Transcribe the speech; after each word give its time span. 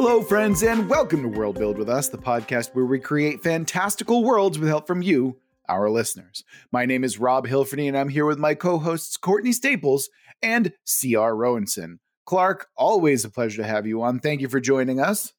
Hello, 0.00 0.22
friends, 0.22 0.62
and 0.62 0.88
welcome 0.88 1.22
to 1.22 1.28
World 1.28 1.58
Build 1.58 1.76
with 1.76 1.88
Us, 1.88 2.08
the 2.08 2.18
podcast 2.18 2.72
where 2.72 2.84
we 2.84 3.00
create 3.00 3.42
fantastical 3.42 4.22
worlds 4.22 4.56
with 4.56 4.68
help 4.68 4.86
from 4.86 5.02
you, 5.02 5.40
our 5.68 5.90
listeners. 5.90 6.44
My 6.70 6.86
name 6.86 7.02
is 7.02 7.18
Rob 7.18 7.48
Hilferty, 7.48 7.88
and 7.88 7.98
I'm 7.98 8.08
here 8.08 8.24
with 8.24 8.38
my 8.38 8.54
co 8.54 8.78
hosts, 8.78 9.16
Courtney 9.16 9.50
Staples 9.50 10.08
and 10.40 10.72
C.R. 10.84 11.34
Rowenson. 11.34 11.98
Clark, 12.26 12.68
always 12.76 13.24
a 13.24 13.28
pleasure 13.28 13.60
to 13.60 13.66
have 13.66 13.88
you 13.88 14.00
on. 14.00 14.20
Thank 14.20 14.40
you 14.40 14.48
for 14.48 14.60
joining 14.60 15.00
us. 15.00 15.32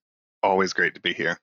Always 0.44 0.74
great 0.74 0.94
to 0.96 1.02
be 1.02 1.14
here. 1.14 1.38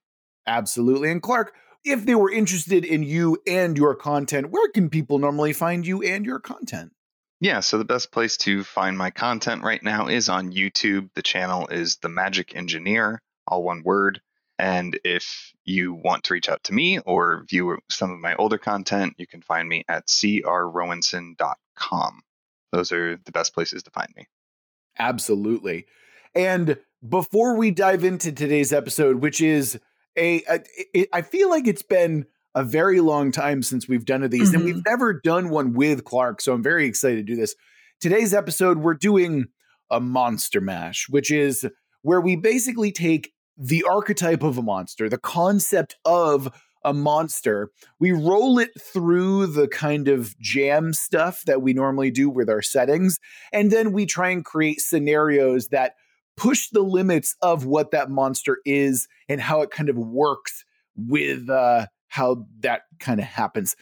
Absolutely. 0.46 1.10
And 1.10 1.22
Clark, 1.22 1.54
if 1.86 2.04
they 2.04 2.16
were 2.16 2.30
interested 2.30 2.84
in 2.84 3.02
you 3.02 3.38
and 3.46 3.78
your 3.78 3.94
content, 3.94 4.50
where 4.50 4.68
can 4.72 4.90
people 4.90 5.18
normally 5.18 5.54
find 5.54 5.86
you 5.86 6.02
and 6.02 6.26
your 6.26 6.38
content? 6.38 6.92
Yeah, 7.40 7.60
so 7.60 7.76
the 7.76 7.84
best 7.84 8.12
place 8.12 8.38
to 8.38 8.64
find 8.64 8.96
my 8.96 9.10
content 9.10 9.62
right 9.62 9.82
now 9.82 10.08
is 10.08 10.30
on 10.30 10.52
YouTube. 10.52 11.10
The 11.14 11.22
channel 11.22 11.68
is 11.68 11.96
The 11.96 12.08
Magic 12.08 12.56
Engineer, 12.56 13.20
all 13.46 13.62
one 13.62 13.82
word. 13.82 14.22
And 14.58 14.98
if 15.04 15.52
you 15.64 15.92
want 15.92 16.24
to 16.24 16.32
reach 16.32 16.48
out 16.48 16.64
to 16.64 16.72
me 16.72 16.98
or 17.00 17.44
view 17.48 17.76
some 17.90 18.10
of 18.10 18.20
my 18.20 18.34
older 18.36 18.56
content, 18.56 19.12
you 19.18 19.26
can 19.26 19.42
find 19.42 19.68
me 19.68 19.84
at 19.86 20.06
crrowenson.com. 20.06 22.22
Those 22.72 22.90
are 22.92 23.16
the 23.16 23.32
best 23.32 23.52
places 23.52 23.82
to 23.82 23.90
find 23.90 24.08
me. 24.16 24.28
Absolutely. 24.98 25.84
And 26.34 26.78
before 27.06 27.54
we 27.56 27.70
dive 27.70 28.02
into 28.02 28.32
today's 28.32 28.72
episode, 28.72 29.16
which 29.16 29.42
is 29.42 29.78
a, 30.16 30.42
a 30.48 30.60
it, 30.94 31.10
I 31.12 31.20
feel 31.20 31.50
like 31.50 31.66
it's 31.66 31.82
been 31.82 32.24
a 32.56 32.64
very 32.64 33.00
long 33.00 33.30
time 33.30 33.62
since 33.62 33.86
we've 33.86 34.06
done 34.06 34.24
of 34.24 34.32
these, 34.32 34.48
mm-hmm. 34.48 34.56
and 34.56 34.64
we've 34.64 34.74
mm-hmm. 34.76 34.90
never 34.90 35.12
done 35.12 35.50
one 35.50 35.74
with 35.74 36.04
Clark. 36.04 36.40
So 36.40 36.54
I'm 36.54 36.62
very 36.62 36.86
excited 36.86 37.18
to 37.18 37.22
do 37.22 37.36
this. 37.36 37.54
Today's 38.00 38.34
episode, 38.34 38.78
we're 38.78 38.94
doing 38.94 39.44
a 39.90 40.00
monster 40.00 40.60
mash, 40.60 41.06
which 41.08 41.30
is 41.30 41.66
where 42.02 42.20
we 42.20 42.34
basically 42.34 42.90
take 42.90 43.32
the 43.58 43.84
archetype 43.84 44.42
of 44.42 44.58
a 44.58 44.62
monster, 44.62 45.08
the 45.08 45.18
concept 45.18 45.96
of 46.04 46.50
a 46.82 46.94
monster, 46.94 47.70
we 47.98 48.12
roll 48.12 48.58
it 48.58 48.70
through 48.80 49.48
the 49.48 49.66
kind 49.68 50.08
of 50.08 50.38
jam 50.38 50.92
stuff 50.92 51.42
that 51.44 51.60
we 51.60 51.74
normally 51.74 52.10
do 52.10 52.30
with 52.30 52.48
our 52.48 52.62
settings, 52.62 53.18
and 53.52 53.70
then 53.70 53.92
we 53.92 54.06
try 54.06 54.30
and 54.30 54.44
create 54.44 54.80
scenarios 54.80 55.68
that 55.68 55.94
push 56.36 56.68
the 56.70 56.82
limits 56.82 57.34
of 57.42 57.66
what 57.66 57.90
that 57.90 58.08
monster 58.08 58.58
is 58.64 59.08
and 59.28 59.40
how 59.40 59.62
it 59.62 59.70
kind 59.70 59.88
of 59.88 59.96
works 59.96 60.64
with 60.96 61.50
uh, 61.50 61.86
how 62.16 62.46
that 62.60 62.82
kind 62.98 63.20
of 63.20 63.26
happens. 63.26 63.76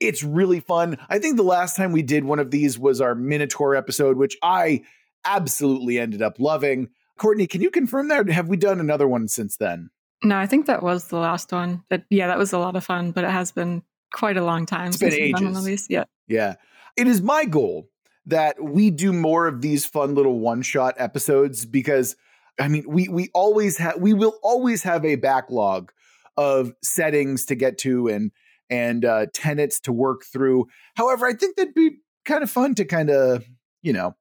It's 0.00 0.22
really 0.22 0.60
fun. 0.60 0.98
I 1.08 1.18
think 1.18 1.36
the 1.36 1.42
last 1.42 1.76
time 1.76 1.92
we 1.92 2.02
did 2.02 2.24
one 2.24 2.38
of 2.38 2.50
these 2.50 2.78
was 2.78 3.00
our 3.00 3.14
Minotaur 3.14 3.74
episode, 3.74 4.18
which 4.18 4.36
I 4.42 4.82
absolutely 5.24 5.98
ended 5.98 6.20
up 6.20 6.38
loving. 6.38 6.88
Courtney, 7.16 7.46
can 7.46 7.62
you 7.62 7.70
confirm 7.70 8.08
that? 8.08 8.28
have 8.28 8.48
we 8.48 8.56
done 8.56 8.80
another 8.80 9.08
one 9.08 9.28
since 9.28 9.56
then? 9.56 9.90
No, 10.22 10.36
I 10.36 10.46
think 10.46 10.66
that 10.66 10.82
was 10.82 11.08
the 11.08 11.16
last 11.16 11.52
one. 11.52 11.82
But 11.88 12.04
yeah, 12.10 12.26
that 12.26 12.38
was 12.38 12.52
a 12.52 12.58
lot 12.58 12.76
of 12.76 12.84
fun, 12.84 13.12
but 13.12 13.24
it 13.24 13.30
has 13.30 13.52
been 13.52 13.82
quite 14.12 14.36
a 14.36 14.44
long 14.44 14.66
time 14.66 14.88
it's 14.88 14.98
since 14.98 15.14
been 15.14 15.22
ages. 15.22 15.42
one 15.42 15.56
of 15.56 15.64
these. 15.64 15.86
Yeah. 15.88 16.04
Yeah. 16.28 16.54
It 16.96 17.06
is 17.06 17.22
my 17.22 17.44
goal 17.44 17.88
that 18.26 18.62
we 18.62 18.90
do 18.90 19.12
more 19.12 19.46
of 19.46 19.60
these 19.60 19.86
fun 19.86 20.14
little 20.14 20.40
one-shot 20.40 20.96
episodes 20.98 21.64
because 21.64 22.16
I 22.58 22.68
mean, 22.68 22.84
we 22.88 23.08
we 23.08 23.30
always 23.34 23.76
have 23.76 23.98
we 23.98 24.14
will 24.14 24.38
always 24.42 24.82
have 24.82 25.04
a 25.04 25.16
backlog 25.16 25.92
of 26.36 26.72
settings 26.82 27.44
to 27.46 27.54
get 27.54 27.78
to 27.78 28.08
and 28.08 28.32
and 28.68 29.04
uh, 29.04 29.26
tenets 29.32 29.78
to 29.80 29.92
work 29.92 30.24
through. 30.24 30.66
However, 30.96 31.26
I 31.26 31.34
think 31.34 31.56
that'd 31.56 31.74
be 31.74 31.98
kind 32.24 32.42
of 32.42 32.50
fun 32.50 32.74
to 32.76 32.84
kind 32.84 33.10
of 33.10 33.44
you 33.82 33.92
know 33.92 34.16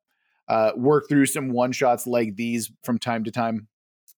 uh, 0.48 0.72
work 0.76 1.06
through 1.10 1.26
some 1.26 1.50
one 1.50 1.72
shots 1.72 2.06
like 2.08 2.36
these 2.36 2.72
from 2.84 3.00
time 3.00 3.24
to 3.24 3.32
time. 3.32 3.68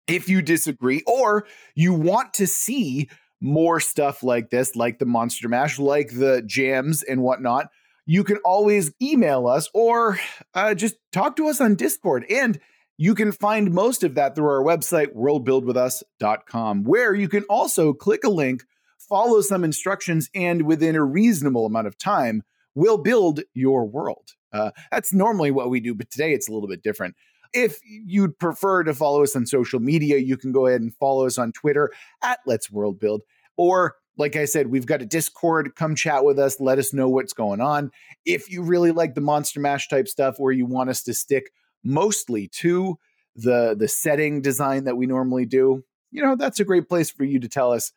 If 0.08 0.30
you 0.30 0.42
disagree, 0.42 1.04
or 1.06 1.46
you 1.76 1.94
want 1.94 2.34
to 2.36 2.48
see 2.48 3.10
more 3.42 3.80
stuff 3.80 4.24
like 4.24 4.50
this, 4.50 4.76
like 4.76 5.00
the 5.00 5.06
Monster 5.06 5.50
Mash, 5.50 5.80
like 5.80 6.18
the 6.18 6.42
jams 6.46 7.04
and 7.04 7.22
whatnot, 7.22 7.68
you 8.06 8.24
can 8.24 8.38
always 8.38 8.92
email 9.02 9.48
us 9.48 9.70
or 9.74 10.20
uh, 10.54 10.74
just 10.74 10.96
talk 11.12 11.36
to 11.36 11.48
us 11.48 11.60
on 11.60 11.76
Discord. 11.76 12.26
And 12.30 12.60
you 12.98 13.14
can 13.14 13.32
find 13.32 13.72
most 13.72 14.04
of 14.04 14.16
that 14.16 14.36
through 14.36 14.50
our 14.50 14.64
website, 14.64 15.14
worldbuildwithus.com, 15.16 16.84
where 16.84 17.14
you 17.14 17.30
can 17.30 17.44
also 17.44 17.94
click 17.94 18.24
a 18.24 18.30
link, 18.30 18.64
follow 18.98 19.42
some 19.42 19.64
instructions, 19.64 20.30
and 20.34 20.64
within 20.64 20.96
a 20.96 21.04
reasonable 21.04 21.68
amount 21.68 21.88
of 21.88 21.98
time, 21.98 22.42
we'll 22.74 22.98
build 22.98 23.42
your 23.54 23.86
world. 23.86 24.32
Uh, 24.52 24.72
that's 24.92 25.14
normally 25.14 25.52
what 25.52 25.70
we 25.70 25.80
do, 25.80 25.94
but 25.94 26.10
today 26.10 26.34
it's 26.34 26.50
a 26.50 26.52
little 26.52 26.68
bit 26.68 26.82
different. 26.82 27.16
If 27.54 27.80
you'd 27.84 28.38
prefer 28.40 28.84
to 28.84 28.94
follow 28.94 29.24
us 29.24 29.36
on 29.36 29.46
social 29.46 29.80
media, 29.80 30.18
you 30.18 30.36
can 30.36 30.52
go 30.52 30.68
ahead 30.68 30.82
and 30.82 30.94
follow 30.96 31.28
us 31.28 31.38
on 31.38 31.52
Twitter 31.52 31.92
at 32.24 32.40
Let's 32.46 32.72
World 32.72 33.00
Build. 33.00 33.22
Or, 33.58 33.96
like 34.18 34.36
I 34.36 34.46
said, 34.46 34.68
we've 34.68 34.86
got 34.86 35.02
a 35.02 35.06
Discord. 35.06 35.76
Come 35.76 35.96
chat 35.96 36.26
with 36.26 36.40
us. 36.40 36.60
Let 36.60 36.78
us 36.78 36.94
know 36.94 37.08
what's 37.08 37.34
going 37.34 37.62
on. 37.62 37.92
If 38.26 38.52
you 38.52 38.64
really 38.64 38.92
like 38.92 39.16
the 39.16 39.22
Monster 39.22 39.60
Mash 39.60 39.88
type 39.88 40.08
stuff, 40.08 40.36
where 40.40 40.52
you 40.52 40.66
want 40.66 40.90
us 40.90 41.04
to 41.04 41.14
stick 41.14 41.52
mostly 41.88 42.48
to 42.48 42.98
the 43.36 43.76
the 43.78 43.88
setting 43.88 44.42
design 44.42 44.84
that 44.86 44.98
we 44.98 45.06
normally 45.06 45.46
do, 45.46 45.84
you 46.12 46.24
know, 46.24 46.36
that's 46.36 46.60
a 46.60 46.66
great 46.66 46.90
place 46.90 47.10
for 47.10 47.24
you 47.24 47.40
to 47.40 47.48
tell 47.48 47.72
us. 47.72 47.92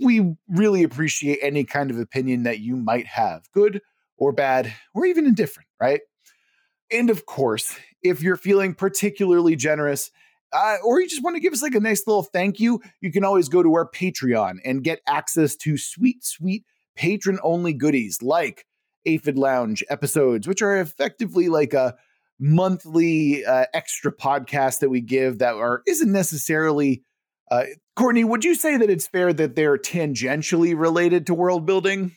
We 0.00 0.36
really 0.48 0.82
appreciate 0.82 1.38
any 1.42 1.64
kind 1.64 1.90
of 1.90 1.98
opinion 1.98 2.44
that 2.44 2.60
you 2.60 2.76
might 2.76 3.06
have, 3.06 3.50
good 3.52 3.80
or 4.16 4.32
bad, 4.32 4.72
or 4.94 5.06
even 5.06 5.26
indifferent, 5.26 5.68
right? 5.80 6.00
And 6.92 7.10
of 7.10 7.26
course, 7.26 7.76
if 8.02 8.22
you're 8.22 8.36
feeling 8.36 8.74
particularly 8.74 9.56
generous, 9.56 10.10
uh, 10.52 10.76
or 10.84 11.00
you 11.00 11.08
just 11.08 11.22
want 11.22 11.34
to 11.34 11.40
give 11.40 11.54
us 11.54 11.62
like 11.62 11.74
a 11.74 11.80
nice 11.80 12.06
little 12.06 12.22
thank 12.22 12.60
you, 12.60 12.82
you 13.00 13.10
can 13.10 13.24
always 13.24 13.48
go 13.48 13.62
to 13.62 13.72
our 13.74 13.88
Patreon 13.88 14.58
and 14.64 14.84
get 14.84 15.00
access 15.06 15.56
to 15.56 15.78
sweet, 15.78 16.22
sweet 16.22 16.64
patron 16.94 17.38
only 17.42 17.72
goodies 17.72 18.20
like 18.20 18.66
Aphid 19.06 19.38
Lounge 19.38 19.82
episodes, 19.88 20.46
which 20.46 20.60
are 20.60 20.78
effectively 20.78 21.48
like 21.48 21.72
a 21.72 21.94
monthly 22.42 23.44
uh, 23.44 23.66
extra 23.72 24.12
podcast 24.12 24.80
that 24.80 24.90
we 24.90 25.00
give 25.00 25.38
that 25.38 25.54
are 25.54 25.82
isn't 25.86 26.10
necessarily 26.10 27.02
uh, 27.50 27.64
Courtney, 27.96 28.24
would 28.24 28.44
you 28.44 28.54
say 28.54 28.78
that 28.78 28.88
it's 28.88 29.06
fair 29.06 29.32
that 29.32 29.54
they're 29.54 29.76
tangentially 29.76 30.76
related 30.76 31.26
to 31.26 31.34
world 31.34 31.66
building? 31.66 32.12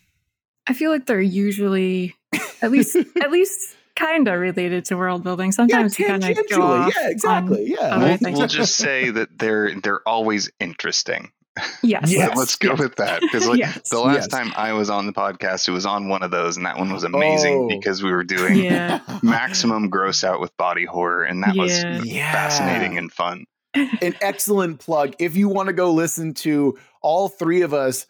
I 0.66 0.74
feel 0.74 0.92
like 0.92 1.06
they're 1.06 1.22
usually 1.22 2.16
at 2.62 2.72
least 2.72 2.96
at 3.22 3.32
least 3.32 3.76
kind 3.96 4.28
of 4.28 4.40
related 4.40 4.86
to 4.86 4.98
world 4.98 5.24
building. 5.24 5.52
Sometimes 5.52 6.00
yeah, 6.00 6.16
you 6.16 6.20
kind 6.20 6.40
go 6.50 6.62
off. 6.62 6.94
Yeah, 6.96 7.10
exactly. 7.10 7.66
Yeah, 7.68 8.18
we'll, 8.22 8.34
we'll 8.34 8.48
just 8.48 8.76
say 8.76 9.10
that 9.10 9.38
they're 9.38 9.80
they're 9.80 10.08
always 10.08 10.50
interesting. 10.60 11.32
Yes. 11.82 12.12
yes. 12.12 12.36
Let's 12.38 12.56
go 12.56 12.72
yes. 12.72 12.80
with 12.80 12.96
that. 12.96 13.22
Because 13.22 13.48
like 13.48 13.60
yes. 13.60 13.90
the 13.90 14.00
last 14.00 14.16
yes. 14.16 14.28
time 14.28 14.52
I 14.56 14.74
was 14.74 14.90
on 14.90 15.06
the 15.06 15.14
podcast, 15.14 15.68
it 15.68 15.72
was 15.72 15.86
on 15.86 16.10
one 16.10 16.24
of 16.24 16.32
those, 16.32 16.58
and 16.58 16.66
that 16.66 16.78
one 16.78 16.92
was 16.92 17.04
amazing 17.04 17.64
oh. 17.64 17.68
because 17.68 18.04
we 18.04 18.12
were 18.12 18.24
doing 18.24 18.58
yeah. 18.58 19.00
maximum 19.24 19.90
gross 19.90 20.24
out 20.24 20.42
with 20.42 20.56
body 20.58 20.86
horror, 20.86 21.24
and 21.24 21.44
that 21.44 21.56
yeah. 21.56 21.62
was 21.62 22.06
yeah. 22.06 22.32
fascinating 22.32 22.98
and 22.98 23.12
fun. 23.12 23.46
An 23.74 24.16
excellent 24.22 24.80
plug. 24.80 25.16
If 25.20 25.36
you 25.36 25.50
want 25.50 25.68
to 25.68 25.74
go 25.74 25.92
listen 25.92 26.34
to 26.36 26.78
all 27.02 27.28
three 27.28 27.62
of 27.62 27.74
us 27.74 28.08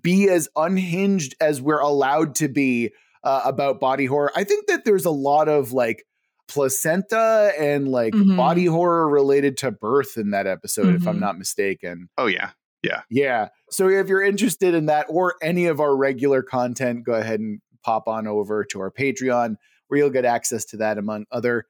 be 0.00 0.28
as 0.28 0.48
unhinged 0.56 1.34
as 1.40 1.60
we're 1.60 1.80
allowed 1.80 2.34
to 2.36 2.48
be 2.48 2.92
uh, 3.24 3.42
about 3.44 3.80
body 3.80 4.06
horror, 4.06 4.30
I 4.36 4.44
think 4.44 4.66
that 4.66 4.84
there's 4.84 5.06
a 5.06 5.10
lot 5.10 5.48
of 5.48 5.72
like 5.72 6.04
placenta 6.48 7.52
and 7.58 7.88
like 7.88 8.14
mm-hmm. 8.14 8.36
body 8.36 8.66
horror 8.66 9.08
related 9.08 9.56
to 9.58 9.70
birth 9.70 10.16
in 10.16 10.30
that 10.30 10.46
episode, 10.46 10.86
mm-hmm. 10.86 10.96
if 10.96 11.06
I'm 11.06 11.14
mm-hmm. 11.14 11.24
not 11.24 11.38
mistaken. 11.38 12.08
Oh, 12.16 12.26
yeah. 12.26 12.50
Yeah. 12.86 13.02
Yeah. 13.10 13.48
So 13.70 13.88
if 13.88 14.08
you're 14.08 14.22
interested 14.22 14.74
in 14.74 14.86
that 14.86 15.06
or 15.08 15.34
any 15.42 15.66
of 15.66 15.80
our 15.80 15.96
regular 15.96 16.42
content, 16.42 17.04
go 17.04 17.14
ahead 17.14 17.40
and 17.40 17.60
pop 17.82 18.08
on 18.08 18.26
over 18.26 18.64
to 18.64 18.80
our 18.80 18.90
Patreon 18.90 19.56
where 19.88 19.98
you'll 19.98 20.10
get 20.10 20.24
access 20.24 20.64
to 20.66 20.78
that 20.78 20.98
among 20.98 21.26
other 21.30 21.66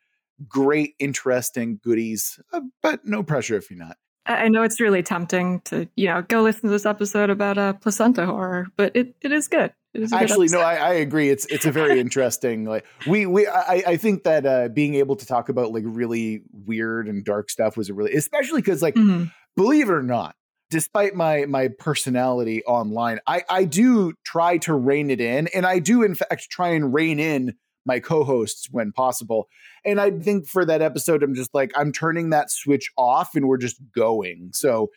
great, 0.48 0.94
interesting 0.98 1.80
goodies. 1.82 2.38
Uh, 2.52 2.62
but 2.82 3.04
no 3.06 3.22
pressure 3.22 3.56
if 3.56 3.70
you're 3.70 3.78
not. 3.78 3.96
I 4.26 4.48
know 4.48 4.62
it's 4.62 4.80
really 4.80 5.04
tempting 5.04 5.60
to, 5.66 5.88
you 5.94 6.08
know, 6.08 6.22
go 6.22 6.42
listen 6.42 6.62
to 6.62 6.68
this 6.68 6.84
episode 6.84 7.30
about 7.30 7.58
uh, 7.58 7.74
placenta 7.74 8.26
horror, 8.26 8.66
but 8.76 8.96
it, 8.96 9.14
it 9.20 9.30
is 9.30 9.46
good. 9.46 9.72
It 9.94 10.02
is 10.02 10.12
Actually, 10.12 10.48
no, 10.48 10.60
I, 10.60 10.74
I, 10.74 10.92
agree. 10.94 11.30
It's 11.30 11.46
it's 11.46 11.64
a 11.64 11.70
very 11.70 12.00
interesting. 12.00 12.64
Like 12.64 12.84
we 13.06 13.24
we 13.24 13.46
I, 13.46 13.82
I 13.86 13.96
think 13.96 14.24
that 14.24 14.44
uh, 14.44 14.68
being 14.68 14.96
able 14.96 15.16
to 15.16 15.24
talk 15.24 15.48
about 15.48 15.72
like 15.72 15.84
really 15.86 16.42
weird 16.52 17.08
and 17.08 17.24
dark 17.24 17.50
stuff 17.50 17.76
was 17.76 17.88
a 17.88 17.94
really, 17.94 18.14
especially 18.14 18.60
because 18.60 18.82
like 18.82 18.94
mm-hmm. 18.94 19.26
believe 19.54 19.88
it 19.88 19.92
or 19.92 20.02
not, 20.02 20.34
despite 20.70 21.14
my 21.14 21.46
my 21.46 21.68
personality 21.68 22.64
online, 22.64 23.20
I 23.26 23.42
I 23.48 23.64
do 23.64 24.14
try 24.24 24.58
to 24.58 24.74
rein 24.74 25.10
it 25.10 25.20
in, 25.20 25.48
and 25.48 25.66
I 25.66 25.78
do 25.78 26.02
in 26.02 26.14
fact 26.14 26.48
try 26.50 26.68
and 26.70 26.92
rein 26.92 27.20
in 27.20 27.54
my 27.84 28.00
co-hosts 28.00 28.68
when 28.70 28.92
possible. 28.92 29.48
And 29.84 30.00
I 30.00 30.10
think 30.10 30.48
for 30.48 30.64
that 30.64 30.82
episode, 30.82 31.22
I'm 31.22 31.34
just 31.34 31.54
like 31.54 31.72
I'm 31.76 31.92
turning 31.92 32.30
that 32.30 32.50
switch 32.50 32.90
off, 32.96 33.34
and 33.34 33.46
we're 33.46 33.58
just 33.58 33.80
going. 33.94 34.50
So 34.52 34.90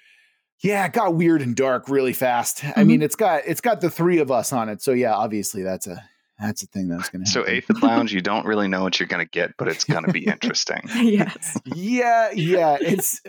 yeah, 0.61 0.85
it 0.85 0.93
got 0.93 1.15
weird 1.15 1.41
and 1.41 1.55
dark 1.55 1.87
really 1.87 2.13
fast. 2.13 2.59
Mm-hmm. 2.59 2.79
I 2.79 2.83
mean, 2.83 3.01
it's 3.01 3.15
got 3.15 3.43
it's 3.45 3.61
got 3.61 3.81
the 3.81 3.89
three 3.89 4.19
of 4.19 4.31
us 4.31 4.51
on 4.51 4.69
it, 4.69 4.81
so 4.81 4.91
yeah, 4.91 5.13
obviously 5.13 5.63
that's 5.63 5.87
a 5.87 6.03
that's 6.39 6.63
a 6.63 6.67
thing 6.67 6.87
that's 6.87 7.09
going 7.09 7.25
to 7.25 7.29
So 7.29 7.45
Aphid 7.45 7.83
Lounge, 7.83 8.13
you 8.13 8.21
don't 8.21 8.45
really 8.45 8.69
know 8.69 8.83
what 8.83 8.99
you're 8.99 9.07
going 9.07 9.25
to 9.25 9.29
get, 9.29 9.55
but 9.57 9.67
it's 9.67 9.83
going 9.83 10.05
to 10.05 10.13
be 10.13 10.25
interesting. 10.25 10.81
yes. 10.95 11.59
Yeah, 11.65 12.31
yeah. 12.33 12.77
It's 12.79 13.21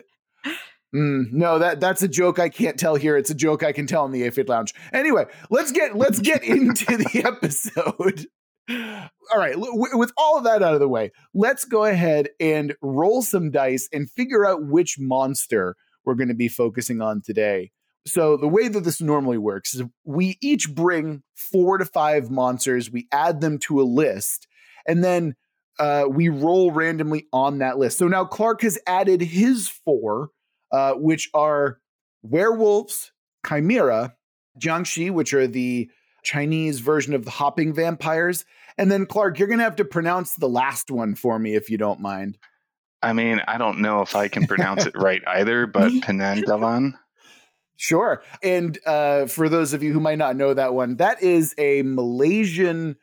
Mm, 0.94 1.32
no, 1.32 1.58
that 1.60 1.78
that's 1.78 2.02
a 2.02 2.08
joke 2.08 2.38
I 2.38 2.48
can't 2.48 2.78
tell 2.78 2.96
here. 2.96 3.16
It's 3.16 3.30
a 3.30 3.34
joke 3.34 3.62
I 3.62 3.72
can 3.72 3.86
tell 3.86 4.04
in 4.06 4.12
the 4.12 4.24
Aphid 4.24 4.48
Lounge. 4.48 4.74
Anyway, 4.92 5.26
let's 5.48 5.70
get 5.70 5.96
let's 5.96 6.18
get 6.18 6.42
into 6.42 6.96
the 6.96 7.22
episode. 7.24 8.26
All 8.68 9.38
right, 9.38 9.54
with 9.56 10.12
all 10.16 10.38
of 10.38 10.44
that 10.44 10.62
out 10.62 10.74
of 10.74 10.80
the 10.80 10.88
way, 10.88 11.12
let's 11.34 11.64
go 11.64 11.84
ahead 11.84 12.28
and 12.38 12.74
roll 12.82 13.22
some 13.22 13.50
dice 13.50 13.88
and 13.92 14.10
figure 14.10 14.46
out 14.46 14.66
which 14.66 14.96
monster 14.98 15.76
we're 16.04 16.14
going 16.14 16.28
to 16.28 16.34
be 16.34 16.48
focusing 16.48 17.00
on 17.00 17.20
today. 17.24 17.70
So, 18.06 18.36
the 18.36 18.48
way 18.48 18.68
that 18.68 18.84
this 18.84 19.00
normally 19.00 19.38
works 19.38 19.74
is 19.74 19.82
we 20.04 20.38
each 20.40 20.72
bring 20.74 21.22
four 21.34 21.78
to 21.78 21.84
five 21.84 22.30
monsters, 22.30 22.90
we 22.90 23.06
add 23.12 23.40
them 23.40 23.58
to 23.60 23.80
a 23.80 23.82
list, 23.82 24.48
and 24.86 25.04
then 25.04 25.34
uh, 25.80 26.04
we 26.08 26.28
roll 26.28 26.70
randomly 26.72 27.26
on 27.32 27.58
that 27.58 27.78
list. 27.78 27.98
So 27.98 28.06
now 28.06 28.24
Clark 28.24 28.62
has 28.62 28.78
added 28.86 29.22
his 29.22 29.68
four 29.68 30.28
uh, 30.72 30.94
which 30.94 31.30
are 31.34 31.78
werewolves, 32.22 33.12
chimera, 33.46 34.14
jiangshi, 34.58 35.10
which 35.10 35.34
are 35.34 35.46
the 35.46 35.90
Chinese 36.22 36.80
version 36.80 37.14
of 37.14 37.24
the 37.24 37.30
hopping 37.30 37.72
vampires. 37.72 38.44
And 38.76 38.90
then, 38.90 39.06
Clark, 39.06 39.38
you're 39.38 39.48
going 39.48 39.58
to 39.58 39.64
have 39.64 39.76
to 39.76 39.84
pronounce 39.84 40.34
the 40.34 40.48
last 40.48 40.90
one 40.90 41.14
for 41.14 41.38
me 41.38 41.54
if 41.54 41.70
you 41.70 41.78
don't 41.78 42.00
mind. 42.00 42.38
I 43.02 43.12
mean, 43.12 43.40
I 43.48 43.58
don't 43.58 43.80
know 43.80 44.02
if 44.02 44.14
I 44.14 44.28
can 44.28 44.46
pronounce 44.46 44.86
it 44.86 44.94
right 44.96 45.22
either, 45.26 45.66
but 45.66 45.90
Penandavan. 46.02 46.92
Sure. 47.76 48.22
And 48.42 48.78
uh, 48.84 49.26
for 49.26 49.48
those 49.48 49.72
of 49.72 49.82
you 49.82 49.92
who 49.92 50.00
might 50.00 50.18
not 50.18 50.36
know 50.36 50.52
that 50.52 50.74
one, 50.74 50.96
that 50.96 51.22
is 51.22 51.54
a 51.56 51.82
Malaysian. 51.82 52.96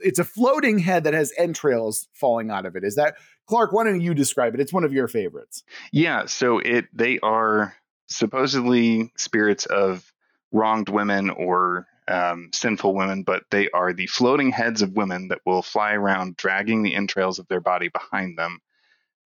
It's 0.00 0.18
a 0.18 0.24
floating 0.24 0.78
head 0.78 1.04
that 1.04 1.14
has 1.14 1.32
entrails 1.38 2.08
falling 2.14 2.50
out 2.50 2.66
of 2.66 2.76
it. 2.76 2.84
Is 2.84 2.96
that 2.96 3.16
Clark, 3.46 3.72
why 3.72 3.84
don't 3.84 4.00
you 4.00 4.14
describe 4.14 4.54
it? 4.54 4.60
It's 4.60 4.72
one 4.72 4.84
of 4.84 4.92
your 4.92 5.08
favorites. 5.08 5.64
Yeah, 5.92 6.26
so 6.26 6.58
it 6.58 6.86
they 6.92 7.18
are 7.20 7.74
supposedly 8.06 9.12
spirits 9.16 9.66
of 9.66 10.12
wronged 10.52 10.88
women 10.88 11.30
or 11.30 11.86
um, 12.08 12.50
sinful 12.52 12.94
women, 12.94 13.22
but 13.22 13.44
they 13.50 13.70
are 13.70 13.92
the 13.92 14.06
floating 14.06 14.50
heads 14.50 14.82
of 14.82 14.92
women 14.92 15.28
that 15.28 15.40
will 15.46 15.62
fly 15.62 15.92
around 15.92 16.36
dragging 16.36 16.82
the 16.82 16.94
entrails 16.94 17.38
of 17.38 17.46
their 17.48 17.60
body 17.60 17.88
behind 17.88 18.36
them. 18.36 18.58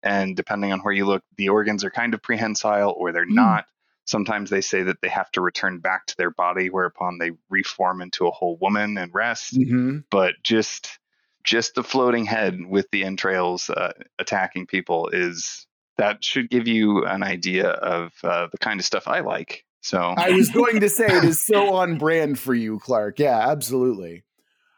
And 0.02 0.36
depending 0.36 0.72
on 0.72 0.80
where 0.80 0.92
you 0.92 1.06
look, 1.06 1.22
the 1.38 1.48
organs 1.48 1.82
are 1.82 1.90
kind 1.90 2.12
of 2.12 2.22
prehensile 2.22 2.94
or 2.96 3.10
they're 3.10 3.26
mm. 3.26 3.34
not. 3.34 3.64
Sometimes 4.04 4.50
they 4.50 4.60
say 4.60 4.82
that 4.82 5.00
they 5.00 5.08
have 5.08 5.30
to 5.32 5.40
return 5.40 5.78
back 5.78 6.06
to 6.06 6.16
their 6.16 6.30
body, 6.30 6.68
whereupon 6.68 7.18
they 7.18 7.32
reform 7.48 8.02
into 8.02 8.26
a 8.26 8.30
whole 8.30 8.58
woman 8.60 8.98
and 8.98 9.12
rest. 9.14 9.54
Mm-hmm. 9.54 9.98
But 10.10 10.34
just 10.42 10.98
just 11.44 11.74
the 11.74 11.84
floating 11.84 12.24
head 12.24 12.58
with 12.66 12.90
the 12.90 13.04
entrails 13.04 13.68
uh, 13.70 13.92
attacking 14.18 14.66
people 14.66 15.08
is 15.08 15.66
that 15.98 16.24
should 16.24 16.50
give 16.50 16.66
you 16.66 17.04
an 17.04 17.22
idea 17.22 17.68
of 17.68 18.12
uh, 18.24 18.48
the 18.50 18.58
kind 18.58 18.80
of 18.80 18.86
stuff 18.86 19.06
I 19.06 19.20
like. 19.20 19.64
So 19.80 19.98
I 20.16 20.30
was 20.30 20.48
going 20.50 20.80
to 20.80 20.88
say 20.88 21.06
it 21.06 21.24
is 21.24 21.40
so 21.40 21.74
on 21.74 21.98
brand 21.98 22.38
for 22.38 22.54
you, 22.54 22.78
Clark. 22.78 23.18
Yeah, 23.18 23.38
absolutely. 23.50 24.24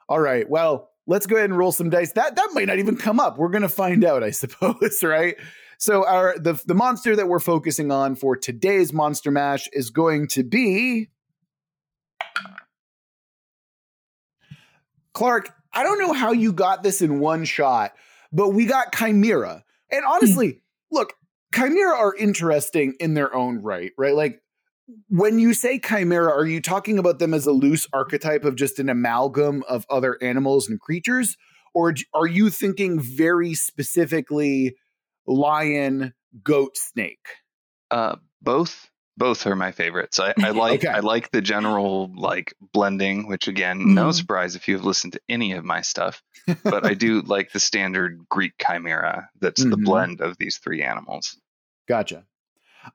All 0.09 0.21
right. 0.21 0.49
Well, 0.49 0.91
let's 1.07 1.27
go 1.27 1.37
ahead 1.37 1.51
and 1.51 1.59
roll 1.59 1.73
some 1.73 1.91
dice. 1.91 2.13
That 2.13 2.37
that 2.37 2.51
might 2.53 2.67
not 2.67 2.79
even 2.79 2.97
come 2.97 3.21
up. 3.21 3.39
We're 3.39 3.49
going 3.49 3.63
to 3.63 3.69
find 3.69 4.05
out, 4.05 4.23
I 4.23 4.31
suppose, 4.31 5.01
right? 5.03 5.37
So 5.79 6.07
our 6.07 6.39
the 6.39 6.61
the 6.67 6.75
monster 6.75 7.17
that 7.17 7.29
we're 7.29 7.41
focusing 7.41 7.91
on 7.91 8.17
for 8.17 8.37
today's 8.37 8.93
Monster 8.93 9.31
Mash 9.31 9.69
is 9.73 9.91
going 9.91 10.29
to 10.29 10.43
be 10.43 11.09
Clark, 15.17 15.51
I 15.73 15.83
don't 15.83 15.99
know 15.99 16.13
how 16.13 16.33
you 16.33 16.53
got 16.53 16.83
this 16.83 17.01
in 17.01 17.21
one 17.21 17.47
shot, 17.47 17.93
but 18.33 18.51
we 18.51 18.67
got 18.67 18.95
Chimera. 18.95 19.65
And 19.91 20.05
hmm. 20.05 20.11
honestly, 20.11 20.61
look, 20.93 21.15
Chimera 21.55 21.97
are 21.97 22.15
interesting 22.15 22.95
in 23.01 23.15
their 23.15 23.35
own 23.35 23.63
right, 23.63 23.93
right? 23.97 24.15
Like 24.15 24.43
when 25.09 25.39
you 25.39 25.55
say 25.55 25.79
chimera, 25.79 26.31
are 26.31 26.47
you 26.47 26.61
talking 26.61 26.99
about 26.99 27.19
them 27.19 27.35
as 27.35 27.47
a 27.47 27.53
loose 27.53 27.89
archetype 27.93 28.45
of 28.45 28.57
just 28.57 28.79
an 28.79 28.89
amalgam 28.89 29.65
of 29.69 29.87
other 29.91 30.19
animals 30.23 30.69
and 30.69 30.79
creatures? 30.79 31.37
Or 31.75 31.95
are 32.15 32.27
you 32.27 32.51
thinking 32.51 33.01
very 33.01 33.55
specifically 33.55 34.77
lion, 35.27 36.15
goat, 36.43 36.77
snake? 36.77 37.27
Uh, 37.91 38.17
both 38.43 38.91
both 39.17 39.47
are 39.47 39.57
my 39.57 39.73
favorites. 39.73 40.21
I, 40.21 40.35
I 40.43 40.51
like 40.51 40.85
okay. 40.85 40.93
I 40.93 41.01
like 41.01 41.31
the 41.31 41.41
general 41.41 42.11
like 42.15 42.55
blending, 42.73 43.29
which 43.29 43.49
again, 43.49 43.79
mm-hmm. 43.79 43.95
no 43.95 44.13
surprise 44.13 44.57
if 44.57 44.69
you've 44.69 44.85
listened 44.85 45.15
to 45.15 45.21
any 45.29 45.53
of 45.53 45.65
my 45.65 45.81
stuff. 45.81 46.23
But 46.63 46.85
I 46.87 46.95
do 46.95 47.21
like 47.27 47.53
the 47.53 47.61
standard 47.61 48.27
Greek 48.29 48.53
chimera 48.59 49.31
that's 49.41 49.61
mm-hmm. 49.61 49.71
the 49.71 49.77
blend 49.79 50.21
of 50.21 50.37
these 50.39 50.59
three 50.59 50.83
animals. 50.83 51.39
Gotcha. 51.89 52.25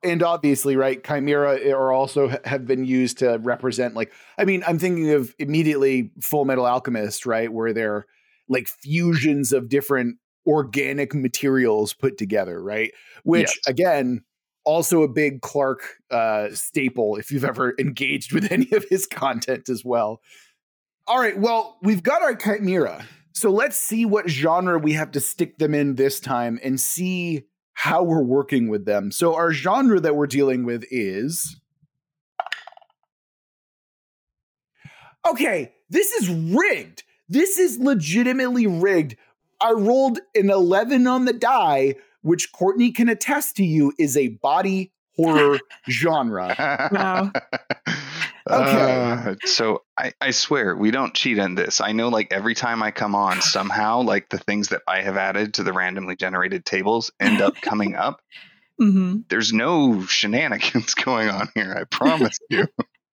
And 0.04 0.24
obviously, 0.24 0.78
right, 0.78 1.04
chimera 1.04 1.70
are 1.72 1.92
also 1.92 2.40
have 2.46 2.66
been 2.66 2.86
used 2.86 3.18
to 3.20 3.38
represent 3.38 3.94
like 3.94 4.14
I 4.38 4.46
mean, 4.46 4.64
I'm 4.66 4.80
thinking 4.80 5.12
of 5.12 5.34
immediately 5.38 6.12
Fullmetal 6.20 6.70
Alchemist, 6.70 7.26
right, 7.26 7.52
where 7.52 7.74
they're 7.74 8.06
like 8.48 8.68
fusions 8.68 9.54
of 9.54 9.70
different 9.70 10.18
organic 10.46 11.14
materials 11.14 11.94
put 11.94 12.18
together, 12.18 12.62
right? 12.62 12.92
Which 13.24 13.44
yes. 13.44 13.60
again, 13.68 14.24
also 14.64 15.02
a 15.02 15.08
big 15.08 15.42
Clark 15.42 15.84
uh, 16.10 16.50
staple 16.54 17.16
if 17.16 17.32
you've 17.32 17.46
ever 17.46 17.74
engaged 17.80 18.34
with 18.34 18.52
any 18.52 18.72
of 18.72 18.86
his 18.90 19.08
content 19.08 19.70
as 19.70 19.84
well. 19.84 20.22
All 21.08 21.20
right, 21.20 21.38
well, 21.38 21.78
we've 21.82 22.04
got 22.04 22.22
our 22.22 22.36
Chimera. 22.36 23.06
So 23.34 23.50
let's 23.50 23.78
see 23.78 24.06
what 24.06 24.30
genre 24.30 24.78
we 24.78 24.94
have 24.94 25.12
to 25.12 25.20
stick 25.20 25.58
them 25.58 25.74
in 25.74 25.96
this 25.96 26.20
time 26.20 26.60
and 26.64 26.80
see 26.80 27.46
how 27.74 28.04
we're 28.04 28.22
working 28.22 28.70
with 28.70 28.86
them. 28.86 29.12
So, 29.12 29.34
our 29.36 29.52
genre 29.52 30.00
that 30.00 30.16
we're 30.16 30.28
dealing 30.28 30.66
with 30.66 30.84
is. 30.92 31.60
Okay, 35.28 35.72
this 35.90 36.12
is 36.12 36.30
rigged. 36.30 37.04
This 37.30 37.58
is 37.58 37.80
legitimately 37.80 38.68
rigged. 38.68 39.16
I 39.62 39.72
rolled 39.72 40.20
an 40.36 40.50
11 40.50 41.08
on 41.08 41.26
the 41.26 41.34
die 41.34 41.96
which 42.22 42.52
Courtney 42.52 42.92
can 42.92 43.10
attest 43.10 43.56
to 43.58 43.64
you 43.64 43.94
is 43.98 44.16
a 44.16 44.30
body 44.30 44.92
horror 45.16 45.60
genre. 45.90 46.56
Wow. 46.92 47.32
Okay. 48.50 49.12
Uh, 49.12 49.36
so 49.46 49.84
I, 49.96 50.14
I 50.20 50.32
swear 50.32 50.76
we 50.76 50.90
don't 50.90 51.14
cheat 51.14 51.38
on 51.38 51.54
this. 51.54 51.80
I 51.80 51.92
know 51.92 52.10
like 52.10 52.34
every 52.34 52.56
time 52.56 52.82
I 52.82 52.90
come 52.90 53.14
on, 53.14 53.40
somehow 53.40 54.02
like 54.02 54.30
the 54.30 54.40
things 54.40 54.70
that 54.70 54.82
I 54.88 55.02
have 55.02 55.16
added 55.16 55.54
to 55.54 55.64
the 55.64 55.72
randomly 55.72 56.16
generated 56.16 56.66
tables 56.66 57.12
end 57.20 57.40
up 57.40 57.56
coming 57.62 57.96
up. 57.96 58.20
Mm-hmm. 58.80 59.20
There's 59.30 59.54
no 59.54 60.04
shenanigans 60.08 60.96
going 60.96 61.30
on 61.30 61.50
here. 61.54 61.76
I 61.78 61.84
promise 61.84 62.40
you. 62.50 62.68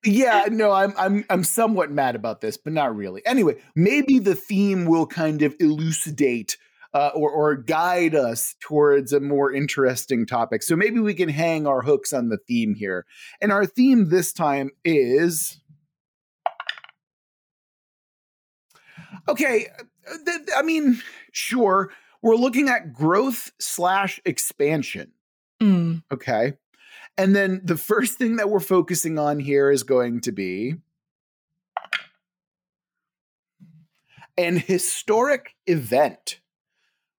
Yeah, 0.04 0.46
no, 0.50 0.72
I'm 0.72 0.94
I'm 0.96 1.24
I'm 1.28 1.44
somewhat 1.44 1.90
mad 1.90 2.14
about 2.14 2.40
this, 2.40 2.56
but 2.56 2.72
not 2.72 2.94
really. 2.94 3.24
Anyway, 3.26 3.56
maybe 3.74 4.18
the 4.18 4.34
theme 4.34 4.86
will 4.86 5.06
kind 5.06 5.42
of 5.42 5.54
elucidate 5.60 6.56
uh, 6.94 7.10
or, 7.14 7.30
or 7.30 7.54
guide 7.54 8.14
us 8.14 8.54
towards 8.60 9.12
a 9.12 9.20
more 9.20 9.52
interesting 9.52 10.26
topic. 10.26 10.62
So 10.62 10.76
maybe 10.76 11.00
we 11.00 11.14
can 11.14 11.28
hang 11.28 11.66
our 11.66 11.82
hooks 11.82 12.12
on 12.12 12.28
the 12.28 12.38
theme 12.38 12.74
here. 12.74 13.06
And 13.40 13.52
our 13.52 13.66
theme 13.66 14.08
this 14.08 14.32
time 14.32 14.70
is. 14.84 15.60
Okay, 19.28 19.66
uh, 19.78 20.14
th- 20.24 20.48
I 20.56 20.62
mean, 20.62 21.02
sure, 21.32 21.90
we're 22.22 22.36
looking 22.36 22.68
at 22.68 22.94
growth 22.94 23.52
slash 23.58 24.20
expansion. 24.24 25.12
Mm. 25.60 26.02
Okay. 26.10 26.54
And 27.18 27.34
then 27.34 27.60
the 27.64 27.76
first 27.76 28.16
thing 28.16 28.36
that 28.36 28.48
we're 28.48 28.60
focusing 28.60 29.18
on 29.18 29.40
here 29.40 29.72
is 29.72 29.82
going 29.82 30.20
to 30.22 30.32
be 30.32 30.76
an 34.38 34.56
historic 34.56 35.56
event. 35.66 36.38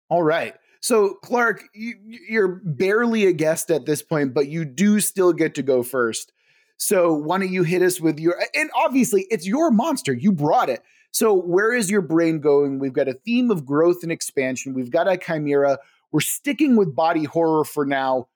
All 0.08 0.24
right. 0.24 0.56
So, 0.82 1.15
Clark, 1.15 1.65
you, 1.74 2.41
are 2.41 2.48
barely 2.48 3.25
a 3.25 3.34
guest 3.34 3.70
at 3.70 3.86
this 3.86 4.01
point, 4.01 4.34
but 4.34 4.48
you 4.48 4.63
do 4.63 5.01
still 5.01 5.34
get 5.34 5.56
to 5.56 5.62
go 5.62 5.84
first. 5.84 6.32
So, 6.77 7.13
why 7.13 7.39
don't 7.39 7.51
you 7.51 7.63
hit 7.63 7.82
us 7.82 8.00
with 8.00 8.18
your, 8.18 8.41
and 8.56 8.72
obviously, 8.74 9.27
it's 9.29 9.46
your 9.46 9.70
monster. 9.70 10.13
You 10.13 10.32
brought 10.32 10.70
it. 10.70 10.82
So, 11.12 11.34
where 11.34 11.74
is 11.74 11.91
your 11.91 12.01
brain 12.01 12.39
going? 12.39 12.79
We've 12.79 12.94
got 12.94 13.10
a 13.10 13.13
theme 13.13 13.51
of 13.51 13.65
growth 13.65 14.03
and 14.03 14.12
expansion. 14.13 14.74
We've 14.74 14.89
got 14.89 15.12
a 15.12 15.18
chimera. 15.18 15.79
We're 16.13 16.22
sticking 16.22 16.77
with 16.77 16.96
body 16.96 17.25
horror 17.25 17.65
for 17.65 17.86
now. 17.86 18.29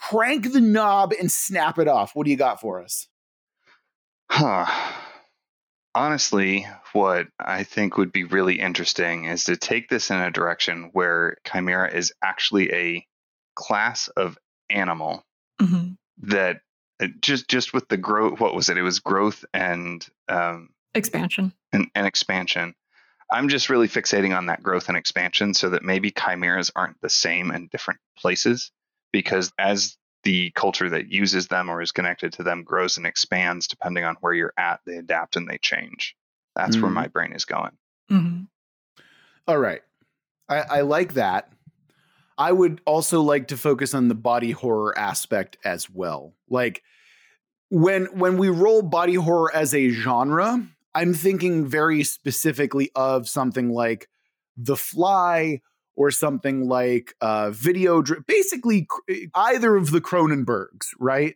Crank 0.00 0.52
the 0.52 0.60
knob 0.60 1.12
and 1.18 1.30
snap 1.30 1.78
it 1.78 1.88
off. 1.88 2.14
What 2.14 2.24
do 2.24 2.30
you 2.30 2.36
got 2.36 2.60
for 2.60 2.82
us? 2.82 3.08
Huh 4.30 4.66
honestly, 5.94 6.66
what 6.92 7.28
I 7.38 7.64
think 7.64 7.96
would 7.96 8.12
be 8.12 8.24
really 8.24 8.60
interesting 8.60 9.24
is 9.24 9.44
to 9.44 9.56
take 9.56 9.88
this 9.88 10.10
in 10.10 10.18
a 10.18 10.30
direction 10.30 10.90
where 10.92 11.36
Chimera 11.44 11.92
is 11.92 12.12
actually 12.22 12.72
a 12.72 13.06
class 13.54 14.08
of 14.08 14.38
animal 14.68 15.24
mm-hmm. 15.60 15.92
that 16.28 16.60
uh, 17.00 17.08
just 17.20 17.48
just 17.48 17.72
with 17.72 17.88
the 17.88 17.96
growth. 17.96 18.40
What 18.40 18.54
was 18.54 18.68
it? 18.68 18.78
It 18.78 18.82
was 18.82 19.00
growth 19.00 19.44
and 19.52 20.06
um, 20.28 20.70
expansion 20.94 21.52
and, 21.72 21.88
and 21.94 22.06
expansion. 22.06 22.74
I'm 23.32 23.48
just 23.48 23.70
really 23.70 23.88
fixating 23.88 24.36
on 24.36 24.46
that 24.46 24.62
growth 24.62 24.88
and 24.88 24.96
expansion 24.96 25.54
so 25.54 25.70
that 25.70 25.84
maybe 25.84 26.10
chimeras 26.10 26.72
aren't 26.74 27.00
the 27.00 27.10
same 27.10 27.52
in 27.52 27.68
different 27.68 28.00
places 28.18 28.72
because 29.12 29.52
as 29.58 29.96
the 30.22 30.50
culture 30.54 30.90
that 30.90 31.10
uses 31.10 31.48
them 31.48 31.70
or 31.70 31.80
is 31.80 31.92
connected 31.92 32.32
to 32.34 32.42
them 32.42 32.62
grows 32.62 32.96
and 32.96 33.06
expands 33.06 33.66
depending 33.66 34.04
on 34.04 34.16
where 34.20 34.34
you're 34.34 34.52
at. 34.56 34.80
They 34.84 34.96
adapt 34.96 35.36
and 35.36 35.48
they 35.48 35.58
change. 35.58 36.16
That's 36.54 36.76
mm. 36.76 36.82
where 36.82 36.90
my 36.90 37.06
brain 37.06 37.32
is 37.32 37.44
going. 37.44 37.72
Mm-hmm. 38.10 38.44
All 39.48 39.58
right. 39.58 39.82
I, 40.48 40.58
I 40.58 40.80
like 40.82 41.14
that. 41.14 41.52
I 42.36 42.52
would 42.52 42.80
also 42.86 43.20
like 43.20 43.48
to 43.48 43.56
focus 43.56 43.94
on 43.94 44.08
the 44.08 44.14
body 44.14 44.50
horror 44.50 44.98
aspect 44.98 45.58
as 45.64 45.88
well. 45.88 46.34
Like 46.48 46.82
when 47.70 48.06
when 48.06 48.36
we 48.36 48.48
roll 48.48 48.82
body 48.82 49.14
horror 49.14 49.54
as 49.54 49.74
a 49.74 49.90
genre, 49.90 50.66
I'm 50.94 51.14
thinking 51.14 51.66
very 51.66 52.02
specifically 52.02 52.90
of 52.94 53.28
something 53.28 53.70
like 53.70 54.08
The 54.56 54.76
Fly 54.76 55.60
or 55.96 56.10
something 56.10 56.68
like 56.68 57.14
uh, 57.20 57.50
Video, 57.50 58.02
basically 58.26 58.88
either 59.34 59.76
of 59.76 59.90
the 59.90 60.00
Cronenbergs, 60.00 60.88
right? 60.98 61.34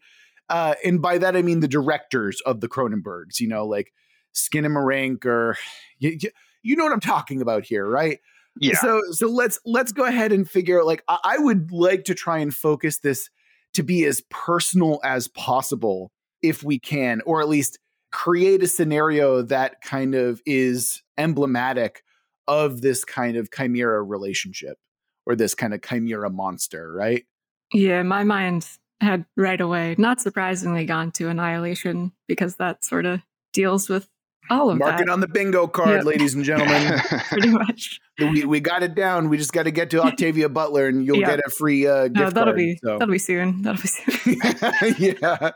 Uh, 0.49 0.75
and 0.85 1.01
by 1.01 1.19
that 1.19 1.37
I 1.37 1.43
mean 1.43 1.61
the 1.61 1.69
directors 1.69 2.41
of 2.43 2.61
the 2.61 2.69
Cronenbergs. 2.69 3.41
You 3.41 3.49
know, 3.49 3.67
like 3.67 3.93
Skinamarink 4.35 5.25
or 5.25 5.57
you, 5.99 6.19
you 6.63 6.77
know 6.77 6.85
what 6.85 6.93
I'm 6.93 7.01
talking 7.01 7.41
about 7.41 7.65
here, 7.65 7.87
right? 7.87 8.21
Yeah. 8.61 8.77
So 8.77 9.01
so 9.11 9.29
let's 9.29 9.59
let's 9.65 9.93
go 9.93 10.05
ahead 10.05 10.33
and 10.33 10.49
figure 10.49 10.81
out 10.81 10.87
like 10.87 11.03
I, 11.09 11.19
I 11.25 11.39
would 11.39 11.73
like 11.73 12.05
to 12.05 12.15
try 12.15 12.39
and 12.39 12.55
focus 12.55 12.99
this 12.99 13.31
to 13.75 13.83
be 13.83 14.05
as 14.05 14.23
personal 14.31 15.01
as 15.03 15.29
possible 15.29 16.13
if 16.43 16.63
we 16.63 16.79
can, 16.79 17.21
or 17.27 17.41
at 17.41 17.49
least 17.49 17.79
create 18.13 18.63
a 18.63 18.69
scenario 18.69 19.43
that 19.43 19.81
kind 19.81 20.15
of 20.15 20.41
is 20.47 21.03
emblematic 21.19 22.05
of 22.47 22.81
this 22.81 23.05
kind 23.05 23.37
of 23.37 23.51
chimera 23.51 24.03
relationship 24.03 24.79
or 25.27 25.35
this 25.37 25.55
kind 25.55 25.75
of 25.75 25.83
chimera 25.83 26.31
monster, 26.31 26.93
right? 26.93 27.25
Yeah, 27.73 28.03
my 28.03 28.25
mind 28.25 28.67
had 29.01 29.25
right 29.37 29.61
away, 29.61 29.95
not 29.99 30.21
surprisingly, 30.21 30.85
gone 30.85 31.11
to 31.13 31.29
Annihilation 31.29 32.13
because 32.29 32.57
that 32.57 32.85
sort 32.85 33.07
of 33.07 33.21
deals 33.53 33.89
with 33.89 34.09
all 34.51 34.71
of 34.71 34.79
Mark 34.79 34.99
that. 34.99 35.03
it 35.05 35.09
on 35.09 35.21
the 35.21 35.29
bingo 35.29 35.67
card, 35.67 35.97
yep. 35.97 36.05
ladies 36.05 36.35
and 36.35 36.45
gentlemen. 36.45 36.99
Pretty 37.29 37.51
much. 37.51 38.01
We, 38.17 38.45
we 38.45 38.61
got 38.61 38.85
it 38.85 38.95
down. 38.95 39.29
We 39.29 39.39
just 39.39 39.53
got 39.53 39.65
to 39.65 39.73
get 39.73 39.91
to 39.91 40.01
Octavia 40.05 40.49
Butler, 40.49 40.87
and 40.87 41.05
you'll 41.05 41.19
get 41.19 41.41
a 41.41 41.51
free 41.51 41.85
uh, 41.85 42.05
gift 42.05 42.15
no, 42.15 42.31
that'll 42.31 42.45
card. 42.45 42.57
Be, 42.57 42.77
so. 42.77 42.97
That'll 42.97 43.11
be 43.13 43.19
soon. 43.19 43.63
That'll 43.63 43.83
be 43.83 43.89
soon. 43.89 44.95
yeah. 45.01 45.51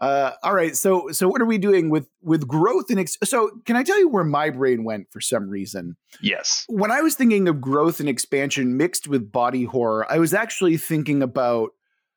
Uh, 0.00 0.32
all 0.42 0.54
right. 0.54 0.76
So 0.76 1.10
so 1.10 1.28
what 1.28 1.42
are 1.42 1.46
we 1.46 1.58
doing 1.58 1.90
with 1.90 2.08
with 2.22 2.48
growth 2.48 2.90
and 2.90 2.98
ex- 2.98 3.18
so 3.22 3.50
can 3.66 3.76
I 3.76 3.82
tell 3.82 3.98
you 3.98 4.08
where 4.08 4.24
my 4.24 4.48
brain 4.50 4.82
went 4.82 5.08
for 5.12 5.20
some 5.20 5.48
reason? 5.50 5.96
Yes. 6.22 6.64
When 6.68 6.90
I 6.90 7.02
was 7.02 7.14
thinking 7.14 7.48
of 7.48 7.60
growth 7.60 8.00
and 8.00 8.08
expansion 8.08 8.76
mixed 8.76 9.08
with 9.08 9.30
body 9.30 9.64
horror, 9.64 10.10
I 10.10 10.18
was 10.18 10.32
actually 10.32 10.78
thinking 10.78 11.22
about 11.22 11.70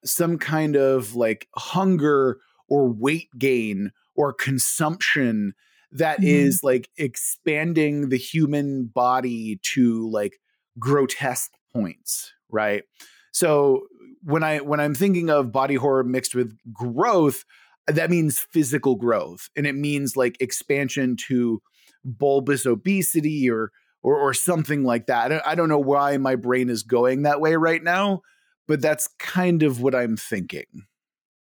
some 0.05 0.37
kind 0.37 0.75
of 0.75 1.15
like 1.15 1.47
hunger 1.55 2.39
or 2.69 2.87
weight 2.87 3.29
gain 3.37 3.91
or 4.15 4.31
consumption 4.31 5.53
that 5.91 6.19
mm-hmm. 6.19 6.27
is 6.27 6.61
like 6.63 6.89
expanding 6.97 8.09
the 8.09 8.17
human 8.17 8.85
body 8.85 9.59
to 9.73 10.09
like 10.09 10.39
grotesque 10.79 11.51
points, 11.73 12.31
right? 12.49 12.83
So 13.31 13.87
when 14.23 14.43
I 14.43 14.59
when 14.59 14.79
I'm 14.79 14.95
thinking 14.95 15.29
of 15.29 15.51
body 15.51 15.75
horror 15.75 16.03
mixed 16.03 16.33
with 16.33 16.57
growth, 16.71 17.43
that 17.87 18.09
means 18.09 18.39
physical 18.39 18.95
growth 18.95 19.49
and 19.55 19.67
it 19.67 19.75
means 19.75 20.15
like 20.15 20.37
expansion 20.39 21.15
to 21.27 21.61
bulbous 22.03 22.65
obesity 22.65 23.49
or 23.49 23.71
or, 24.01 24.17
or 24.17 24.33
something 24.33 24.83
like 24.83 25.07
that. 25.07 25.25
I 25.25 25.29
don't, 25.29 25.47
I 25.47 25.55
don't 25.55 25.69
know 25.69 25.79
why 25.79 26.17
my 26.17 26.35
brain 26.35 26.69
is 26.69 26.83
going 26.83 27.23
that 27.23 27.39
way 27.39 27.55
right 27.55 27.81
now, 27.81 28.21
but 28.67 28.81
that's 28.81 29.07
kind 29.17 29.63
of 29.63 29.81
what 29.81 29.95
I'm 29.95 30.17
thinking. 30.17 30.65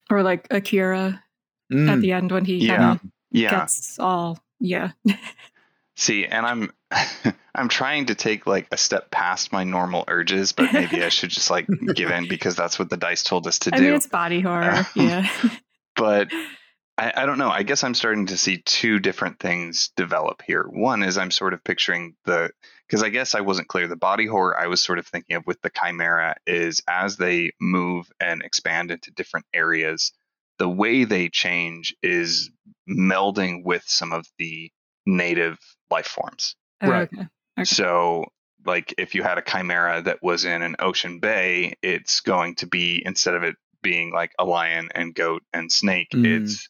Or 0.10 0.24
like 0.24 0.48
Akira 0.51 1.24
mm. 1.72 1.89
at 1.89 2.01
the 2.01 2.12
end 2.12 2.31
when 2.31 2.46
he 2.46 2.58
yeah 2.58 2.98
yeah 3.31 3.51
gets 3.51 3.98
all 4.00 4.39
yeah. 4.60 4.91
See, 5.96 6.25
and 6.25 6.46
I'm 6.46 6.72
I'm 7.55 7.69
trying 7.69 8.08
to 8.08 8.15
take 8.15 8.48
like 8.48 8.67
a 8.72 8.77
step 8.77 9.12
past 9.12 9.51
my 9.51 9.63
normal 9.63 10.05
urges, 10.08 10.51
but 10.51 10.74
maybe 10.74 11.03
I 11.03 11.10
should 11.10 11.29
just 11.29 11.50
like 11.50 11.67
give 11.93 12.10
in 12.10 12.27
because 12.29 12.55
that's 12.55 12.79
what 12.79 12.89
the 12.89 12.98
dice 12.98 13.24
told 13.24 13.48
us 13.48 13.60
to 13.60 13.74
I 13.74 13.77
do. 13.77 13.84
Mean, 13.84 13.93
it's 13.93 14.08
body 14.08 14.41
horror, 14.41 14.72
um, 14.72 14.86
yeah. 14.96 15.29
but 16.00 16.32
I, 16.98 17.13
I, 17.15 17.25
don't 17.25 17.38
know. 17.38 17.50
I 17.50 17.63
guess 17.63 17.84
I'm 17.84 17.94
starting 17.94 18.25
to 18.27 18.38
see 18.38 18.62
two 18.65 19.00
different 19.00 19.39
things 19.39 19.91
develop 19.96 20.41
here. 20.46 20.63
One 20.63 21.03
is 21.03 21.18
I'm 21.18 21.32
sort 21.32 21.53
of 21.53 21.63
picturing 21.63 22.15
the 22.25 22.50
because 22.88 23.03
I 23.03 23.10
guess 23.10 23.36
I 23.36 23.41
wasn't 23.41 23.68
clear. 23.68 23.88
The 23.88 23.96
body 23.96 24.25
horror 24.25 24.60
I 24.60 24.68
was 24.68 24.84
sort 24.84 25.00
of 25.00 25.08
thinking 25.08 25.36
of 25.36 25.46
with 25.46 25.62
the 25.62 25.70
chimera 25.70 26.36
is 26.48 26.82
as 26.89 27.18
they 27.18 27.51
move 27.62 28.12
and 28.20 28.41
expand 28.41 28.91
into 28.91 29.12
different 29.12 29.46
areas, 29.53 30.12
the 30.58 30.68
way 30.68 31.03
they 31.03 31.29
change 31.29 31.96
is 32.01 32.50
melding 32.89 33.63
with 33.63 33.84
some 33.86 34.12
of 34.12 34.25
the 34.39 34.72
native 35.06 35.58
life 35.89 36.08
forms. 36.08 36.56
Oh, 36.82 36.89
right. 36.89 37.10
Okay. 37.13 37.27
Okay. 37.58 37.65
So, 37.65 38.25
like 38.65 38.94
if 38.98 39.15
you 39.15 39.24
had 39.24 39.38
a 39.38 39.41
chimera 39.41 40.01
that 40.01 40.20
was 40.22 40.44
in 40.44 40.62
an 40.62 40.75
ocean 40.79 41.20
bay, 41.20 41.75
it's 41.82 42.20
going 42.20 42.56
to 42.56 42.68
be 42.68 43.01
instead 43.06 43.36
of 43.36 43.44
it 43.44 43.56
being 43.82 44.12
like 44.12 44.32
a 44.40 44.46
lion 44.46 44.90
and 44.94 45.14
goat 45.14 45.44
and 45.54 45.72
snake, 45.72 46.10
mm. 46.14 46.26
it's 46.26 46.70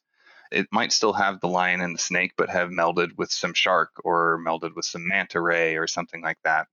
it 0.52 0.68
might 0.72 0.92
still 0.92 1.14
have 1.14 1.40
the 1.40 1.48
lion 1.48 1.82
and 1.82 1.94
the 1.94 2.00
snake, 2.00 2.34
but 2.38 2.50
have 2.50 2.70
melded 2.70 3.18
with 3.18 3.32
some 3.32 3.54
shark 3.54 3.92
or 4.04 4.40
melded 4.46 4.76
with 4.76 4.86
some 4.86 5.08
manta 5.08 5.40
ray 5.40 5.78
or 5.78 5.88
something 5.88 6.22
like 6.22 6.40
that. 6.44 6.68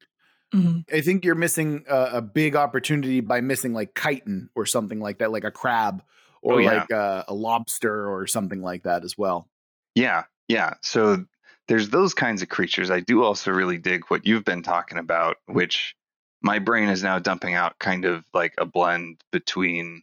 Mm-hmm. 0.54 0.94
I 0.94 1.00
think 1.00 1.24
you're 1.24 1.34
missing 1.34 1.84
a, 1.88 2.10
a, 2.14 2.22
big 2.22 2.54
opportunity 2.54 3.20
by 3.20 3.40
missing 3.40 3.74
like 3.74 3.98
chitin 4.00 4.48
or 4.54 4.64
something 4.64 5.00
like 5.00 5.18
that, 5.18 5.32
like 5.32 5.44
a 5.44 5.50
crab 5.50 6.02
or 6.40 6.54
oh, 6.54 6.58
yeah. 6.58 6.72
like 6.72 6.90
a, 6.90 7.24
a 7.28 7.34
lobster 7.34 8.08
or 8.08 8.26
something 8.28 8.62
like 8.62 8.84
that 8.84 9.04
as 9.04 9.18
well. 9.18 9.48
Yeah, 9.96 10.24
yeah. 10.48 10.74
So 10.82 11.24
there's 11.66 11.90
those 11.90 12.14
kinds 12.14 12.42
of 12.42 12.48
creatures. 12.48 12.90
I 12.90 13.00
do 13.00 13.24
also 13.24 13.50
really 13.50 13.78
dig 13.78 14.04
what 14.06 14.24
you've 14.24 14.44
been 14.44 14.62
talking 14.62 14.98
about, 14.98 15.38
which 15.46 15.96
my 16.42 16.60
brain 16.60 16.88
is 16.88 17.02
now 17.02 17.18
dumping 17.18 17.54
out 17.54 17.78
kind 17.80 18.04
of 18.04 18.24
like 18.32 18.54
a 18.56 18.64
blend 18.64 19.20
between 19.32 20.02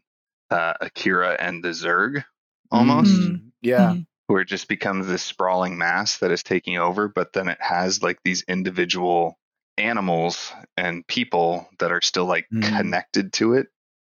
uh, 0.53 0.74
Akira 0.81 1.36
and 1.39 1.63
the 1.63 1.69
Zerg 1.69 2.24
almost. 2.72 3.12
Mm-hmm. 3.12 3.48
Yeah. 3.62 3.79
Mm-hmm. 3.79 4.01
Where 4.27 4.41
it 4.41 4.48
just 4.48 4.67
becomes 4.67 5.07
this 5.07 5.22
sprawling 5.22 5.77
mass 5.77 6.19
that 6.19 6.31
is 6.31 6.43
taking 6.43 6.77
over, 6.77 7.07
but 7.07 7.33
then 7.33 7.50
it 7.50 7.57
has 7.60 8.01
like 8.01 8.19
these 8.24 8.43
individual 8.48 9.38
animals 9.77 10.53
and 10.77 11.05
people 11.07 11.67
that 11.79 11.91
are 11.91 12.01
still 12.01 12.25
like 12.25 12.48
mm-hmm. 12.53 12.77
connected 12.77 13.33
to 13.33 13.55
it 13.55 13.67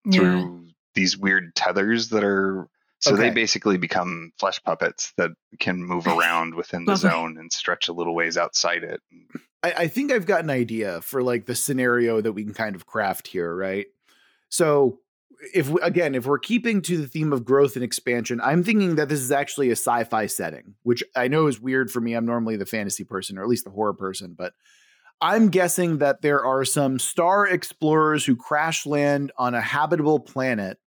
yeah. 0.05 0.19
through 0.19 0.69
these 0.95 1.17
weird 1.17 1.55
tethers 1.55 2.09
that 2.09 2.25
are 2.25 2.69
so 2.99 3.15
okay. 3.15 3.25
they 3.25 3.31
basically 3.31 3.79
become 3.79 4.33
flesh 4.39 4.63
puppets 4.63 5.13
that 5.17 5.31
can 5.59 5.83
move 5.83 6.07
around 6.19 6.55
within 6.55 6.85
the 6.85 6.97
zone 6.97 7.39
and 7.39 7.53
stretch 7.53 7.89
a 7.89 7.93
little 7.93 8.15
ways 8.15 8.37
outside 8.37 8.83
it. 8.83 9.01
I, 9.63 9.73
I, 9.73 9.89
think 9.89 10.13
I've 10.13 10.27
got 10.27 10.41
an 10.41 10.51
idea 10.51 11.01
for 11.01 11.23
like 11.23 11.47
the 11.47 11.55
scenario 11.55 12.21
that 12.21 12.33
we 12.33 12.45
can 12.45 12.53
kind 12.53 12.75
of 12.75 12.87
craft 12.87 13.29
here, 13.29 13.55
right? 13.55 13.87
So 14.51 14.99
if 15.55 15.73
again, 15.83 16.15
if 16.15 16.27
we're 16.27 16.39
keeping 16.39 16.83
to 16.83 16.99
the 16.99 17.09
theme 17.09 17.33
of 17.33 17.45
growth 17.45 17.75
and 17.77 17.85
expansion, 17.85 18.41
I'm 18.43 18.63
thinking 18.63 18.97
that 18.97 19.09
this 19.09 19.21
is 19.21 19.33
actually 19.33 19.69
a 19.69 19.73
sci-fi 19.73 20.27
setting, 20.27 20.75
which 20.83 21.03
I 21.17 21.29
know 21.29 21.47
is 21.47 21.61
weird 21.61 21.91
for 21.91 22.01
me. 22.01 22.15
I'm 22.15 22.27
normally 22.27 22.57
the 22.57 22.67
fantasy 22.67 23.05
person, 23.05 23.39
or 23.39 23.43
at 23.43 23.49
least 23.49 23.65
the 23.65 23.71
horror 23.71 23.95
person, 23.95 24.35
but 24.37 24.53
I'm 25.21 25.49
guessing 25.49 25.99
that 25.99 26.23
there 26.23 26.45
are 26.45 26.65
some 26.65 26.99
star 26.99 27.47
explorers 27.47 28.25
who 28.25 28.37
crash 28.37 28.87
land 28.87 29.33
on 29.37 29.55
a 29.55 29.61
habitable 29.61 30.19
planet 30.19 30.79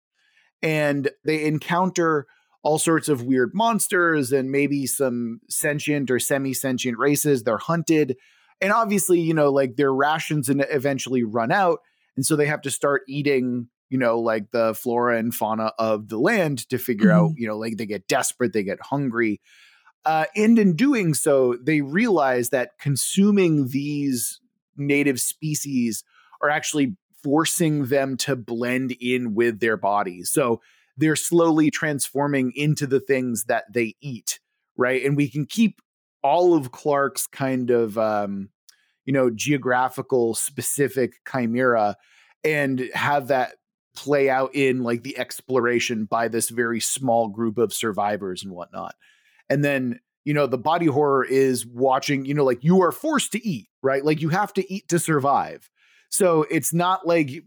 and 0.63 1.10
they 1.24 1.45
encounter 1.45 2.25
all 2.63 2.79
sorts 2.79 3.10
of 3.10 3.22
weird 3.22 3.51
monsters 3.53 4.31
and 4.31 4.50
maybe 4.50 4.88
some 4.88 5.41
sentient 5.50 6.10
or 6.10 6.17
semi 6.17 6.53
sentient 6.53 6.98
races. 6.98 7.43
They're 7.43 7.57
hunted. 7.57 8.15
And 8.62 8.72
obviously, 8.72 9.19
you 9.19 9.33
know, 9.33 9.51
like 9.51 9.75
their 9.75 9.93
rations 9.93 10.50
and 10.50 10.65
eventually 10.69 11.24
run 11.24 11.51
out. 11.51 11.79
And 12.15 12.25
so 12.25 12.36
they 12.36 12.45
have 12.45 12.62
to 12.62 12.72
start 12.72 13.01
eating, 13.07 13.67
you 13.93 14.00
know, 14.00 14.19
like 14.19 14.50
the 14.50 14.73
flora 14.73 15.19
and 15.19 15.35
fauna 15.35 15.71
of 15.77 16.09
the 16.09 16.17
land 16.17 16.67
to 16.67 16.79
figure 16.79 17.09
mm-hmm. 17.09 17.25
out, 17.25 17.31
you 17.38 17.47
know, 17.47 17.55
like 17.55 17.77
they 17.77 17.85
get 17.85 18.07
desperate, 18.07 18.51
they 18.51 18.63
get 18.63 18.81
hungry. 18.81 19.39
Uh, 20.03 20.25
and 20.35 20.57
in 20.57 20.75
doing 20.75 21.13
so, 21.13 21.55
they 21.62 21.81
realize 21.81 22.50
that 22.50 22.71
consuming 22.79 23.67
these 23.67 24.41
native 24.75 25.21
species 25.21 26.03
are 26.41 26.50
actually 26.50 26.97
forcing 27.21 27.85
them 27.85 28.17
to 28.17 28.35
blend 28.35 28.93
in 29.00 29.35
with 29.35 29.59
their 29.59 29.77
bodies. 29.77 30.31
So 30.31 30.59
they're 30.97 31.15
slowly 31.15 31.69
transforming 31.69 32.51
into 32.55 32.88
the 32.88 33.00
things 33.00 33.43
that 33.43 33.65
they 33.71 33.93
eat, 34.01 34.39
right? 34.75 35.05
And 35.05 35.15
we 35.15 35.29
can 35.29 35.45
keep 35.45 35.83
all 36.23 36.55
of 36.55 36.71
Clark's 36.71 37.27
kind 37.27 37.69
of 37.69 37.95
um, 38.00 38.50
you 39.05 39.13
know, 39.13 39.29
geographical 39.29 40.33
specific 40.33 41.13
chimera 41.31 41.95
and 42.43 42.89
have 42.95 43.27
that 43.27 43.53
play 43.95 44.29
out 44.29 44.53
in 44.55 44.83
like 44.83 45.03
the 45.03 45.17
exploration 45.17 46.05
by 46.05 46.27
this 46.27 46.50
very 46.50 46.79
small 46.79 47.27
group 47.27 47.57
of 47.57 47.73
survivors 47.73 48.43
and 48.43 48.51
whatnot. 48.51 48.95
And 49.50 49.63
then, 49.63 50.00
you 50.25 50.33
know, 50.33 50.47
the 50.47 50.57
body 50.57 50.88
horror 50.88 51.25
is 51.25 51.65
watching, 51.65 52.25
you 52.25 52.33
know, 52.33 52.43
like 52.43 52.63
you 52.63 52.81
are 52.81 52.91
forced 52.91 53.31
to 53.33 53.47
eat, 53.47 53.67
right? 53.81 54.03
Like 54.03 54.21
you 54.21 54.29
have 54.29 54.53
to 54.53 54.73
eat 54.73 54.88
to 54.89 55.00
survive. 55.00 55.69
So 56.09 56.45
it's 56.50 56.73
not 56.73 57.07
like 57.07 57.43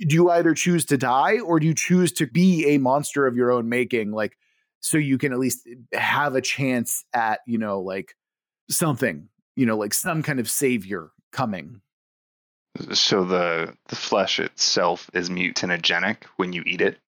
do 0.00 0.14
you 0.14 0.30
either 0.30 0.54
choose 0.54 0.84
to 0.86 0.96
die 0.96 1.38
or 1.40 1.58
do 1.58 1.66
you 1.66 1.74
choose 1.74 2.12
to 2.12 2.26
be 2.26 2.66
a 2.66 2.78
monster 2.78 3.26
of 3.26 3.36
your 3.36 3.50
own 3.50 3.68
making 3.68 4.12
like 4.12 4.36
so 4.80 4.96
you 4.96 5.18
can 5.18 5.32
at 5.32 5.38
least 5.38 5.66
eh, 5.66 5.98
have 5.98 6.34
a 6.34 6.40
chance 6.40 7.04
at 7.12 7.40
you 7.46 7.58
know 7.58 7.80
like 7.80 8.14
something 8.70 9.28
you 9.56 9.66
know 9.66 9.76
like 9.76 9.92
some 9.92 10.22
kind 10.22 10.38
of 10.38 10.48
savior 10.48 11.10
coming 11.32 11.80
so 12.92 13.24
the 13.24 13.74
the 13.88 13.96
flesh 13.96 14.38
itself 14.40 15.10
is 15.14 15.30
mutagenic 15.30 16.24
when 16.36 16.52
you 16.52 16.62
eat 16.66 16.80
it 16.80 16.98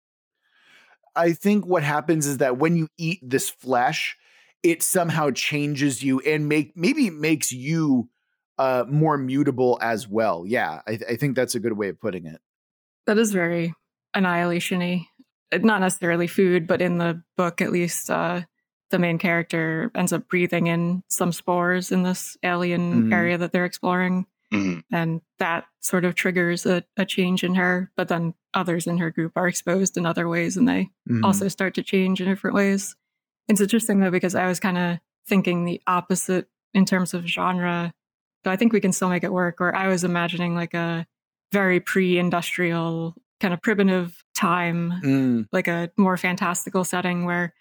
i 1.16 1.32
think 1.32 1.66
what 1.66 1.82
happens 1.82 2.26
is 2.26 2.38
that 2.38 2.58
when 2.58 2.76
you 2.76 2.88
eat 2.98 3.18
this 3.22 3.50
flesh 3.50 4.16
it 4.62 4.82
somehow 4.82 5.30
changes 5.30 6.02
you 6.02 6.20
and 6.20 6.48
make 6.48 6.76
maybe 6.76 7.10
makes 7.10 7.52
you 7.52 8.08
uh 8.58 8.84
more 8.88 9.16
mutable 9.16 9.78
as 9.80 10.06
well 10.08 10.44
yeah 10.46 10.80
I, 10.86 10.98
I 11.10 11.16
think 11.16 11.36
that's 11.36 11.54
a 11.54 11.60
good 11.60 11.74
way 11.74 11.88
of 11.88 12.00
putting 12.00 12.26
it 12.26 12.40
that 13.06 13.18
is 13.18 13.32
very 13.32 13.74
annihilation-y 14.14 15.06
not 15.58 15.80
necessarily 15.80 16.26
food, 16.26 16.66
but 16.66 16.80
in 16.80 16.98
the 16.98 17.22
book, 17.36 17.60
at 17.60 17.72
least, 17.72 18.10
uh, 18.10 18.42
the 18.90 18.98
main 18.98 19.18
character 19.18 19.90
ends 19.94 20.12
up 20.12 20.28
breathing 20.28 20.66
in 20.66 21.02
some 21.08 21.32
spores 21.32 21.92
in 21.92 22.02
this 22.02 22.36
alien 22.42 22.94
mm-hmm. 22.94 23.12
area 23.12 23.38
that 23.38 23.52
they're 23.52 23.64
exploring. 23.64 24.26
Mm-hmm. 24.52 24.80
And 24.94 25.20
that 25.38 25.66
sort 25.80 26.04
of 26.04 26.14
triggers 26.14 26.66
a, 26.66 26.82
a, 26.96 27.04
change 27.04 27.44
in 27.44 27.54
her. 27.54 27.90
But 27.96 28.08
then 28.08 28.34
others 28.52 28.86
in 28.86 28.98
her 28.98 29.10
group 29.10 29.32
are 29.36 29.46
exposed 29.46 29.96
in 29.96 30.06
other 30.06 30.28
ways 30.28 30.56
and 30.56 30.68
they 30.68 30.90
mm-hmm. 31.08 31.24
also 31.24 31.46
start 31.46 31.74
to 31.74 31.84
change 31.84 32.20
in 32.20 32.28
different 32.28 32.56
ways. 32.56 32.96
It's 33.48 33.60
interesting 33.60 34.00
though, 34.00 34.10
because 34.10 34.34
I 34.34 34.48
was 34.48 34.58
kind 34.58 34.76
of 34.76 34.98
thinking 35.26 35.64
the 35.64 35.80
opposite 35.86 36.48
in 36.74 36.84
terms 36.84 37.14
of 37.14 37.26
genre. 37.26 37.92
But 38.42 38.50
I 38.50 38.56
think 38.56 38.72
we 38.72 38.80
can 38.80 38.92
still 38.92 39.08
make 39.08 39.24
it 39.24 39.32
work. 39.32 39.60
Where 39.60 39.74
I 39.74 39.88
was 39.88 40.02
imagining 40.02 40.54
like 40.54 40.74
a 40.74 41.06
very 41.52 41.80
pre 41.80 42.18
industrial 42.18 43.14
kind 43.40 43.54
of 43.54 43.62
primitive 43.62 44.22
time, 44.34 44.92
mm. 45.02 45.46
like 45.52 45.68
a 45.68 45.90
more 45.96 46.16
fantastical 46.16 46.84
setting 46.84 47.24
where 47.24 47.54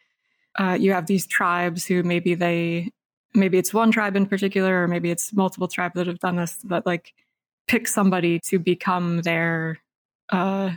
uh, 0.59 0.77
you 0.79 0.93
have 0.93 1.07
these 1.07 1.25
tribes 1.25 1.85
who 1.85 2.03
maybe 2.03 2.35
they, 2.35 2.91
maybe 3.33 3.57
it's 3.57 3.73
one 3.73 3.91
tribe 3.91 4.15
in 4.15 4.25
particular, 4.25 4.83
or 4.83 4.87
maybe 4.87 5.11
it's 5.11 5.33
multiple 5.33 5.67
tribes 5.67 5.95
that 5.95 6.07
have 6.07 6.19
done 6.19 6.35
this, 6.35 6.55
that 6.65 6.85
like 6.85 7.13
pick 7.67 7.87
somebody 7.87 8.39
to 8.45 8.59
become 8.59 9.21
their, 9.21 9.79
uh, 10.29 10.71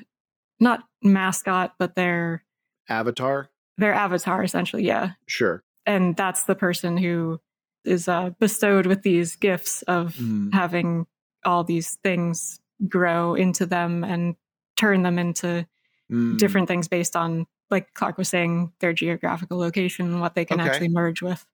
not 0.60 0.84
mascot, 1.02 1.74
but 1.78 1.94
their 1.94 2.44
avatar. 2.88 3.48
Their 3.78 3.94
avatar, 3.94 4.44
essentially. 4.44 4.84
Yeah. 4.84 5.12
Sure. 5.26 5.62
And 5.86 6.16
that's 6.16 6.44
the 6.44 6.54
person 6.54 6.96
who 6.96 7.40
is 7.84 8.06
uh, 8.06 8.30
bestowed 8.38 8.86
with 8.86 9.02
these 9.02 9.34
gifts 9.36 9.82
of 9.82 10.14
mm. 10.14 10.52
having 10.52 11.06
all 11.44 11.64
these 11.64 11.96
things 12.04 12.60
grow 12.88 13.34
into 13.34 13.66
them 13.66 14.04
and 14.04 14.36
turn 14.76 15.02
them 15.02 15.18
into 15.18 15.66
mm. 16.10 16.38
different 16.38 16.68
things 16.68 16.86
based 16.86 17.16
on, 17.16 17.46
like 17.70 17.94
Clark 17.94 18.18
was 18.18 18.28
saying, 18.28 18.72
their 18.80 18.92
geographical 18.92 19.58
location, 19.58 20.20
what 20.20 20.34
they 20.34 20.44
can 20.44 20.60
okay. 20.60 20.68
actually 20.68 20.88
merge 20.88 21.22
with. 21.22 21.44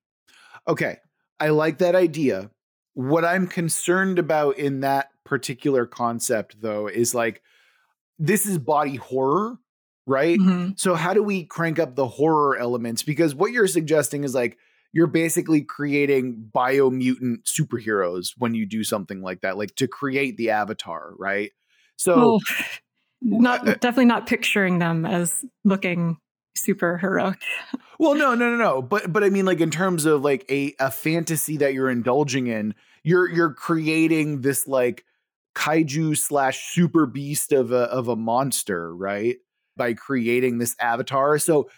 Okay. 0.69 0.99
I 1.41 1.49
like 1.49 1.79
that 1.79 1.95
idea. 1.95 2.51
What 2.95 3.25
I'm 3.25 3.47
concerned 3.47 4.19
about 4.19 4.59
in 4.59 4.81
that 4.81 5.09
particular 5.25 5.87
concept, 5.87 6.61
though, 6.61 6.89
is 6.89 7.15
like 7.15 7.43
this 8.19 8.47
is 8.47 8.59
body 8.59 8.97
horror, 8.97 9.59
right? 10.07 10.39
Mm-hmm. 10.39 10.73
So, 10.77 10.95
how 10.95 11.15
do 11.15 11.23
we 11.23 11.45
crank 11.45 11.79
up 11.79 11.95
the 11.95 12.09
horror 12.09 12.59
elements? 12.59 13.03
Because 13.03 13.35
what 13.35 13.53
you're 13.53 13.69
suggesting 13.69 14.25
is 14.25 14.35
like, 14.35 14.59
you're 14.93 15.07
basically 15.07 15.63
creating 15.63 16.51
biomutant 16.53 17.45
superheroes 17.45 18.31
when 18.39 18.55
you 18.55 18.67
do 18.67 18.83
something 18.83 19.23
like 19.23 19.43
that, 19.43 19.59
like 19.59 19.75
to 19.77 19.87
create 19.87 20.37
the 20.37 20.51
avatar, 20.51 21.13
right? 21.19 21.53
So, 21.97 22.17
well, 22.17 22.41
not 23.41 23.65
definitely 23.65 24.07
not 24.07 24.27
picturing 24.27 24.79
them 24.79 25.05
as 25.05 25.45
looking 25.65 26.19
super 26.63 26.99
heroic. 26.99 27.41
Well, 27.99 28.15
no, 28.15 28.35
no, 28.35 28.51
no, 28.51 28.57
no. 28.57 28.83
But 28.83 29.13
but 29.13 29.25
I 29.25 29.31
mean, 29.31 29.45
like 29.45 29.61
in 29.61 29.71
terms 29.71 30.05
of 30.05 30.23
like 30.23 30.45
a 30.51 30.75
a 30.79 30.91
fantasy 30.91 31.57
that 31.59 31.75
you're 31.75 31.91
indulging 31.91 32.47
in, 32.47 32.75
you're 33.03 33.29
you're 33.29 33.53
creating 33.53 34.43
this 34.43 34.67
like 34.69 35.05
kaiju 35.55 36.17
slash 36.17 36.73
super 36.73 37.07
beast 37.07 37.53
of 37.53 37.73
a 37.73 37.83
of 37.85 38.09
a 38.09 38.17
monster, 38.17 38.95
right? 38.95 39.37
By 39.77 39.95
creating 39.95 40.59
this 40.59 40.77
avatar. 40.81 41.39
So 41.39 41.69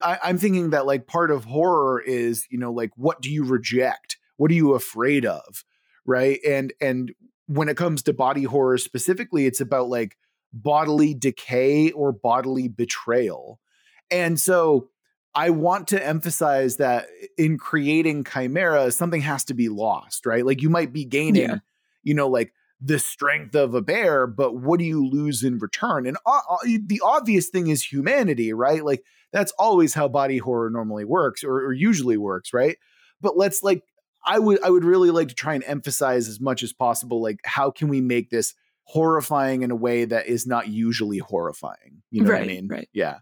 I, 0.00 0.18
I'm 0.22 0.38
thinking 0.38 0.70
that 0.70 0.86
like 0.86 1.06
part 1.06 1.30
of 1.30 1.44
horror 1.44 2.00
is, 2.00 2.46
you 2.50 2.58
know, 2.58 2.72
like 2.72 2.90
what 2.96 3.20
do 3.20 3.30
you 3.30 3.44
reject? 3.44 4.16
What 4.36 4.50
are 4.50 4.54
you 4.54 4.74
afraid 4.74 5.26
of? 5.26 5.64
Right. 6.06 6.38
And 6.46 6.72
and 6.80 7.12
when 7.46 7.68
it 7.68 7.76
comes 7.76 8.02
to 8.02 8.12
body 8.12 8.44
horror 8.44 8.78
specifically, 8.78 9.46
it's 9.46 9.60
about 9.60 9.88
like 9.88 10.16
bodily 10.52 11.14
decay 11.14 11.90
or 11.90 12.12
bodily 12.12 12.68
betrayal. 12.68 13.60
And 14.10 14.38
so 14.38 14.88
I 15.34 15.50
want 15.50 15.88
to 15.88 16.04
emphasize 16.04 16.76
that 16.76 17.08
in 17.36 17.58
creating 17.58 18.24
Chimera, 18.24 18.90
something 18.90 19.20
has 19.20 19.44
to 19.44 19.54
be 19.54 19.68
lost, 19.68 20.26
right? 20.26 20.46
Like 20.46 20.62
you 20.62 20.70
might 20.70 20.92
be 20.92 21.04
gaining, 21.04 21.42
yeah. 21.42 21.58
you 22.02 22.14
know, 22.14 22.28
like 22.28 22.52
the 22.80 22.98
strength 22.98 23.54
of 23.54 23.74
a 23.74 23.82
bear, 23.82 24.26
but 24.26 24.56
what 24.56 24.78
do 24.78 24.84
you 24.84 25.06
lose 25.06 25.42
in 25.42 25.58
return? 25.58 26.06
And 26.06 26.16
uh, 26.26 26.40
uh, 26.50 26.56
the 26.64 27.00
obvious 27.02 27.48
thing 27.48 27.68
is 27.68 27.82
humanity, 27.82 28.52
right? 28.52 28.84
Like 28.84 29.04
that's 29.32 29.52
always 29.58 29.94
how 29.94 30.08
body 30.08 30.38
horror 30.38 30.70
normally 30.70 31.04
works 31.04 31.42
or, 31.42 31.56
or 31.56 31.72
usually 31.72 32.16
works, 32.16 32.52
right? 32.52 32.76
But 33.20 33.36
let's 33.36 33.62
like, 33.62 33.82
I 34.24 34.38
would 34.38 34.62
I 34.64 34.70
would 34.70 34.84
really 34.84 35.10
like 35.10 35.28
to 35.28 35.34
try 35.34 35.54
and 35.54 35.62
emphasize 35.64 36.28
as 36.28 36.40
much 36.40 36.62
as 36.64 36.72
possible, 36.72 37.22
like 37.22 37.40
how 37.44 37.70
can 37.70 37.88
we 37.88 38.00
make 38.00 38.30
this 38.30 38.54
horrifying 38.86 39.62
in 39.62 39.70
a 39.70 39.76
way 39.76 40.04
that 40.04 40.26
is 40.26 40.46
not 40.46 40.68
usually 40.68 41.18
horrifying. 41.18 42.02
You 42.10 42.22
know 42.22 42.30
right, 42.30 42.40
what 42.40 42.50
I 42.50 42.54
mean? 42.54 42.68
Right. 42.68 42.88
Yeah. 42.92 43.18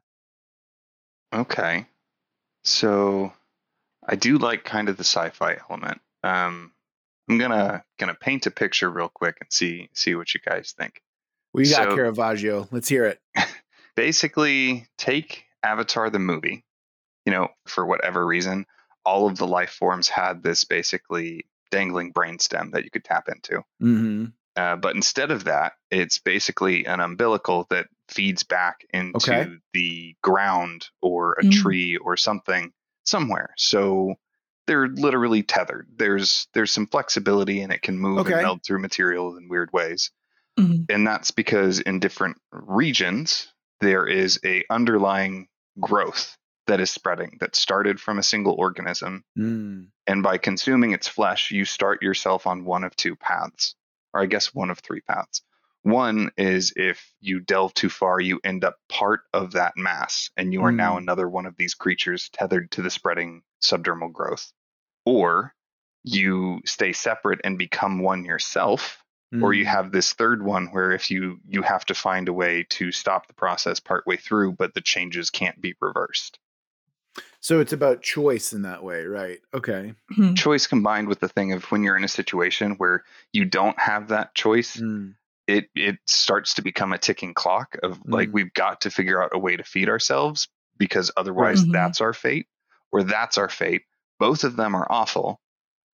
Okay. 1.35 1.87
So 2.63 3.33
I 4.07 4.17
do 4.17 4.39
like 4.39 4.65
kind 4.65 4.89
of 4.89 4.97
the 4.97 5.05
sci-fi 5.05 5.59
element. 5.69 6.01
Um, 6.23 6.73
I'm 7.29 7.39
gonna 7.39 7.85
gonna 7.99 8.15
paint 8.15 8.47
a 8.47 8.51
picture 8.51 8.91
real 8.91 9.09
quick 9.09 9.37
and 9.41 9.53
see 9.53 9.89
see 9.95 10.15
what 10.15 10.33
you 10.35 10.41
guys 10.41 10.75
think. 10.77 11.03
We 11.53 11.69
got 11.69 11.91
so, 11.91 11.95
Caravaggio. 11.95 12.69
Let's 12.71 12.89
hear 12.89 13.07
it. 13.07 13.21
basically, 13.97 14.87
take 14.99 15.45
Avatar 15.63 16.11
the 16.11 16.19
movie. 16.19 16.65
You 17.25 17.33
know, 17.33 17.49
for 17.67 17.87
whatever 17.87 18.25
reason, 18.27 18.67
all 19.05 19.27
of 19.27 19.37
the 19.37 19.47
life 19.47 19.71
forms 19.71 20.09
had 20.09 20.43
this 20.43 20.65
basically 20.65 21.47
dangling 21.71 22.13
brainstem 22.13 22.73
that 22.73 22.85
you 22.85 22.91
could 22.91 23.05
tap 23.05 23.29
into. 23.29 23.59
Mm-hmm. 23.83 24.27
Uh, 24.57 24.77
but 24.77 24.95
instead 24.95 25.31
of 25.31 25.45
that, 25.45 25.73
it's 25.91 26.19
basically 26.19 26.87
an 26.87 27.01
umbilical 27.01 27.67
that 27.71 27.87
feeds 28.09 28.45
back 28.45 28.81
into 28.93 29.17
okay. 29.17 29.49
the 29.73 30.15
ground 30.23 30.87
or 31.03 31.33
a 31.35 31.43
mm. 31.43 31.53
tree 31.53 31.97
or 31.97 32.17
something 32.17 32.73
somewhere. 33.05 33.53
So 33.57 34.15
they're 34.67 34.89
literally 34.89 35.43
tethered. 35.43 35.89
There's 35.97 36.47
there's 36.55 36.71
some 36.71 36.87
flexibility 36.87 37.61
and 37.61 37.73
it 37.73 37.83
can 37.83 37.99
move 37.99 38.21
okay. 38.21 38.35
and 38.35 38.43
meld 38.43 38.61
through 38.65 38.81
material 38.81 39.37
in 39.37 39.49
weird 39.49 39.71
ways. 39.73 40.11
Mm-hmm. 40.59 40.85
And 40.89 41.07
that's 41.07 41.33
because 41.33 41.81
in 41.81 41.99
different 41.99 42.37
regions 42.53 43.49
there 43.81 44.07
is 44.07 44.39
a 44.45 44.65
underlying 44.71 45.49
growth 45.81 46.37
that 46.67 46.81
is 46.81 46.91
spreading 46.91 47.37
that 47.41 47.57
started 47.57 48.01
from 48.01 48.19
a 48.19 48.23
single 48.23 48.55
organism. 48.55 49.25
Mm. 49.39 49.89
And 50.07 50.23
by 50.23 50.39
consuming 50.39 50.93
its 50.93 51.09
flesh, 51.09 51.51
you 51.51 51.65
start 51.65 52.03
yourself 52.03 52.47
on 52.47 52.65
one 52.65 52.85
of 52.85 52.97
two 52.97 53.17
paths 53.17 53.75
or 54.15 54.23
I 54.23 54.27
guess 54.27 54.55
one 54.55 54.71
of 54.71 54.79
three 54.79 55.01
paths. 55.01 55.43
One 55.83 56.31
is 56.39 56.73
if 56.77 57.13
you 57.21 57.41
delve 57.41 57.75
too 57.75 57.91
far, 57.91 58.19
you 58.19 58.41
end 58.43 58.65
up 58.65 58.77
part 58.89 59.21
of 59.35 59.53
that 59.53 59.75
mass, 59.77 60.31
and 60.35 60.51
you 60.51 60.63
are 60.63 60.73
mm. 60.73 60.77
now 60.77 60.97
another 60.97 61.29
one 61.29 61.45
of 61.45 61.57
these 61.59 61.75
creatures 61.75 62.31
tethered 62.33 62.71
to 62.71 62.83
the 62.83 62.89
spreading 62.89 63.43
subdermal 63.63 64.11
growth. 64.11 64.51
Or 65.05 65.55
you 66.03 66.63
stay 66.65 66.95
separate 66.95 67.41
and 67.45 67.59
become 67.59 67.99
one 67.99 68.25
yourself, 68.25 69.05
mm. 69.35 69.43
or 69.43 69.53
you 69.53 69.65
hmm. 69.65 69.71
have 69.71 69.93
this 69.93 70.15
third 70.15 70.43
one 70.43 70.69
where 70.69 70.93
if 70.93 71.11
you 71.11 71.39
you 71.47 71.61
have 71.61 71.85
to 71.87 71.95
find 71.95 72.29
a 72.29 72.33
way 72.33 72.67
to 72.71 72.91
stop 72.91 73.27
the 73.27 73.35
process 73.35 73.79
partway 73.79 74.17
through, 74.17 74.53
but 74.53 74.73
the 74.73 74.81
changes 74.81 75.29
can't 75.29 75.61
be 75.61 75.75
reversed. 75.83 76.39
So 77.41 77.61
it's 77.61 77.73
about 77.73 78.03
choice 78.03 78.53
in 78.53 78.63
that 78.63 78.83
way, 78.83 79.05
right? 79.05 79.39
Okay. 79.53 79.95
Mm-hmm. 80.13 80.35
Choice 80.35 80.67
combined 80.67 81.09
with 81.09 81.21
the 81.21 81.29
thing 81.29 81.53
of 81.53 81.65
when 81.65 81.83
you're 81.83 81.97
in 81.97 82.05
a 82.05 82.09
situation 82.09 82.73
where 82.79 83.05
you 83.33 83.45
don't 83.45 83.79
have 83.79 84.09
that 84.09 84.35
choice, 84.35 84.77
mm. 84.77 85.15
it 85.47 85.67
it 85.75 85.97
starts 86.07 86.55
to 86.55 86.63
become 86.63 86.93
a 86.93 86.99
ticking 86.99 87.35
clock 87.35 87.77
of 87.83 87.99
mm. 87.99 88.03
like 88.07 88.31
we've 88.33 88.53
got 88.55 88.83
to 88.83 88.91
figure 88.91 89.23
out 89.23 89.31
a 89.35 89.39
way 89.39 89.57
to 89.57 89.65
feed 89.65 89.89
ourselves 89.89 90.49
because 90.79 91.11
otherwise 91.17 91.63
mm-hmm. 91.63 91.73
that's 91.73 92.01
our 92.01 92.13
fate 92.13 92.47
or 92.93 93.03
that's 93.03 93.39
our 93.39 93.49
fate. 93.49 93.83
Both 94.19 94.45
of 94.45 94.57
them 94.57 94.75
are 94.75 94.87
awful 94.91 95.41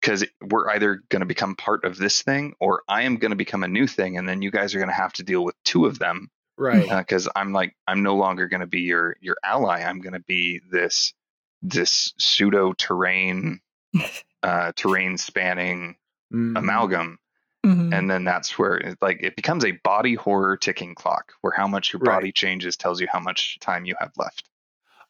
because 0.01 0.25
we're 0.49 0.69
either 0.69 1.01
going 1.09 1.21
to 1.21 1.25
become 1.25 1.55
part 1.55 1.85
of 1.85 1.97
this 1.97 2.21
thing 2.21 2.53
or 2.59 2.83
I 2.87 3.03
am 3.03 3.17
going 3.17 3.31
to 3.31 3.37
become 3.37 3.63
a 3.63 3.67
new 3.67 3.87
thing 3.87 4.17
and 4.17 4.27
then 4.27 4.41
you 4.41 4.51
guys 4.51 4.75
are 4.75 4.79
going 4.79 4.89
to 4.89 4.95
have 4.95 5.13
to 5.13 5.23
deal 5.23 5.43
with 5.43 5.55
two 5.63 5.85
of 5.85 5.99
them 5.99 6.29
right 6.57 6.89
because 6.89 7.27
uh, 7.27 7.31
i'm 7.35 7.53
like 7.53 7.75
i'm 7.87 8.03
no 8.03 8.15
longer 8.15 8.47
going 8.47 8.61
to 8.61 8.67
be 8.67 8.81
your 8.81 9.15
your 9.21 9.37
ally 9.43 9.81
i'm 9.81 9.99
going 9.99 10.13
to 10.13 10.19
be 10.19 10.61
this 10.71 11.13
this 11.61 12.13
pseudo 12.17 12.73
terrain 12.73 13.59
uh, 14.43 14.71
terrain 14.75 15.17
spanning 15.17 15.95
mm. 16.33 16.57
amalgam 16.57 17.19
Mhm. 17.65 17.91
and 17.91 18.09
then 18.09 18.23
that's 18.23 18.57
where 18.57 18.77
it, 18.77 18.97
like 19.01 19.19
it 19.21 19.35
becomes 19.35 19.65
a 19.65 19.71
body 19.71 20.13
horror 20.13 20.55
ticking 20.55 20.93
clock 20.93 21.33
where 21.41 21.51
how 21.51 21.67
much 21.67 21.91
your 21.91 21.99
Right. 21.99 22.13
body 22.13 22.31
changes 22.31 22.77
tells 22.77 23.01
you 23.01 23.07
how 23.11 23.19
much 23.19 23.57
time 23.59 23.83
you 23.83 23.95
have 23.99 24.11
left 24.15 24.47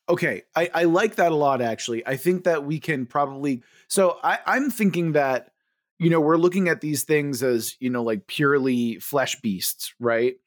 Okay, 0.10 0.44
I, 0.56 0.70
I 0.74 0.84
like 0.86 1.16
that 1.16 1.32
a 1.32 1.36
lot. 1.36 1.62
Actually, 1.62 2.06
I 2.08 2.16
think 2.16 2.46
that 2.46 2.64
we 2.64 2.80
can 2.80 3.06
probably. 3.06 3.62
So 3.90 4.18
I, 4.24 4.40
I'm 4.46 4.72
thinking 4.72 5.12
that 5.14 5.52
you 6.00 6.10
know 6.10 6.22
we're 6.22 6.38
looking 6.38 6.70
at 6.70 6.80
these 6.80 7.04
things 7.04 7.44
as 7.44 7.76
you 7.80 7.90
know 7.90 8.04
like 8.04 8.26
purely 8.28 9.00
flesh 9.00 9.40
beasts, 9.42 9.94
right? 10.00 10.38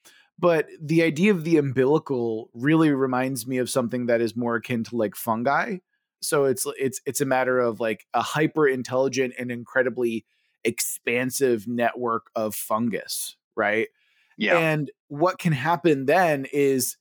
But 0.40 0.66
the 0.80 1.02
idea 1.02 1.32
of 1.32 1.44
the 1.44 1.58
umbilical 1.58 2.48
really 2.54 2.90
reminds 2.90 3.46
me 3.46 3.58
of 3.58 3.68
something 3.68 4.06
that 4.06 4.22
is 4.22 4.34
more 4.34 4.56
akin 4.56 4.84
to 4.84 4.96
like 4.96 5.14
fungi. 5.14 5.78
So 6.22 6.44
it's 6.44 6.66
it's 6.78 7.00
it's 7.04 7.20
a 7.20 7.26
matter 7.26 7.58
of 7.58 7.78
like 7.78 8.06
a 8.14 8.22
hyper 8.22 8.66
intelligent 8.66 9.34
and 9.38 9.50
incredibly 9.52 10.24
expansive 10.64 11.68
network 11.68 12.30
of 12.34 12.54
fungus, 12.54 13.36
right? 13.54 13.88
yeah 14.36 14.58
And 14.58 14.90
what 15.08 15.38
can 15.38 15.52
happen 15.52 16.06
then 16.06 16.46
is 16.52 16.96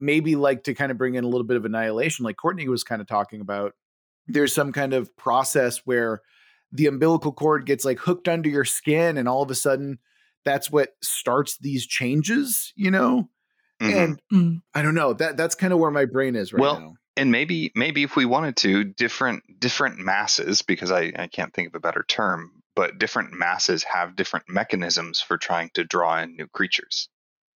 maybe 0.00 0.36
like 0.36 0.64
to 0.64 0.74
kind 0.74 0.92
of 0.92 0.98
bring 0.98 1.14
in 1.14 1.24
a 1.24 1.28
little 1.28 1.46
bit 1.46 1.56
of 1.56 1.64
annihilation, 1.64 2.24
like 2.24 2.36
Courtney 2.36 2.68
was 2.68 2.84
kind 2.84 3.00
of 3.00 3.06
talking 3.06 3.40
about. 3.40 3.72
There's 4.26 4.54
some 4.54 4.72
kind 4.72 4.92
of 4.92 5.16
process 5.16 5.78
where 5.84 6.20
the 6.70 6.86
umbilical 6.86 7.32
cord 7.32 7.66
gets 7.66 7.84
like 7.84 7.98
hooked 7.98 8.28
under 8.28 8.48
your 8.48 8.64
skin, 8.64 9.16
and 9.16 9.28
all 9.28 9.42
of 9.42 9.50
a 9.50 9.54
sudden, 9.54 9.98
that's 10.44 10.70
what 10.70 10.90
starts 11.02 11.58
these 11.58 11.86
changes, 11.86 12.72
you 12.76 12.90
know? 12.90 13.28
Mhm. 13.80 13.92
And 14.04 14.22
Mm. 14.32 14.62
I 14.74 14.82
don't 14.82 14.94
know. 14.94 15.12
That 15.12 15.36
that's 15.36 15.54
kind 15.54 15.72
of 15.72 15.78
where 15.78 15.90
my 15.90 16.04
brain 16.04 16.36
is 16.36 16.52
right 16.52 16.60
Well, 16.60 16.80
now. 16.80 16.94
and 17.16 17.30
maybe 17.30 17.72
maybe 17.74 18.02
if 18.02 18.16
we 18.16 18.24
wanted 18.24 18.56
to 18.58 18.84
different 18.84 19.42
different 19.58 19.98
masses 19.98 20.62
because 20.62 20.90
I, 20.92 21.12
I 21.16 21.26
can't 21.26 21.52
think 21.52 21.68
of 21.68 21.74
a 21.74 21.80
better 21.80 22.04
term 22.06 22.62
but 22.74 22.96
different 22.98 23.34
masses 23.34 23.82
have 23.84 24.16
different 24.16 24.48
mechanisms 24.48 25.20
for 25.20 25.36
trying 25.36 25.70
to 25.74 25.84
draw 25.84 26.20
in 26.22 26.36
new 26.36 26.46
creatures 26.48 27.08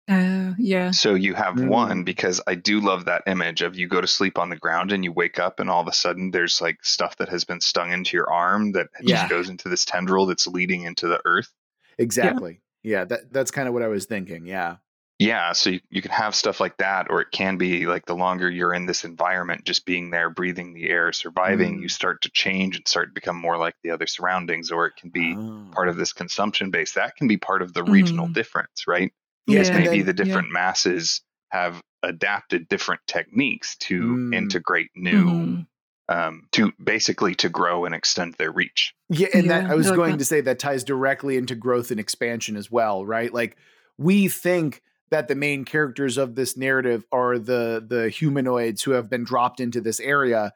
Uh, 0.08 0.52
yeah. 0.58 0.90
so 0.90 1.14
you 1.14 1.32
have 1.34 1.54
Mm. 1.54 1.68
one 1.68 2.04
because 2.04 2.40
i 2.46 2.54
do 2.54 2.80
love 2.80 3.06
that 3.06 3.22
image 3.26 3.62
of 3.62 3.76
you 3.76 3.88
go 3.88 4.00
to 4.00 4.06
sleep 4.06 4.38
on 4.38 4.50
the 4.50 4.56
ground 4.56 4.92
and 4.92 5.04
you 5.04 5.12
wake 5.12 5.38
up 5.38 5.58
and 5.58 5.70
all 5.70 5.80
of 5.80 5.88
a 5.88 5.92
sudden 5.92 6.30
there's 6.32 6.60
like 6.60 6.84
stuff 6.84 7.16
that 7.16 7.28
has 7.30 7.44
been 7.44 7.60
stung 7.60 7.92
into 7.92 8.16
your 8.16 8.30
arm 8.30 8.72
that 8.72 8.88
Yeah. 9.00 9.16
just 9.16 9.30
goes 9.30 9.48
into 9.48 9.68
this 9.70 9.84
tendril 9.86 10.26
that's 10.26 10.46
leading 10.46 10.82
into 10.82 11.08
the 11.08 11.20
earth 11.24 11.50
Exactly. 11.98 12.60
Yeah, 12.86 13.04
that 13.04 13.32
that's 13.32 13.50
kind 13.50 13.66
of 13.66 13.74
what 13.74 13.82
I 13.82 13.88
was 13.88 14.06
thinking. 14.06 14.46
Yeah. 14.46 14.76
yeah 15.18 15.52
so 15.52 15.70
you, 15.70 15.80
you 15.90 16.02
can 16.02 16.10
have 16.12 16.34
stuff 16.34 16.60
like 16.60 16.76
that 16.76 17.06
or 17.10 17.20
it 17.22 17.30
can 17.32 17.56
be 17.56 17.86
like 17.86 18.04
the 18.06 18.14
longer 18.14 18.50
you're 18.50 18.74
in 18.74 18.84
this 18.86 19.02
environment 19.04 19.64
just 19.64 19.86
being 19.86 20.10
there 20.10 20.28
breathing 20.30 20.74
the 20.74 20.88
air 20.90 21.10
surviving 21.12 21.78
Mm. 21.78 21.82
you 21.82 21.88
start 21.88 22.20
to 22.22 22.30
change 22.30 22.76
and 22.76 22.86
start 22.86 23.08
to 23.08 23.14
become 23.14 23.36
more 23.36 23.56
like 23.56 23.74
the 23.82 23.90
other 23.92 24.06
surroundings 24.06 24.70
or 24.70 24.84
it 24.86 24.94
can 25.00 25.08
be 25.10 25.34
Oh. 25.34 25.68
part 25.72 25.88
of 25.88 25.96
this 25.96 26.12
consumption 26.12 26.70
base 26.70 26.92
that 26.92 27.16
can 27.16 27.28
be 27.28 27.38
part 27.38 27.62
of 27.62 27.72
the 27.72 27.82
regional 27.82 28.26
Mhm. 28.28 28.34
difference 28.34 28.86
right 28.86 29.10
Yes, 29.46 29.68
Yeah. 29.68 29.78
maybe 29.78 29.96
then- 30.02 30.06
the 30.06 30.12
different 30.24 30.52
masses 30.52 31.22
have 31.50 31.80
adapted 32.02 32.68
different 32.68 33.00
techniques 33.06 33.76
to 33.88 33.98
Mm. 34.02 34.34
integrate 34.34 34.90
new 34.94 35.24
Mhm. 35.30 35.66
Um, 36.08 36.46
to 36.52 36.72
basically 36.82 37.34
to 37.36 37.48
grow 37.48 37.84
and 37.84 37.94
extend 37.94 38.34
their 38.34 38.52
reach 38.52 38.94
Yeah, 39.08 39.28
and 39.34 39.50
that 39.50 39.70
I 39.70 39.74
was 39.74 39.86
I 39.86 39.90
like 39.90 39.96
going 39.96 40.10
that. 40.12 40.18
to 40.18 40.24
say 40.24 40.40
that 40.40 40.58
ties 40.58 40.84
directly 40.84 41.36
into 41.36 41.54
growth 41.54 41.90
and 41.90 41.98
expansion 41.98 42.56
as 42.56 42.70
well, 42.70 43.04
right? 43.04 43.32
Like 43.32 43.56
we 43.98 44.28
think 44.28 44.82
that 45.10 45.28
the 45.28 45.34
main 45.34 45.64
characters 45.64 46.18
of 46.18 46.34
this 46.34 46.56
narrative 46.56 47.04
are 47.12 47.38
the 47.38 47.84
the 47.86 48.08
humanoids 48.08 48.82
who 48.82 48.92
have 48.92 49.10
been 49.10 49.24
dropped 49.24 49.60
into 49.60 49.80
this 49.80 50.00
area 50.00 50.52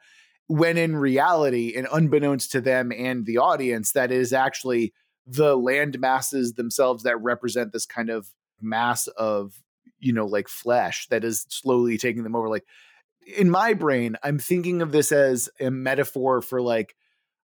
when 0.47 0.77
in 0.77 0.95
reality 0.95 1.73
and 1.75 1.87
unbeknownst 1.93 2.51
to 2.51 2.61
them 2.61 2.91
and 2.91 3.25
the 3.25 3.37
audience 3.37 3.93
that 3.93 4.11
is 4.11 4.33
actually 4.33 4.93
the 5.25 5.55
land 5.55 5.99
masses 5.99 6.53
themselves 6.53 7.03
that 7.03 7.21
represent 7.21 7.71
this 7.71 7.85
kind 7.85 8.09
of 8.09 8.27
mass 8.59 9.07
of 9.07 9.53
you 9.99 10.11
know 10.11 10.25
like 10.25 10.47
flesh 10.47 11.07
that 11.07 11.23
is 11.23 11.45
slowly 11.49 11.97
taking 11.97 12.23
them 12.23 12.35
over 12.35 12.49
like 12.49 12.65
in 13.37 13.49
my 13.49 13.73
brain 13.73 14.15
i'm 14.23 14.39
thinking 14.39 14.81
of 14.81 14.91
this 14.91 15.11
as 15.11 15.49
a 15.59 15.69
metaphor 15.71 16.41
for 16.41 16.61
like 16.61 16.95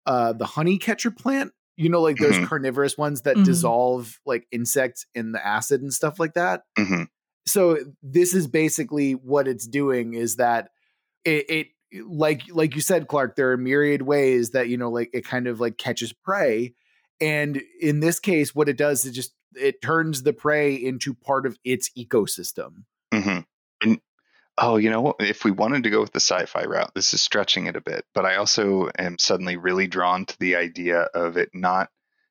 uh 0.06 0.32
the 0.32 0.46
honey 0.46 0.78
catcher 0.78 1.10
plant 1.10 1.52
you 1.76 1.88
know 1.88 2.00
like 2.00 2.18
those 2.18 2.38
Mhm. 2.38 2.48
carnivorous 2.48 2.98
ones 2.98 3.22
that 3.22 3.36
Mhm. 3.36 3.44
dissolve 3.44 4.20
like 4.26 4.46
insects 4.50 5.06
in 5.14 5.32
the 5.32 5.46
acid 5.46 5.82
and 5.82 5.92
stuff 5.92 6.18
like 6.18 6.34
that 6.34 6.62
hmm 6.76 7.04
so 7.46 7.78
this 8.02 8.34
is 8.34 8.46
basically 8.46 9.12
what 9.12 9.48
it's 9.48 9.66
doing 9.66 10.12
is 10.12 10.36
that 10.36 10.68
it, 11.24 11.48
it 11.48 11.66
like 12.06 12.42
like 12.50 12.74
you 12.74 12.80
said 12.82 13.08
clark 13.08 13.36
there 13.36 13.52
are 13.52 13.56
myriad 13.56 14.02
ways 14.02 14.50
that 14.50 14.68
you 14.68 14.76
know 14.76 14.90
like 14.90 15.10
it 15.14 15.24
kind 15.24 15.46
of 15.46 15.60
like 15.60 15.78
catches 15.78 16.12
prey 16.12 16.74
and 17.20 17.62
in 17.80 18.00
this 18.00 18.20
case 18.20 18.54
what 18.54 18.68
it 18.68 18.76
does 18.76 19.04
is 19.04 19.12
just 19.14 19.32
it 19.54 19.80
turns 19.80 20.22
the 20.24 20.32
prey 20.34 20.74
into 20.74 21.14
part 21.14 21.46
of 21.46 21.58
its 21.64 21.90
ecosystem 21.98 22.70
And 22.76 22.84
oh, 24.60 24.76
you 24.76 24.90
know? 24.90 25.14
If 25.20 25.44
we 25.44 25.50
wanted 25.50 25.84
to 25.84 25.90
go 25.90 26.00
with 26.00 26.12
the 26.12 26.20
sci-fi 26.20 26.64
route, 26.64 26.92
this 26.94 27.14
is 27.14 27.20
stretching 27.22 27.66
it 27.66 27.76
a 27.76 27.80
bit. 27.80 28.04
But 28.14 28.24
I 28.26 28.36
also 28.36 28.90
am 28.98 29.18
suddenly 29.18 29.56
really 29.56 29.86
drawn 29.86 30.26
to 30.26 30.38
the 30.38 30.56
idea 30.56 31.02
of 31.14 31.36
it 31.36 31.50
not 31.54 31.88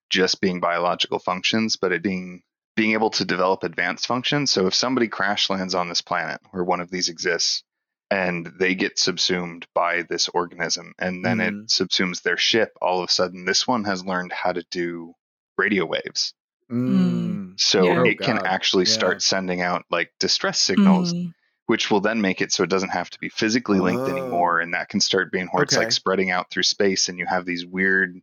just 0.09 0.39
being 0.41 0.59
biological 0.59 1.19
functions, 1.19 1.75
but 1.77 1.91
it 1.91 2.01
being 2.03 2.41
being 2.75 2.93
able 2.93 3.09
to 3.09 3.25
develop 3.25 3.63
advanced 3.63 4.05
functions. 4.05 4.51
So 4.51 4.67
if 4.67 4.73
somebody 4.75 5.07
crash 5.07 5.49
lands 5.49 5.73
on 5.73 5.89
this 5.89 6.01
planet 6.01 6.39
where 6.51 6.63
one 6.63 6.79
of 6.79 6.91
these 6.91 7.09
exists 7.09 7.63
and 8.11 8.45
they 8.59 8.75
get 8.75 8.99
subsumed 8.99 9.65
by 9.73 10.03
this 10.03 10.29
organism 10.29 10.93
and 10.99 11.25
then 11.25 11.39
Mhm. 11.39 11.47
it 11.47 11.67
subsumes 11.69 12.21
their 12.21 12.37
ship, 12.37 12.77
all 12.79 13.01
of 13.01 13.09
a 13.09 13.11
sudden 13.11 13.45
this 13.45 13.67
one 13.67 13.83
has 13.85 14.05
learned 14.05 14.31
how 14.31 14.51
to 14.51 14.63
do 14.69 15.13
radio 15.57 15.85
waves. 15.85 16.35
Mm. 16.71 17.59
So 17.59 17.83
Yeah. 17.83 17.99
Oh, 18.01 18.03
it 18.03 18.19
can 18.19 18.45
actually 18.45 18.85
Yeah. 18.85 18.93
start 18.93 19.21
sending 19.23 19.61
out 19.61 19.85
like 19.89 20.11
distress 20.19 20.59
signals 20.59 21.13
Mhm. 21.13 21.33
Which 21.67 21.91
will 21.91 22.01
then 22.01 22.19
make 22.21 22.41
it 22.41 22.51
so 22.51 22.63
it 22.63 22.69
doesn't 22.69 22.89
have 22.89 23.09
to 23.11 23.19
be 23.19 23.29
physically 23.29 23.79
linked 23.79 24.07
Oh. 24.07 24.11
anymore 24.11 24.59
and 24.59 24.73
that 24.73 24.89
can 24.89 24.99
start 24.99 25.31
being 25.31 25.47
where 25.51 25.63
it's 25.63 25.77
like 25.77 25.91
spreading 25.91 26.31
out 26.31 26.49
through 26.49 26.63
space 26.63 27.07
and 27.09 27.19
you 27.19 27.25
have 27.27 27.45
these 27.45 27.65
weird 27.65 28.19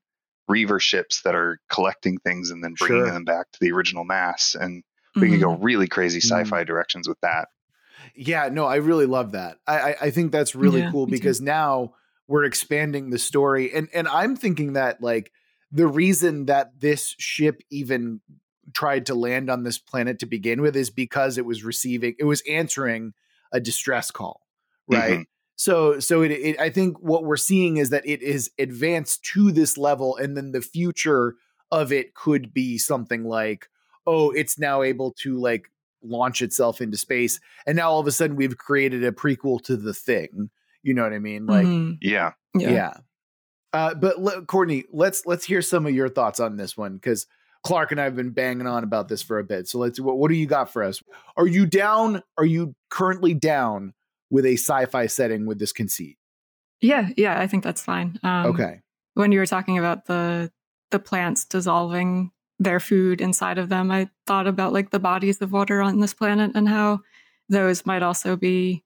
reaver 0.48 0.80
ships 0.80 1.22
that 1.22 1.34
are 1.34 1.58
collecting 1.70 2.18
things 2.18 2.50
and 2.50 2.62
then 2.62 2.74
bringing 2.78 3.04
Sure. 3.04 3.12
them 3.12 3.24
back 3.24 3.50
to 3.52 3.58
the 3.60 3.72
original 3.72 4.04
mass 4.04 4.54
and 4.58 4.82
we 5.14 5.28
can 5.28 5.40
go 5.40 5.54
really 5.56 5.86
crazy 5.86 6.18
Mm. 6.18 6.24
sci-fi 6.24 6.64
directions 6.64 7.06
with 7.08 7.20
that 7.20 7.48
Yeah, 8.16 8.48
no, 8.50 8.66
I 8.66 8.76
really 8.76 9.06
love 9.06 9.32
that. 9.32 9.58
I 9.66 9.78
I, 9.78 9.96
I 10.02 10.10
think 10.10 10.32
that's 10.32 10.54
really 10.54 10.80
Yeah, 10.80 10.90
cool 10.90 11.06
me 11.06 11.12
too. 11.12 11.18
because 11.18 11.40
now 11.40 11.94
we're 12.26 12.44
expanding 12.44 13.10
the 13.10 13.18
story, 13.18 13.72
and 13.72 13.88
and 13.94 14.08
I'm 14.08 14.34
thinking 14.36 14.72
that 14.74 15.00
like 15.02 15.30
the 15.72 15.86
reason 15.86 16.46
that 16.46 16.80
this 16.80 17.14
ship 17.18 17.62
even 17.70 18.20
tried 18.74 19.06
to 19.06 19.14
land 19.14 19.50
on 19.50 19.62
this 19.62 19.78
planet 19.78 20.18
to 20.20 20.26
begin 20.26 20.60
with 20.62 20.74
is 20.76 20.90
because 20.90 21.36
it 21.38 21.44
was 21.46 21.64
receiving, 21.64 22.14
it 22.18 22.24
was 22.24 22.42
answering 22.48 23.12
a 23.54 23.60
distress 23.60 24.10
call, 24.10 24.42
right? 24.88 25.20
Mhm. 25.20 25.24
So 25.56 25.98
so 26.00 26.20
it, 26.22 26.32
it 26.32 26.60
I 26.60 26.68
think 26.68 26.98
what 27.00 27.24
we're 27.24 27.36
seeing 27.38 27.78
is 27.78 27.88
that 27.90 28.06
it 28.06 28.20
is 28.20 28.50
advanced 28.58 29.24
to 29.32 29.50
this 29.52 29.78
level, 29.78 30.16
and 30.16 30.36
then 30.36 30.52
the 30.52 30.60
future 30.60 31.36
of 31.70 31.90
it 31.92 32.14
could 32.14 32.52
be 32.52 32.76
something 32.76 33.24
like, 33.24 33.68
oh, 34.06 34.30
it's 34.32 34.58
now 34.58 34.82
able 34.82 35.12
to 35.22 35.38
like 35.40 35.70
launch 36.02 36.42
itself 36.42 36.82
into 36.82 36.98
space 36.98 37.40
and 37.66 37.76
now 37.76 37.88
all 37.90 37.98
of 37.98 38.06
a 38.06 38.12
sudden 38.12 38.36
we've 38.36 38.58
created 38.58 39.02
a 39.02 39.10
prequel 39.10 39.58
to 39.58 39.74
the 39.74 39.94
thing 39.94 40.50
you 40.82 40.92
know 40.92 41.02
what 41.02 41.14
i 41.14 41.18
mean 41.18 41.46
like 41.46 41.64
Mhm. 41.66 41.96
yeah 42.02 42.32
yeah, 42.54 42.70
yeah. 42.70 42.92
Uh, 43.72 43.94
but 43.94 44.20
le- 44.20 44.44
courtney 44.44 44.84
let's 44.92 45.24
let's 45.24 45.46
hear 45.46 45.62
some 45.62 45.86
of 45.86 45.94
your 45.94 46.10
thoughts 46.10 46.40
on 46.40 46.58
this 46.58 46.76
one 46.76 46.96
because 46.96 47.26
clark 47.64 47.90
and 47.90 48.00
i 48.00 48.04
have 48.04 48.14
been 48.14 48.30
banging 48.30 48.66
on 48.66 48.84
about 48.84 49.08
this 49.08 49.22
for 49.22 49.38
a 49.38 49.44
bit 49.44 49.66
so 49.66 49.78
let's 49.78 49.98
what, 49.98 50.18
what 50.18 50.28
do 50.28 50.34
you 50.36 50.46
got 50.46 50.70
for 50.70 50.82
us 50.82 51.02
are 51.36 51.46
you 51.46 51.66
down 51.66 52.22
are 52.38 52.44
you 52.44 52.74
currently 52.90 53.34
down 53.34 53.92
with 54.30 54.44
a 54.44 54.54
sci-fi 54.54 55.06
setting 55.06 55.46
with 55.46 55.58
this 55.58 55.72
conceit 55.72 56.18
Yeah, 56.80 57.08
yeah, 57.16 57.40
I 57.40 57.46
think 57.46 57.64
that's 57.64 57.80
fine. 57.82 58.18
Um, 58.22 58.46
okay 58.46 58.80
When 59.14 59.32
you 59.32 59.38
were 59.38 59.46
talking 59.46 59.78
about 59.78 60.06
the 60.06 60.50
the 60.90 60.98
plants 60.98 61.44
dissolving 61.44 62.30
their 62.58 62.78
food 62.78 63.20
inside 63.20 63.58
of 63.58 63.68
them, 63.68 63.90
I 63.90 64.08
thought 64.26 64.46
about 64.46 64.72
like 64.72 64.90
the 64.90 65.00
bodies 65.00 65.40
of 65.40 65.50
water 65.52 65.80
on 65.82 66.00
this 66.00 66.14
planet 66.14 66.52
and 66.54 66.68
how 66.68 67.00
those 67.48 67.84
might 67.86 68.02
also 68.02 68.36
be 68.36 68.84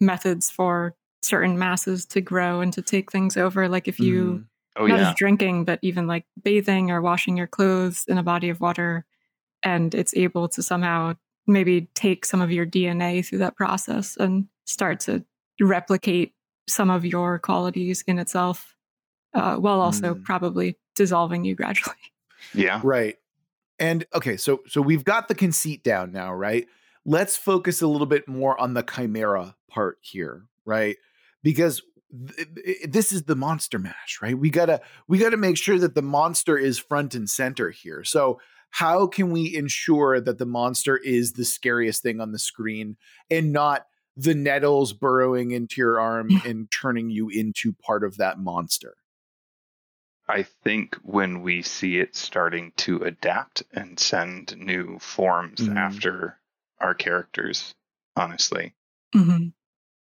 methods 0.00 0.50
for 0.50 0.94
certain 1.22 1.58
masses 1.58 2.04
to 2.06 2.20
grow 2.20 2.60
and 2.60 2.72
to 2.72 2.82
take 2.82 3.10
things 3.10 3.36
over. 3.36 3.68
Like 3.68 3.88
if 3.88 3.98
you 4.00 4.24
Mhm. 4.24 4.44
Oh 4.76 4.86
not 4.86 4.98
yeah 4.98 5.04
just 5.04 5.16
drinking, 5.16 5.64
but 5.64 5.78
even 5.82 6.06
like 6.06 6.24
bathing 6.42 6.90
or 6.90 7.00
washing 7.02 7.36
your 7.36 7.46
clothes 7.46 8.04
in 8.08 8.18
a 8.18 8.22
body 8.22 8.48
of 8.48 8.60
water, 8.60 9.04
and 9.62 9.94
it's 9.94 10.14
able 10.16 10.48
to 10.48 10.62
somehow 10.62 11.14
maybe 11.46 11.88
take 11.94 12.24
some 12.24 12.42
of 12.42 12.50
your 12.50 12.66
DNA 12.66 13.24
through 13.24 13.38
that 13.38 13.56
process 13.56 14.16
and 14.16 14.46
start 14.64 15.00
to 15.00 15.24
replicate 15.60 16.34
some 16.68 16.90
of 16.90 17.04
your 17.04 17.38
qualities 17.38 18.02
in 18.06 18.18
itself, 18.18 18.74
uh, 19.34 19.56
while 19.56 19.80
also 19.80 20.14
Mm. 20.14 20.24
probably 20.24 20.76
dissolving 20.96 21.44
you 21.44 21.54
gradually. 21.54 21.96
yeah 22.54 22.80
Right. 22.82 23.16
And 23.78 24.06
okay, 24.14 24.36
so 24.38 24.62
so 24.66 24.80
we've 24.80 25.04
got 25.04 25.28
the 25.28 25.34
conceit 25.34 25.84
down 25.84 26.10
now, 26.10 26.32
right? 26.32 26.66
Let's 27.04 27.36
focus 27.36 27.82
a 27.82 27.86
little 27.86 28.06
bit 28.06 28.26
more 28.26 28.58
on 28.60 28.74
the 28.74 28.82
chimera 28.82 29.54
part 29.68 29.98
here, 30.00 30.44
right? 30.64 30.96
Because 31.42 31.82
th- 32.10 32.48
th- 32.54 32.78
this 32.88 33.12
is 33.12 33.24
the 33.24 33.36
monster 33.36 33.78
mash, 33.78 34.18
right? 34.22 34.38
We 34.38 34.50
got 34.50 34.66
to 34.66 34.80
we 35.08 35.18
got 35.18 35.30
to 35.30 35.36
make 35.36 35.56
sure 35.56 35.78
that 35.78 35.94
the 35.94 36.02
monster 36.02 36.56
is 36.56 36.78
front 36.78 37.14
and 37.14 37.28
center 37.28 37.70
here. 37.70 38.04
So 38.04 38.40
how 38.70 39.06
can 39.06 39.30
we 39.30 39.54
ensure 39.56 40.20
that 40.20 40.38
the 40.38 40.46
monster 40.46 40.96
is 40.96 41.32
the 41.32 41.44
scariest 41.44 42.02
thing 42.02 42.20
on 42.20 42.32
the 42.32 42.38
screen 42.38 42.96
and 43.30 43.52
not 43.52 43.86
the 44.16 44.34
nettles 44.34 44.92
burrowing 44.92 45.50
into 45.50 45.80
your 45.80 46.00
arm 46.00 46.30
and 46.44 46.70
turning 46.70 47.10
you 47.10 47.28
into 47.28 47.72
part 47.72 48.04
of 48.04 48.16
that 48.16 48.38
monster? 48.38 48.96
I 50.28 50.42
think 50.42 50.96
when 51.02 51.42
we 51.42 51.62
see 51.62 51.98
it 52.00 52.16
starting 52.16 52.72
to 52.78 53.02
adapt 53.02 53.62
and 53.72 53.98
send 53.98 54.56
new 54.56 54.98
forms 54.98 55.60
Mhm. 55.60 55.76
after 55.76 56.40
our 56.80 56.94
characters, 56.94 57.74
honestly. 58.16 58.74
Mhm. 59.14 59.52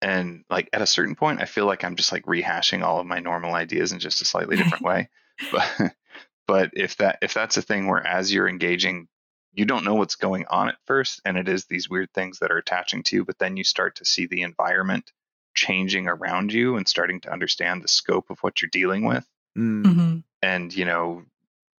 And 0.02 0.44
like 0.50 0.68
at 0.72 0.82
a 0.82 0.86
certain 0.86 1.14
point, 1.14 1.40
I 1.40 1.46
feel 1.46 1.66
like 1.66 1.84
I'm 1.84 1.96
just 1.96 2.12
like 2.12 2.24
rehashing 2.26 2.82
all 2.82 3.00
of 3.00 3.06
my 3.06 3.20
normal 3.20 3.54
ideas 3.54 3.92
in 3.92 3.98
just 3.98 4.22
a 4.22 4.24
slightly 4.24 4.56
different 4.56 4.84
way. 4.90 5.08
But 5.50 5.92
but 6.46 6.70
if 6.74 6.96
that 6.98 7.18
if 7.22 7.34
that's 7.34 7.56
a 7.56 7.62
thing 7.62 7.86
where 7.88 8.06
as 8.06 8.32
you're 8.32 8.48
engaging, 8.48 9.08
you 9.52 9.64
don't 9.64 9.84
know 9.84 9.94
what's 9.94 10.16
going 10.16 10.44
on 10.50 10.68
at 10.68 10.76
first, 10.86 11.20
and 11.24 11.36
it 11.38 11.48
is 11.48 11.64
these 11.64 11.88
weird 11.88 12.12
things 12.12 12.40
that 12.40 12.50
are 12.50 12.58
attaching 12.58 13.02
to 13.04 13.16
you, 13.16 13.24
but 13.24 13.38
then 13.38 13.56
you 13.56 13.64
start 13.64 13.96
to 13.96 14.04
see 14.04 14.26
the 14.26 14.42
environment 14.42 15.10
changing 15.54 16.06
around 16.06 16.52
you 16.52 16.76
and 16.76 16.86
starting 16.86 17.20
to 17.22 17.32
understand 17.32 17.82
the 17.82 17.88
scope 17.88 18.28
of 18.28 18.38
what 18.40 18.60
you're 18.60 18.68
dealing 18.70 19.04
with. 19.06 19.26
Mm. 19.56 19.82
Mhm. 19.84 20.24
and 20.42 20.74
you 20.74 20.84
know 20.84 21.24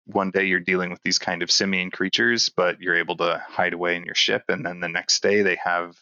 one 0.08 0.32
day 0.32 0.46
you're 0.46 0.60
dealing 0.60 0.90
with 0.90 1.00
these 1.04 1.20
kind 1.20 1.44
of 1.44 1.52
simian 1.52 1.92
creatures 1.92 2.50
but 2.50 2.82
you're 2.82 2.96
able 2.96 3.16
to 3.18 3.38
hide 3.48 3.74
away 3.74 3.96
in 3.96 4.04
your 4.04 4.16
ship 4.16 4.46
and 4.50 4.66
then 4.66 4.80
the 4.80 4.88
next 4.88 5.22
day 5.22 5.44
they 5.44 5.58
have 5.64 5.96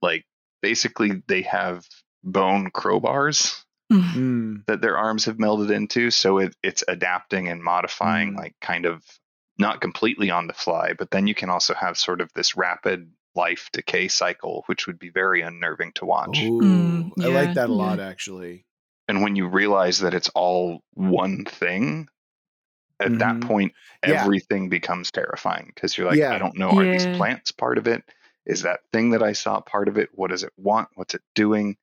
like 0.00 0.24
basically 0.62 1.22
they 1.28 1.42
have 1.42 1.84
bone 2.24 2.70
crowbars 2.70 3.62
Mhm. 3.92 4.14
Mm. 4.14 4.66
that 4.66 4.80
their 4.80 4.96
arms 4.96 5.26
have 5.26 5.36
melded 5.36 5.70
into 5.70 6.10
so 6.10 6.38
it, 6.38 6.56
it's 6.62 6.82
adapting 6.88 7.48
and 7.48 7.62
modifying 7.62 8.32
Mm. 8.32 8.36
like 8.38 8.54
kind 8.60 8.86
of 8.86 9.02
not 9.58 9.80
completely 9.82 10.30
on 10.30 10.46
the 10.46 10.54
fly 10.54 10.94
but 10.94 11.10
then 11.10 11.26
you 11.26 11.34
can 11.34 11.50
also 11.50 11.74
have 11.74 11.98
sort 11.98 12.20
of 12.22 12.32
this 12.34 12.56
rapid 12.56 13.10
life 13.34 13.68
decay 13.72 14.08
cycle 14.08 14.62
which 14.66 14.86
would 14.86 14.98
be 14.98 15.10
very 15.10 15.42
unnerving 15.42 15.92
to 15.94 16.04
watch 16.06 16.42
Ooh, 16.42 16.60
Mm, 16.62 17.24
I 17.24 17.28
like 17.28 17.54
that 17.54 17.68
a 17.68 17.72
lot, 17.74 17.98
yeah. 17.98 18.06
actually. 18.08 18.64
and 19.08 19.20
when 19.22 19.36
you 19.36 19.46
realize 19.48 19.98
that 19.98 20.14
it's 20.14 20.28
all 20.30 20.80
one 20.94 21.44
thing 21.44 22.08
at 23.00 23.18
that 23.18 23.36
Mhm. 23.36 23.42
point 23.46 23.72
Yeah. 24.06 24.22
everything 24.22 24.68
becomes 24.68 25.10
terrifying 25.10 25.66
because 25.74 25.98
you're 25.98 26.06
like 26.06 26.18
Yeah. 26.18 26.32
i 26.32 26.38
don't 26.38 26.56
know 26.56 26.70
are 26.70 26.84
these 26.84 27.06
plants 27.18 27.50
part 27.52 27.76
of 27.78 27.86
it 27.88 28.02
is 28.46 28.62
that 28.62 28.80
thing 28.92 29.10
that 29.10 29.22
i 29.22 29.32
saw 29.32 29.60
part 29.60 29.88
of 29.88 29.96
it 29.98 30.08
what 30.14 30.30
does 30.30 30.42
it 30.42 30.52
want 30.56 30.88
what's 30.94 31.14
it 31.14 31.22
doing 31.34 31.76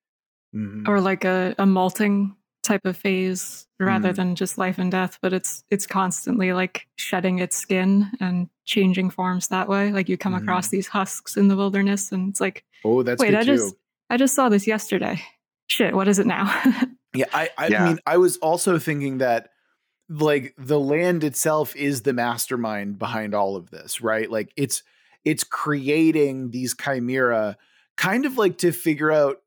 Mhm. 0.55 0.87
Or 0.87 0.99
like 0.99 1.25
a, 1.25 1.53
a 1.59 1.67
molting 1.67 2.35
type 2.63 2.83
of 2.83 2.97
phase 2.97 3.67
rather 3.79 4.11
Mm. 4.11 4.15
than 4.15 4.35
just 4.35 4.57
life 4.57 4.79
and 4.79 4.91
death, 4.91 5.19
but 5.21 5.31
it's 5.31 5.63
it's 5.69 5.85
constantly 5.85 6.53
like 6.53 6.87
shedding 6.95 7.37
its 7.37 7.55
skin 7.55 8.07
and 8.19 8.49
changing 8.65 9.11
forms 9.11 9.49
that 9.49 9.67
way. 9.69 9.91
Like 9.91 10.09
you 10.09 10.17
come 10.17 10.33
Mhm. 10.33 10.41
across 10.41 10.69
these 10.69 10.87
husks 10.87 11.37
in 11.37 11.49
the 11.49 11.55
wilderness 11.55 12.11
and 12.11 12.29
it's 12.31 12.41
like, 12.41 12.65
Oh, 12.83 13.03
that's 13.03 13.19
wait, 13.21 13.29
good 13.29 13.37
I 13.41 13.43
too. 13.43 13.57
just 13.57 13.75
I 14.09 14.17
just 14.17 14.33
saw 14.33 14.49
this 14.49 14.65
yesterday. 14.65 15.21
Shit, 15.67 15.93
what 15.93 16.07
is 16.07 16.17
it 16.17 16.25
now? 16.25 16.45
Yeah, 17.13 17.25
I, 17.31 17.49
I 17.55 17.67
Yeah. 17.67 17.85
mean, 17.85 17.99
I 18.07 18.17
was 18.17 18.37
also 18.37 18.79
thinking 18.79 19.19
that 19.19 19.51
like 20.09 20.55
the 20.57 20.79
land 20.79 21.23
itself 21.23 21.75
is 21.75 22.01
the 22.01 22.13
mastermind 22.13 22.97
behind 22.97 23.35
all 23.35 23.55
of 23.55 23.69
this, 23.69 24.01
right? 24.01 24.29
Like 24.31 24.51
it's 24.57 24.81
it's 25.25 25.43
creating 25.43 26.51
these 26.51 26.75
chimera 26.75 27.57
kind 27.97 28.25
of 28.25 28.37
like 28.37 28.57
to 28.59 28.71
figure 28.71 29.11
out, 29.11 29.37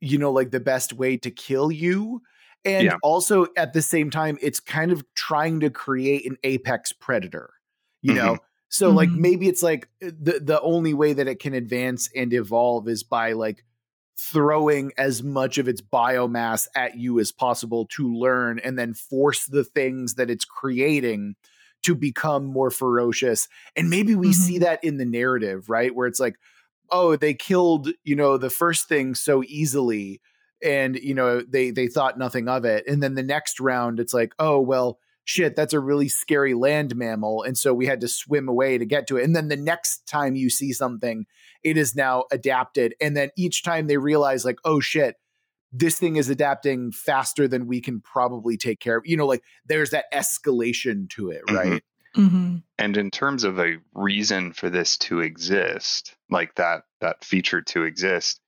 you 0.00 0.18
know, 0.18 0.32
like 0.32 0.50
the 0.50 0.60
best 0.60 0.92
way 0.92 1.16
to 1.18 1.30
kill 1.30 1.70
you. 1.72 2.22
And 2.64 2.92
Yeah. 2.92 2.98
also 3.02 3.46
at 3.56 3.72
the 3.72 3.82
same 3.82 4.10
time, 4.10 4.38
it's 4.40 4.60
kind 4.60 4.92
of 4.92 5.04
trying 5.14 5.60
to 5.60 5.70
create 5.70 6.26
an 6.30 6.36
apex 6.44 6.92
predator, 6.92 7.54
you 8.02 8.14
know? 8.14 8.40
So 8.68 8.90
like 8.92 9.10
Mhm. 9.10 9.16
maybe 9.16 9.48
it's 9.48 9.62
like 9.62 9.88
uh, 10.02 10.10
the 10.18 10.40
the 10.40 10.60
only 10.62 10.94
way 10.94 11.12
that 11.12 11.28
it 11.28 11.40
can 11.40 11.54
advance 11.54 12.08
and 12.14 12.32
evolve 12.32 12.88
is 12.88 13.02
by 13.02 13.32
like 13.32 13.64
throwing 14.16 14.92
as 14.96 15.22
much 15.22 15.58
of 15.58 15.68
its 15.68 15.80
biomass 15.80 16.68
at 16.74 16.96
you 16.96 17.18
as 17.18 17.32
possible 17.32 17.86
to 17.86 18.12
learn 18.14 18.58
and 18.60 18.78
then 18.78 18.94
force 18.94 19.46
the 19.46 19.64
things 19.64 20.14
that 20.14 20.30
it's 20.30 20.44
creating 20.44 21.34
to 21.82 21.94
become 21.94 22.44
more 22.44 22.70
ferocious. 22.70 23.48
And 23.76 23.90
maybe 23.90 24.14
we 24.14 24.32
see 24.32 24.54
mm-hmm. 24.54 24.64
that 24.64 24.84
in 24.84 24.98
the 24.98 25.04
narrative, 25.04 25.68
right? 25.68 25.94
Where 25.94 26.06
it's 26.06 26.20
like, 26.20 26.36
oh, 26.90 27.16
they 27.16 27.34
killed, 27.34 27.88
you 28.04 28.16
know, 28.16 28.36
the 28.36 28.50
first 28.50 28.88
thing 28.88 29.14
so 29.14 29.42
easily 29.44 30.20
and 30.64 30.96
you 30.96 31.14
know, 31.14 31.40
they 31.40 31.70
they 31.70 31.88
thought 31.88 32.18
nothing 32.18 32.48
of 32.48 32.64
it. 32.64 32.86
And 32.86 33.02
then 33.02 33.14
the 33.14 33.22
next 33.22 33.58
round 33.58 33.98
it's 33.98 34.14
like, 34.14 34.32
oh, 34.38 34.60
well, 34.60 34.98
shit, 35.24 35.56
that's 35.56 35.72
a 35.72 35.80
really 35.80 36.08
scary 36.08 36.54
land 36.54 36.94
mammal 36.94 37.42
and 37.42 37.56
so 37.58 37.74
we 37.74 37.86
had 37.86 38.00
to 38.02 38.08
swim 38.08 38.48
away 38.48 38.78
to 38.78 38.84
get 38.84 39.06
to 39.08 39.16
it. 39.16 39.24
And 39.24 39.34
then 39.34 39.48
the 39.48 39.56
next 39.56 40.06
time 40.06 40.36
you 40.36 40.50
see 40.50 40.72
something 40.72 41.26
it 41.62 41.76
is 41.76 41.94
now 41.94 42.24
adapted. 42.30 42.94
And 43.00 43.16
then 43.16 43.30
each 43.36 43.62
time 43.62 43.86
they 43.86 43.96
realize, 43.96 44.44
like, 44.44 44.58
oh 44.64 44.80
shit, 44.80 45.16
this 45.72 45.98
thing 45.98 46.16
is 46.16 46.28
adapting 46.28 46.92
faster 46.92 47.48
than 47.48 47.66
we 47.66 47.80
can 47.80 48.00
probably 48.00 48.56
take 48.56 48.78
care 48.80 48.98
of. 48.98 49.06
You 49.06 49.16
know, 49.16 49.26
like 49.26 49.42
there's 49.66 49.90
that 49.90 50.04
escalation 50.12 51.08
to 51.10 51.30
it, 51.30 51.42
Mhm. 51.46 51.54
right? 51.56 51.84
hmm 52.14 52.56
and 52.78 52.96
in 52.98 53.10
terms 53.10 53.42
of 53.44 53.58
a 53.58 53.78
reason 53.94 54.52
for 54.52 54.68
this 54.68 54.98
to 54.98 55.20
exist 55.20 56.14
like 56.28 56.54
that 56.56 56.82
that 57.00 57.24
feature 57.24 57.62
to 57.62 57.84
exist 57.84 58.38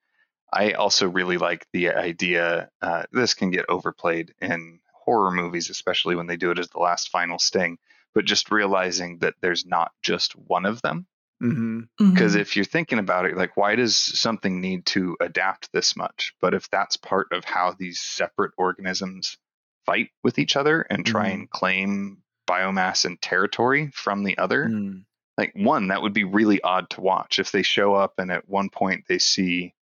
i 0.52 0.72
also 0.72 1.08
really 1.08 1.38
like 1.38 1.66
the 1.72 1.88
idea 1.88 2.68
uh, 2.82 3.04
this 3.12 3.32
can 3.32 3.50
get 3.50 3.64
overplayed 3.70 4.34
in 4.42 4.80
horror 4.92 5.30
movies 5.30 5.70
especially 5.70 6.14
when 6.14 6.26
they 6.26 6.36
do 6.36 6.50
it 6.50 6.58
as 6.58 6.68
the 6.68 6.78
last 6.78 7.08
final 7.08 7.38
sting 7.38 7.78
but 8.14 8.26
just 8.26 8.50
realizing 8.50 9.16
that 9.20 9.34
there's 9.40 9.64
not 9.64 9.92
just 10.02 10.32
one 10.32 10.66
of 10.66 10.82
them 10.82 11.06
Mm-hmm. 11.42 12.12
because 12.12 12.36
if 12.36 12.54
you're 12.56 12.64
thinking 12.64 12.98
about 13.00 13.26
it 13.26 13.36
like 13.36 13.56
why 13.56 13.74
does 13.74 13.96
something 13.96 14.60
need 14.60 14.86
to 14.86 15.16
adapt 15.20 15.70
this 15.72 15.96
much 15.96 16.32
but 16.40 16.54
if 16.54 16.70
that's 16.70 16.96
part 16.96 17.26
of 17.32 17.44
how 17.44 17.74
these 17.76 17.98
separate 18.00 18.52
organisms 18.56 19.36
fight 19.84 20.10
with 20.22 20.38
each 20.38 20.56
other 20.56 20.82
and 20.82 21.04
try 21.04 21.30
Mhm. 21.30 21.34
and 21.34 21.50
claim 21.50 22.22
biomass 22.48 23.04
and 23.04 23.20
territory 23.20 23.90
from 23.92 24.22
the 24.22 24.38
other 24.38 24.66
Mm. 24.66 25.04
like 25.36 25.52
one 25.56 25.88
that 25.88 26.02
would 26.02 26.12
be 26.14 26.24
really 26.24 26.62
odd 26.62 26.88
to 26.90 27.00
watch 27.00 27.38
if 27.40 27.50
they 27.50 27.62
show 27.62 27.94
up 27.94 28.14
and 28.18 28.30
at 28.30 28.48
one 28.48 28.70
point 28.70 29.04
they 29.08 29.18
see 29.18 29.74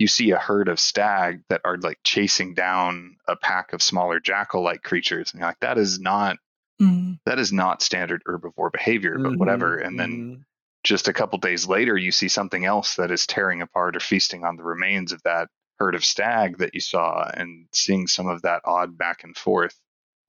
you 0.00 0.08
see 0.08 0.32
a 0.32 0.38
herd 0.38 0.68
of 0.68 0.78
stag 0.80 1.42
that 1.48 1.60
are 1.64 1.76
like 1.78 1.98
chasing 2.04 2.54
down 2.54 3.16
a 3.28 3.36
pack 3.36 3.72
of 3.72 3.82
smaller 3.82 4.18
jackal 4.20 4.62
like 4.62 4.82
creatures 4.82 5.32
and 5.32 5.40
you're 5.40 5.48
like 5.48 5.60
that 5.60 5.78
is 5.78 6.00
not 6.00 6.38
Mhm. 6.82 7.18
that 7.24 7.38
is 7.38 7.52
not 7.52 7.82
standard 7.82 8.22
herbivore 8.26 8.72
behavior 8.72 9.16
but 9.18 9.32
Mhm. 9.32 9.38
whatever 9.38 9.76
and 9.76 9.98
then 9.98 10.10
Mhm. 10.10 10.44
Just 10.84 11.08
a 11.08 11.12
couple 11.12 11.38
days 11.38 11.66
later 11.66 11.96
you 11.96 12.12
see 12.12 12.28
something 12.28 12.64
else 12.64 12.96
that 12.96 13.10
is 13.10 13.26
tearing 13.26 13.62
apart 13.62 13.96
or 13.96 14.00
feasting 14.00 14.44
on 14.44 14.56
the 14.56 14.62
remains 14.64 15.12
of 15.12 15.22
that 15.24 15.48
herd 15.78 15.94
of 15.94 16.04
stag 16.04 16.58
that 16.58 16.74
you 16.74 16.80
saw 16.80 17.28
and 17.34 17.66
seeing 17.72 18.06
some 18.06 18.26
of 18.26 18.42
that 18.42 18.62
odd 18.64 18.96
back 18.98 19.22
and 19.24 19.36
forth 19.36 19.78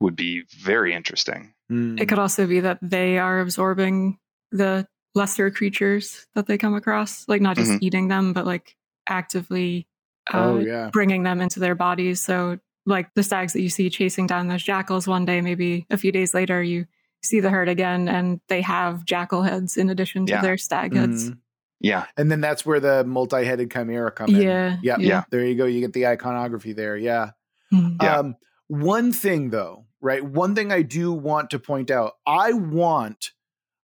would 0.00 0.16
be 0.16 0.42
very 0.58 0.94
interesting 0.94 1.52
Mm. 1.70 2.00
It 2.00 2.06
could 2.06 2.18
also 2.18 2.46
be 2.46 2.60
that 2.60 2.78
they 2.82 3.18
are 3.18 3.40
absorbing 3.40 4.18
the 4.50 4.86
lesser 5.14 5.50
creatures 5.50 6.26
that 6.34 6.46
they 6.46 6.58
come 6.58 6.74
across, 6.74 7.28
like 7.28 7.40
not 7.40 7.56
just 7.56 7.70
Mhm. 7.70 7.78
eating 7.80 8.08
them, 8.08 8.32
but 8.32 8.44
like 8.44 8.76
actively 9.08 9.86
uh, 10.32 10.38
oh 10.38 10.58
yeah. 10.60 10.90
bringing 10.92 11.22
them 11.22 11.40
into 11.40 11.58
their 11.58 11.74
bodies. 11.74 12.20
So, 12.20 12.58
like 12.86 13.12
the 13.14 13.22
stags 13.22 13.52
that 13.52 13.62
you 13.62 13.68
see 13.68 13.88
chasing 13.90 14.26
down 14.26 14.48
those 14.48 14.62
jackals 14.62 15.06
one 15.06 15.24
day, 15.24 15.40
maybe 15.40 15.86
a 15.90 15.96
few 15.96 16.12
days 16.12 16.34
later, 16.34 16.62
you 16.62 16.86
see 17.22 17.40
the 17.40 17.50
herd 17.50 17.68
again 17.68 18.08
and 18.08 18.40
they 18.48 18.60
have 18.62 19.04
jackal 19.04 19.42
heads 19.42 19.76
in 19.76 19.90
addition 19.90 20.26
to 20.26 20.32
Yeah. 20.32 20.40
their 20.42 20.56
stag 20.58 20.94
heads. 20.94 21.30
Mhm. 21.30 21.38
yeah 21.80 22.04
And 22.16 22.30
then 22.30 22.40
that's 22.40 22.64
where 22.66 22.80
the 22.80 23.04
multi-headed 23.04 23.70
chimera 23.70 24.10
come 24.10 24.30
in. 24.34 24.42
Yeah, 24.42 24.76
Yep. 24.82 24.98
yeah. 25.00 25.22
There 25.30 25.44
you 25.44 25.54
go. 25.54 25.64
You 25.66 25.80
get 25.80 25.92
the 25.92 26.06
iconography 26.06 26.72
there. 26.72 26.96
Yeah. 26.96 27.30
Mhm. 27.72 28.02
Yeah. 28.02 28.18
Um, 28.18 28.36
one 28.68 29.12
thing 29.12 29.50
though, 29.50 29.86
right? 30.00 30.24
One 30.24 30.54
thing 30.54 30.72
I 30.72 30.82
do 30.82 31.12
want 31.12 31.50
to 31.50 31.58
point 31.58 31.90
out, 31.90 32.14
I 32.26 32.52
want 32.52 33.32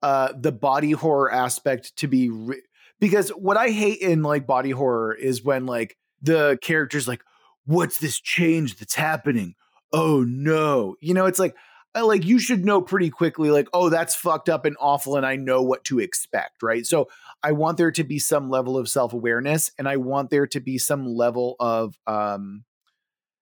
uh 0.03 0.33
the 0.39 0.53
body 0.53 0.93
horror 0.93 1.33
aspect 1.33 1.97
to 1.97 2.07
be 2.07 2.29
re- 2.29 2.63
because 3.01 3.31
what 3.31 3.57
I 3.57 3.71
hate 3.71 4.01
in 4.01 4.23
like 4.23 4.47
body 4.47 4.71
horror 4.71 5.15
is 5.15 5.43
when 5.43 5.67
like 5.67 5.97
the 6.23 6.59
characters 6.63 7.07
like, 7.09 7.23
what's 7.65 7.99
this 7.99 8.21
change 8.21 8.77
that's 8.79 8.95
happening? 8.95 9.55
Oh 9.93 10.23
no. 10.27 10.97
You 11.01 11.15
know, 11.15 11.27
it's 11.27 11.39
like 11.39 11.55
like 12.05 12.25
you 12.25 12.39
should 12.39 12.65
know 12.65 12.81
pretty 12.81 13.11
quickly 13.11 13.51
like 13.51 13.69
oh 13.73 13.89
that's 13.89 14.15
fucked 14.15 14.49
up 14.49 14.65
and 14.65 14.77
awful 14.81 15.17
and 15.17 15.25
i 15.25 15.37
know 15.37 15.63
what 15.63 15.85
to 15.85 15.99
expect 15.99 16.63
right? 16.63 16.87
So 16.87 17.09
i 17.43 17.53
want 17.53 17.79
there 17.79 17.91
to 17.91 18.05
be 18.05 18.19
some 18.19 18.51
level 18.51 18.77
of 18.77 18.89
self-awareness 18.89 19.73
and 19.79 19.89
i 19.89 19.97
want 19.97 20.31
there 20.31 20.47
to 20.49 20.61
be 20.61 20.79
some 20.79 21.07
level 21.07 21.57
of 21.61 21.97
um 22.07 22.65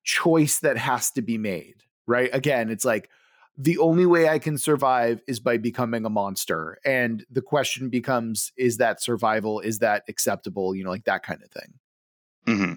choice 0.02 0.60
that 0.60 0.76
has 0.76 1.10
to 1.12 1.22
be 1.22 1.38
made 1.38 1.76
right? 2.06 2.30
Again 2.32 2.70
it's 2.70 2.84
like 2.84 3.08
the 3.56 3.78
only 3.78 4.04
way 4.04 4.28
i 4.28 4.38
can 4.38 4.58
survive 4.58 5.22
is 5.26 5.40
by 5.40 5.56
becoming 5.56 6.04
a 6.04 6.10
monster 6.10 6.78
and 6.84 7.24
the 7.30 7.42
question 7.42 7.88
becomes 7.88 8.52
is 8.56 8.76
that 8.78 9.00
survival 9.02 9.60
is 9.60 9.78
that 9.78 10.04
acceptable? 10.08 10.74
You 10.74 10.84
know 10.84 10.90
like 10.90 11.04
that 11.04 11.22
kind 11.22 11.42
of 11.42 11.50
thing. 11.50 11.74
Hmm 12.46 12.74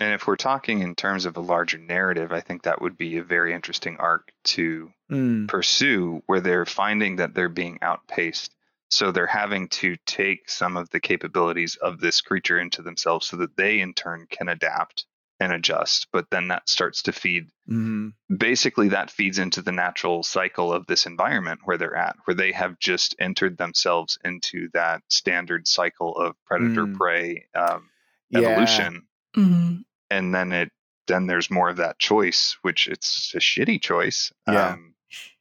And 0.00 0.14
if 0.14 0.26
we're 0.26 0.36
talking 0.36 0.80
in 0.80 0.94
terms 0.94 1.26
of 1.26 1.36
a 1.36 1.40
larger 1.40 1.76
narrative, 1.78 2.32
I 2.32 2.40
think 2.40 2.62
that 2.62 2.80
would 2.80 2.96
be 2.96 3.18
a 3.18 3.22
very 3.22 3.52
interesting 3.54 3.96
arc 3.98 4.32
to 4.44 4.90
Mm. 5.10 5.48
pursue 5.48 6.22
where 6.26 6.40
they're 6.40 6.64
finding 6.66 7.16
that 7.16 7.34
they're 7.34 7.48
being 7.48 7.78
outpaced. 7.82 8.54
So 8.88 9.12
they're 9.12 9.26
having 9.26 9.68
to 9.68 9.96
take 10.06 10.48
some 10.48 10.76
of 10.76 10.88
the 10.90 11.00
capabilities 11.00 11.76
of 11.76 12.00
this 12.00 12.20
creature 12.20 12.58
into 12.58 12.80
themselves 12.82 13.26
so 13.26 13.36
that 13.36 13.56
they 13.56 13.80
in 13.80 13.92
turn 13.94 14.26
can 14.30 14.48
adapt 14.48 15.04
and 15.38 15.52
adjust. 15.52 16.06
But 16.12 16.30
then 16.30 16.48
that 16.48 16.68
starts 16.68 17.02
to 17.02 17.12
feed 17.12 17.50
Mhm. 17.68 18.14
basically 18.36 18.88
that 18.90 19.10
feeds 19.10 19.38
into 19.38 19.60
the 19.62 19.72
natural 19.72 20.22
cycle 20.22 20.72
of 20.72 20.86
this 20.86 21.04
environment 21.06 21.60
where 21.64 21.76
they're 21.76 21.96
at, 21.96 22.16
where 22.24 22.34
they 22.34 22.52
have 22.52 22.78
just 22.78 23.14
entered 23.18 23.58
themselves 23.58 24.18
into 24.24 24.68
that 24.72 25.02
standard 25.08 25.66
cycle 25.68 26.16
of 26.16 26.36
predator 26.46 26.86
Mm. 26.86 26.96
prey 26.96 27.46
um, 27.54 27.90
Yeah. 28.30 28.40
evolution. 28.40 29.06
Mhm. 29.36 29.84
And 30.10 30.34
then 30.34 30.52
it 30.52 30.70
then 31.06 31.26
there's 31.26 31.50
more 31.50 31.68
of 31.68 31.76
that 31.78 31.98
choice, 31.98 32.56
which 32.62 32.86
it's 32.88 33.32
a 33.34 33.38
shitty 33.38 33.80
choice. 33.80 34.32
Yeah. 34.46 34.70
Um, 34.70 34.94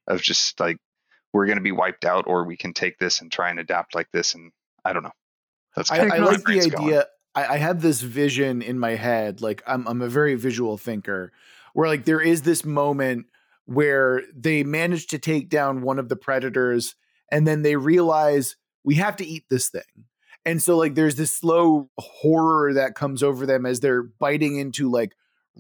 of 0.08 0.22
just 0.22 0.60
like 0.60 0.78
we're 1.34 1.46
going 1.46 1.58
to 1.58 1.64
be 1.64 1.72
wiped 1.72 2.06
out, 2.06 2.26
or 2.28 2.44
we 2.44 2.58
can 2.58 2.74
take 2.74 2.98
this 2.98 3.22
and 3.22 3.32
try 3.32 3.50
and 3.50 3.60
adapt 3.60 3.94
like 3.94 4.08
this. 4.12 4.34
And 4.34 4.52
I 4.84 4.94
don't 4.94 5.04
know. 5.04 5.12
That's 5.76 5.92
I, 5.92 5.98
of 5.98 6.12
I 6.12 6.18
like 6.18 6.38
the 6.38 6.44
brain's 6.44 6.68
going. 6.68 6.86
idea. 6.86 7.06
I, 7.36 7.46
I 7.46 7.58
have 7.58 7.82
this 7.82 8.02
vision 8.02 8.62
in 8.62 8.80
my 8.80 8.96
head. 8.96 9.42
Like 9.42 9.62
I'm, 9.68 9.88
I'm 9.88 10.02
a 10.02 10.10
very 10.10 10.36
visual 10.36 10.78
thinker, 10.78 11.32
where 11.74 11.88
like 11.88 12.06
there 12.06 12.22
is 12.22 12.42
this 12.42 12.66
moment 12.66 13.28
where 13.66 14.24
they 14.36 14.64
manage 14.64 15.08
to 15.08 15.20
take 15.20 15.50
down 15.50 15.84
one 15.84 16.00
of 16.00 16.10
the 16.10 16.16
predators, 16.16 16.96
and 17.32 17.46
then 17.46 17.62
they 17.62 17.76
realize 17.76 18.56
we 18.84 18.96
have 18.96 19.16
to 19.18 19.26
eat 19.26 19.44
this 19.50 19.70
thing. 19.70 19.84
And 20.50 20.62
so 20.62 20.78
like 20.78 20.96
there's 20.96 21.16
this 21.16 21.32
slow 21.32 21.90
horror 22.00 22.74
that 22.74 22.96
comes 22.96 23.22
over 23.22 23.46
them 23.46 23.68
as 23.68 23.82
they're 23.82 24.02
biting 24.02 24.58
into 24.58 24.90
like 24.90 25.14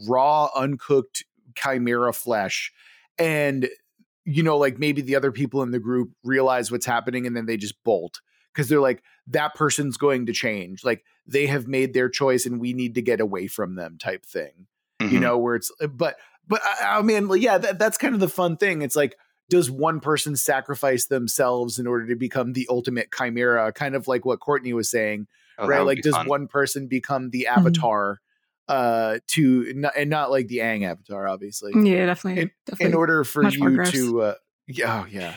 raw, 0.08 0.49
uncooked 0.56 1.25
chimera 1.56 2.12
flesh. 2.12 2.73
And 3.19 3.69
you 4.25 4.41
know, 4.41 4.58
like 4.58 4.80
maybe 4.80 5.02
the 5.04 5.15
other 5.15 5.32
people 5.32 5.62
in 5.62 5.69
the 5.71 5.80
group 5.80 6.12
realize 6.23 6.71
what's 6.71 6.86
happening 6.88 7.28
and 7.28 7.36
then 7.36 7.45
they 7.45 7.56
just 7.58 7.84
bolt 7.84 8.21
because 8.52 8.67
they're 8.67 8.80
like, 8.80 9.04
that 9.28 9.54
person's 9.54 9.95
going 9.97 10.25
to 10.25 10.34
change. 10.34 10.84
Like 10.84 11.04
they 11.28 11.45
have 11.45 11.67
made 11.67 11.93
their 11.93 12.10
choice 12.10 12.45
and 12.47 12.60
we 12.60 12.73
need 12.73 12.95
to 12.95 13.02
get 13.02 13.19
away 13.21 13.45
from 13.45 13.75
them 13.75 13.97
type 13.99 14.25
thing. 14.25 14.65
You 14.99 15.19
Mhm. 15.19 15.21
know, 15.21 15.38
where 15.38 15.56
it's 15.56 15.71
but 15.91 16.17
but 16.47 16.62
I, 16.63 16.97
I 16.97 17.02
mean, 17.04 17.30
yeah, 17.39 17.60
that, 17.60 17.78
that's 17.78 17.97
kind 17.99 18.15
of 18.15 18.19
the 18.19 18.28
fun 18.28 18.58
thing. 18.58 18.82
It's 18.82 18.95
like, 18.95 19.15
does 19.49 19.69
one 19.71 19.99
person 19.99 20.35
sacrifice 20.35 21.05
themselves 21.07 21.79
in 21.79 21.88
order 21.88 22.07
to 22.07 22.15
become 22.15 22.53
the 22.53 22.67
ultimate 22.69 23.09
chimera? 23.12 23.71
Kind 23.73 23.95
of 23.95 24.07
like 24.07 24.25
what 24.25 24.39
Courtney 24.39 24.73
was 24.73 24.89
saying, 24.89 25.27
Oh, 25.57 25.67
right? 25.67 25.81
Like, 25.81 26.01
does 26.01 26.15
fun. 26.15 26.27
one 26.27 26.47
person 26.47 26.88
become 26.88 27.29
the 27.31 27.47
avatar 27.47 28.19
uh 28.67 29.17
to 29.27 29.89
and 29.95 30.09
not 30.12 30.29
like 30.29 30.47
the 30.47 30.59
Aang 30.59 30.85
avatar, 30.85 31.27
obviously, 31.27 31.73
Yeah, 31.75 32.05
definitely. 32.05 32.43
in 32.43 32.51
definitely. 32.67 32.93
order 32.93 33.23
for 33.23 33.43
much 33.43 33.55
you 33.55 33.83
to 33.85 34.21
uh 34.21 34.35
yeah, 34.67 35.01
oh, 35.03 35.07
yeah. 35.09 35.35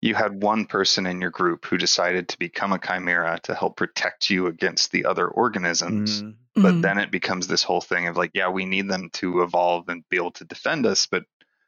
you 0.00 0.14
had 0.14 0.40
one 0.42 0.66
person 0.66 1.04
in 1.06 1.20
your 1.20 1.30
group 1.30 1.64
who 1.64 1.76
decided 1.76 2.28
to 2.28 2.38
become 2.38 2.72
a 2.72 2.78
chimera 2.78 3.40
to 3.42 3.54
help 3.56 3.76
protect 3.76 4.30
you 4.30 4.46
against 4.46 4.92
the 4.92 5.04
other 5.04 5.26
organisms. 5.26 6.22
Mhm. 6.22 6.34
But 6.54 6.74
Mhm. 6.74 6.82
then 6.82 6.98
it 6.98 7.10
becomes 7.10 7.48
this 7.48 7.64
whole 7.64 7.80
thing 7.80 8.06
of 8.06 8.16
like, 8.16 8.30
yeah, 8.34 8.48
we 8.48 8.64
need 8.64 8.88
them 8.88 9.10
to 9.14 9.42
evolve 9.42 9.88
and 9.88 10.04
be 10.08 10.16
able 10.16 10.32
to 10.32 10.44
defend 10.44 10.86
us, 10.86 11.08
but 11.10 11.24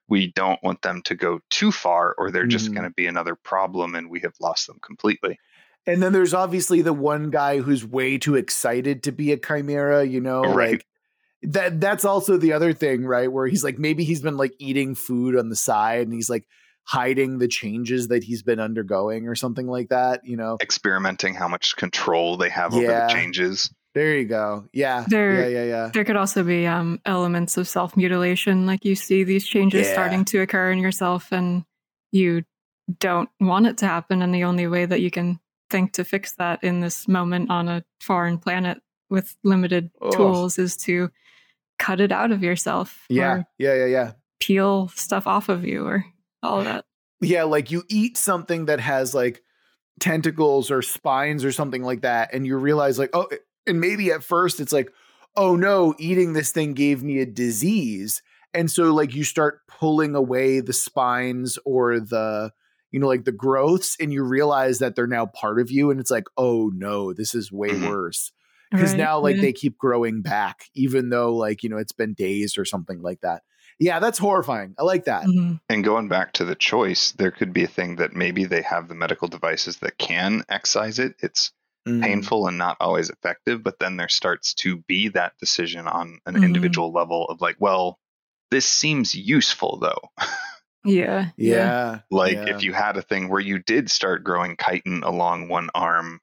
we 0.09 0.33
don't 0.33 0.63
want 0.63 0.83
them 0.83 1.03
to 1.03 1.15
go 1.15 1.41
too 1.51 1.73
far 1.73 2.15
or 2.19 2.31
they're 2.31 2.47
just 2.47 2.71
Mhm. 2.71 2.75
going 2.75 2.89
to 2.89 2.95
be 2.95 3.07
another 3.07 3.35
problem 3.35 3.95
and 3.95 4.11
we 4.11 4.21
have 4.21 4.35
lost 4.41 4.67
them 4.67 4.79
completely. 4.83 5.39
And 5.87 6.03
then 6.03 6.13
there's 6.13 6.35
obviously 6.35 6.83
the 6.83 6.93
one 6.93 7.31
guy 7.31 7.59
who's 7.61 7.87
way 7.87 8.19
too 8.19 8.37
excited 8.37 9.03
to 9.05 9.13
be 9.13 9.33
a 9.33 9.37
chimera, 9.37 10.05
you 10.05 10.21
know, 10.21 10.43
Right. 10.43 10.73
like 10.73 10.87
that 11.43 11.81
that's 11.81 12.05
also 12.07 12.37
the 12.39 12.53
other 12.55 12.73
thing, 12.73 13.05
right? 13.05 13.31
Where 13.31 13.47
he's 13.47 13.63
like 13.65 13.79
maybe 13.79 14.05
he's 14.05 14.23
been 14.23 14.37
like 14.39 14.55
eating 14.59 14.95
food 14.95 15.37
on 15.37 15.51
the 15.51 15.57
side 15.57 16.03
and 16.07 16.13
he's 16.13 16.31
like 16.31 16.47
hiding 16.85 17.39
the 17.39 17.49
changes 17.49 18.09
that 18.09 18.25
he's 18.25 18.43
been 18.43 18.61
undergoing 18.61 19.27
or 19.29 19.35
something 19.35 19.67
like 19.67 19.89
that, 19.89 20.21
you 20.25 20.37
know. 20.37 20.57
Experimenting 20.63 21.35
how 21.35 21.49
much 21.49 21.77
control 21.77 22.37
they 22.37 22.51
have 22.51 22.75
over 22.75 22.87
the 22.87 23.07
changes. 23.11 23.73
There 23.95 24.17
you 24.17 24.25
go. 24.25 24.69
Yeah. 24.73 25.05
There- 25.09 25.49
yeah, 25.49 25.61
yeah, 25.61 25.65
yeah. 25.65 25.91
There 25.93 26.05
could 26.05 26.17
also 26.17 26.43
be 26.43 26.67
um, 26.67 27.01
elements 27.07 27.57
of 27.57 27.69
self 27.69 27.97
mutilation, 27.97 28.67
like 28.67 28.85
you 28.85 28.95
see 28.97 29.23
these 29.25 29.47
changes 29.47 29.87
Yeah. 29.87 29.93
starting 29.93 30.25
to 30.27 30.41
occur 30.41 30.71
in 30.73 30.79
yourself, 30.79 31.31
and 31.33 31.65
you 32.11 32.43
don't 32.99 33.29
want 33.41 33.67
it 33.67 33.79
to 33.79 33.87
happen. 33.87 34.21
And 34.21 34.35
the 34.35 34.45
only 34.45 34.67
way 34.67 34.85
that 34.85 35.01
you 35.01 35.11
can 35.11 35.39
think 35.71 35.93
to 35.93 36.05
fix 36.05 36.33
that 36.33 36.63
in 36.63 36.81
this 36.81 37.09
moment 37.09 37.51
on 37.51 37.69
a 37.69 37.85
foreign 38.01 38.39
planet 38.39 38.79
with 39.11 39.37
limited 39.45 39.91
Ugh. 40.03 40.13
tools 40.13 40.59
is 40.59 40.77
to 40.79 41.11
cut 41.79 42.01
it 42.01 42.13
out 42.13 42.31
of 42.33 42.43
yourself, 42.43 43.05
Yeah. 43.09 43.43
Yeah, 43.59 43.75
yeah, 43.75 43.87
yeah. 43.87 44.13
peel 44.41 44.89
stuff 44.89 45.27
off 45.27 45.49
of 45.49 45.65
you, 45.65 45.87
or 45.87 46.05
all 46.43 46.59
of 46.59 46.65
that. 46.65 46.85
Yeah, 47.21 47.45
like 47.45 47.71
you 47.71 47.85
eat 47.89 48.17
something 48.17 48.67
that 48.67 48.81
has 48.81 49.15
like 49.15 49.41
tentacles 50.01 50.71
or 50.71 50.83
spines 50.83 51.45
or 51.45 51.53
something 51.53 51.83
like 51.83 52.03
that, 52.03 52.35
and 52.35 52.47
you 52.47 52.57
realize, 52.57 52.99
like, 52.99 53.11
oh, 53.15 53.29
and 53.67 53.81
maybe 53.81 54.11
at 54.13 54.23
first 54.25 54.61
it's 54.61 54.73
like, 54.73 54.93
oh 55.37 55.57
no, 55.57 55.95
eating 55.99 56.33
this 56.33 56.53
thing 56.53 56.75
gave 56.75 57.03
me 57.03 57.19
a 57.21 57.27
disease. 57.27 58.23
And 58.53 58.71
so, 58.71 58.93
like, 58.95 59.15
you 59.15 59.25
start 59.25 59.63
pulling 59.67 60.15
away 60.15 60.61
the 60.61 60.73
spines 60.73 61.59
or 61.65 61.99
the, 61.99 62.53
you 62.93 63.01
know, 63.01 63.09
like 63.09 63.25
the 63.25 63.33
growths, 63.33 63.97
and 63.99 64.13
you 64.13 64.23
realize 64.23 64.79
that 64.79 64.95
they're 64.95 65.09
now 65.09 65.27
part 65.27 65.61
of 65.61 65.73
you. 65.73 65.91
And 65.91 65.99
it's 65.99 66.11
like, 66.11 66.27
oh 66.37 66.71
no, 66.73 67.13
this 67.13 67.35
is 67.35 67.51
way 67.51 67.71
Mhm. 67.71 67.89
worse. 67.89 68.31
Because 68.71 68.91
Right, 68.93 68.99
now, 68.99 69.19
like, 69.21 69.37
yeah. 69.37 69.43
they 69.43 69.53
keep 69.53 69.77
growing 69.77 70.23
back, 70.23 70.67
even 70.75 71.09
though, 71.11 71.35
like, 71.35 71.63
you 71.63 71.69
know, 71.69 71.77
it's 71.79 71.93
been 71.93 72.15
days 72.15 72.57
or 72.57 72.65
something 72.65 73.03
like 73.03 73.21
that. 73.23 73.43
Yeah, 73.81 73.99
that's 73.99 74.19
horrifying. 74.19 74.75
I 74.79 74.85
like 74.85 75.05
that. 75.05 75.27
Mhm. 75.27 75.61
And 75.69 75.83
going 75.85 76.09
back 76.09 76.33
to 76.35 76.45
the 76.45 76.55
choice, 76.55 77.13
there 77.13 77.33
could 77.33 77.53
be 77.53 77.65
a 77.65 77.69
thing 77.69 77.97
that 77.97 78.15
maybe 78.15 78.45
they 78.45 78.63
have 78.63 78.89
the 78.89 78.95
medical 78.95 79.27
devices 79.27 79.79
that 79.79 79.99
can 79.99 80.45
excise 80.49 80.99
it. 81.01 81.15
It's 81.21 81.51
Mm. 81.87 82.03
painful 82.03 82.47
and 82.47 82.57
not 82.57 82.79
always 82.81 83.11
effective, 83.11 83.63
but 83.63 83.79
then 83.79 83.97
there 83.99 84.09
starts 84.09 84.55
to 84.55 84.79
be 84.89 85.09
that 85.09 85.35
decision 85.39 85.87
on 85.87 86.19
an 86.25 86.35
Mhm. 86.37 86.45
individual 86.45 86.93
level 86.93 87.27
of 87.27 87.41
like, 87.43 87.57
well, 87.59 87.99
this 88.51 88.67
seems 88.67 89.15
useful 89.15 89.79
though. 89.79 90.27
Yeah. 90.85 91.31
Yeah. 91.37 92.01
like 92.11 92.35
yeah. 92.37 92.55
if 92.57 92.63
you 92.63 92.73
had 92.73 92.97
a 92.97 93.03
thing 93.03 93.29
where 93.29 93.41
you 93.41 93.59
did 93.59 93.91
start 93.91 94.23
growing 94.25 94.57
chitin 94.57 95.03
along 95.03 95.49
one 95.49 95.69
arm 95.75 96.21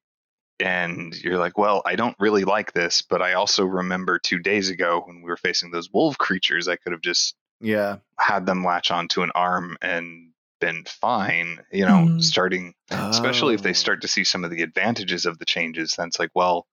and 0.59 1.15
you're 1.15 1.39
like, 1.39 1.57
well, 1.57 1.81
I 1.85 1.95
don't 1.95 2.15
really 2.19 2.43
like 2.43 2.71
this, 2.73 3.01
but 3.01 3.21
I 3.21 3.33
also 3.33 3.65
remember 3.65 4.19
two 4.19 4.37
days 4.39 4.69
ago 4.69 5.01
when 5.05 5.17
we 5.23 5.29
were 5.29 5.37
facing 5.37 5.71
those 5.71 5.91
wolf 5.91 6.17
creatures, 6.17 6.67
I 6.67 6.75
could 6.75 6.91
have 6.91 7.01
just 7.01 7.35
Yeah. 7.59 7.97
had 8.19 8.45
them 8.45 8.63
latch 8.63 8.91
onto 8.91 9.23
an 9.23 9.31
arm 9.35 9.77
and 9.81 10.30
been 10.61 10.85
fine, 10.85 11.59
you 11.73 11.85
know, 11.85 12.05
Mhm. 12.05 12.21
starting 12.23 12.73
especially 12.91 13.53
if 13.55 13.61
Oh. 13.61 13.63
they 13.63 13.73
start 13.73 14.01
to 14.01 14.07
see 14.07 14.23
some 14.23 14.45
of 14.45 14.51
the 14.51 14.61
advantages 14.61 15.25
of 15.25 15.37
the 15.39 15.45
changes 15.45 15.95
then 15.97 16.07
it's 16.07 16.19
like 16.19 16.31
well 16.35 16.67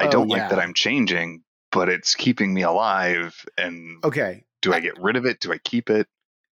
i 0.00 0.06
Oh, 0.06 0.10
don't 0.10 0.28
like 0.28 0.48
that 0.48 0.58
i'm 0.58 0.74
changing 0.74 1.42
but 1.72 1.88
it's 1.88 2.14
keeping 2.14 2.52
me 2.54 2.62
alive 2.62 3.44
and 3.56 4.02
Okay. 4.04 4.44
do 4.62 4.72
i 4.72 4.80
get 4.80 4.98
rid 5.00 5.16
of 5.16 5.24
it 5.26 5.40
do 5.40 5.52
i 5.52 5.58
keep 5.58 5.88
it 5.90 6.06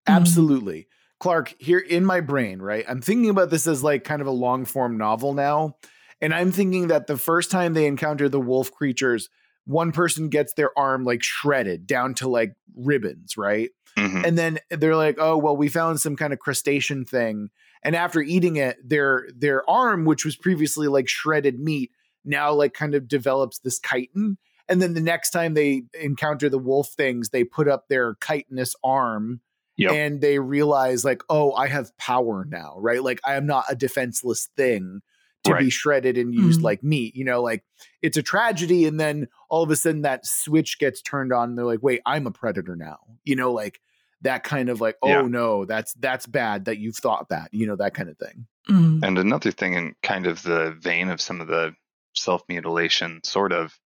Mhm. 0.09 0.15
Absolutely. 0.17 0.89
Clark, 1.19 1.55
here 1.59 1.79
in 1.79 2.05
my 2.05 2.21
brain, 2.21 2.61
right? 2.61 2.85
I'm 2.89 3.01
thinking 3.01 3.31
about 3.31 3.51
this 3.51 3.67
as 3.67 3.83
like 3.83 4.05
kind 4.05 4.21
of 4.21 4.27
a 4.29 4.33
long 4.33 4.65
form 4.67 4.97
novel 4.99 5.33
now. 5.35 5.77
And 6.21 6.33
I'm 6.35 6.53
thinking 6.53 6.89
that 6.89 7.07
the 7.07 7.17
first 7.17 7.51
time 7.51 7.73
they 7.75 7.87
encounter 7.87 8.29
the 8.29 8.41
wolf 8.41 8.71
creatures, 8.71 9.29
one 9.65 9.93
person 9.93 10.29
gets 10.29 10.53
their 10.55 10.71
arm 10.79 11.05
like 11.05 11.23
shredded 11.23 11.87
down 11.87 12.15
to 12.17 12.29
like 12.29 12.55
ribbons, 12.77 13.37
right? 13.37 13.71
Mhm. 13.97 14.27
And 14.27 14.39
then 14.39 14.59
they're 14.71 14.97
like, 14.97 15.17
"Oh, 15.19 15.37
well, 15.39 15.57
we 15.57 15.69
found 15.69 16.01
some 16.01 16.17
kind 16.17 16.33
of 16.33 16.39
crustacean 16.39 17.05
thing." 17.05 17.51
And 17.83 17.97
after 17.97 18.21
eating 18.21 18.57
it, 18.57 18.77
their 18.87 19.29
their 19.35 19.69
arm, 19.71 20.05
which 20.05 20.25
was 20.25 20.37
previously 20.37 20.89
like 20.89 21.09
shredded 21.09 21.59
meat, 21.61 21.91
now 22.25 22.53
like 22.53 22.75
kind 22.75 22.95
of 22.95 23.09
develops 23.09 23.59
this 23.61 23.79
chitin. 23.81 24.39
And 24.69 24.83
then 24.83 24.95
the 24.95 25.01
next 25.01 25.31
time 25.31 25.55
they 25.55 25.85
encounter 26.01 26.49
the 26.49 26.59
wolf 26.59 26.89
things, 26.97 27.29
they 27.31 27.45
put 27.45 27.69
up 27.69 27.89
their 27.89 28.17
chitinous 28.17 28.75
arm 28.85 29.41
Yep. 29.79 29.93
and 29.93 30.21
they 30.21 30.39
realize 30.41 31.05
like, 31.05 31.23
"Oh, 31.31 31.53
I 31.53 31.69
have 31.69 31.97
power 31.99 32.45
now," 32.49 32.77
right? 32.79 33.03
Like 33.03 33.21
I 33.25 33.35
am 33.37 33.47
not 33.47 33.65
a 33.71 33.77
defenseless 33.77 34.49
thing 34.57 35.01
to 35.45 35.55
be 35.57 35.71
shredded 35.71 36.19
and 36.19 36.35
used 36.35 36.61
Mhm. 36.61 36.65
like 36.65 36.83
meat. 36.83 37.15
You 37.15 37.25
know, 37.25 37.41
like 37.41 37.63
it's 38.03 38.17
a 38.17 38.23
tragedy 38.23 38.85
and 38.87 38.99
then 38.99 39.29
all 39.49 39.63
of 39.63 39.71
a 39.71 39.77
sudden 39.77 40.03
that 40.03 40.27
switch 40.27 40.79
gets 40.81 41.01
turned 41.01 41.33
on 41.33 41.51
and 41.51 41.59
they're 41.59 41.65
like, 41.65 41.83
"Wait, 41.85 42.01
I'm 42.05 42.27
a 42.27 42.33
predator 42.33 42.75
now." 42.75 42.99
You 43.25 43.37
know, 43.37 43.53
like 43.53 43.79
that 44.23 44.45
kind 44.45 44.69
of 44.69 44.81
like, 44.81 44.97
"Oh 45.03 45.09
Yeah. 45.09 45.23
no, 45.23 45.65
that's 45.65 45.93
that's 45.95 46.27
bad 46.27 46.65
that 46.67 46.79
you've 46.79 46.97
thought 46.97 47.29
that." 47.31 47.53
You 47.53 47.67
know, 47.67 47.77
that 47.77 47.95
kind 47.95 48.09
of 48.09 48.19
thing. 48.19 48.47
Mhm. 48.69 49.05
and 49.05 49.19
another 49.19 49.53
thing 49.53 49.75
in 49.75 49.95
kind 50.03 50.27
of 50.27 50.43
the 50.43 50.73
vein 50.81 51.09
of 51.09 51.21
some 51.21 51.41
of 51.41 51.47
the 51.47 51.75
self 52.15 52.43
mutilation 52.49 53.21
sort 53.25 53.53
of 53.53 53.79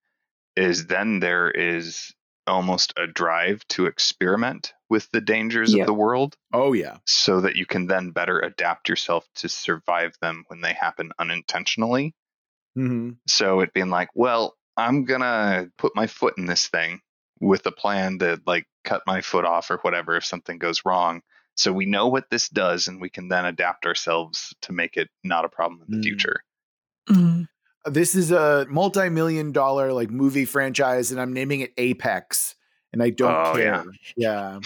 is 0.56 0.86
then 0.86 1.20
there 1.20 1.50
is 1.50 2.12
almost 2.46 2.92
a 2.96 3.06
drive 3.06 3.66
to 3.68 3.86
experiment 3.86 4.72
with 4.88 5.08
the 5.12 5.20
dangers 5.20 5.72
Yep. 5.74 5.82
of 5.82 5.86
the 5.86 5.94
world 5.94 6.36
Oh 6.52 6.72
yeah. 6.72 6.96
so 7.06 7.42
that 7.42 7.54
you 7.56 7.66
can 7.66 7.86
then 7.86 8.10
better 8.10 8.40
adapt 8.40 8.88
yourself 8.88 9.28
to 9.36 9.48
survive 9.48 10.16
them 10.22 10.44
when 10.48 10.60
they 10.62 10.72
happen 10.72 11.12
unintentionally 11.18 12.14
hmm 12.74 13.10
So 13.28 13.60
it 13.60 13.72
being 13.74 13.90
like, 13.90 14.08
well, 14.14 14.56
I'm 14.76 15.04
gonna 15.04 15.68
put 15.76 15.94
my 15.94 16.06
foot 16.06 16.38
in 16.38 16.46
this 16.46 16.68
thing, 16.68 17.00
with 17.40 17.64
a 17.66 17.72
plan 17.72 18.18
to 18.18 18.40
like 18.46 18.66
cut 18.84 19.02
my 19.06 19.20
foot 19.20 19.44
off 19.44 19.70
or 19.70 19.78
whatever 19.78 20.16
if 20.16 20.24
something 20.24 20.58
goes 20.58 20.82
wrong. 20.84 21.22
So 21.56 21.72
we 21.72 21.86
know 21.86 22.06
what 22.08 22.30
this 22.30 22.48
does 22.48 22.86
and 22.88 23.00
we 23.00 23.10
can 23.10 23.28
then 23.28 23.44
adapt 23.44 23.84
ourselves 23.86 24.54
to 24.62 24.72
make 24.72 24.96
it 24.96 25.08
not 25.24 25.44
a 25.44 25.48
problem 25.48 25.82
in 25.88 25.92
the 25.92 26.00
Mm. 26.00 26.04
future. 26.04 26.44
Mm. 27.08 27.48
This 27.86 28.14
is 28.14 28.30
a 28.30 28.66
multi-million 28.68 29.52
dollar 29.52 29.92
like 29.92 30.10
movie 30.10 30.44
franchise, 30.44 31.10
and 31.12 31.20
I'm 31.20 31.32
naming 31.32 31.60
it 31.60 31.72
Apex, 31.78 32.54
and 32.92 33.02
I 33.02 33.08
don't 33.10 33.32
Oh, 33.34 33.52
care. 33.54 33.62
yeah. 33.64 33.84
Yeah. 34.16 34.60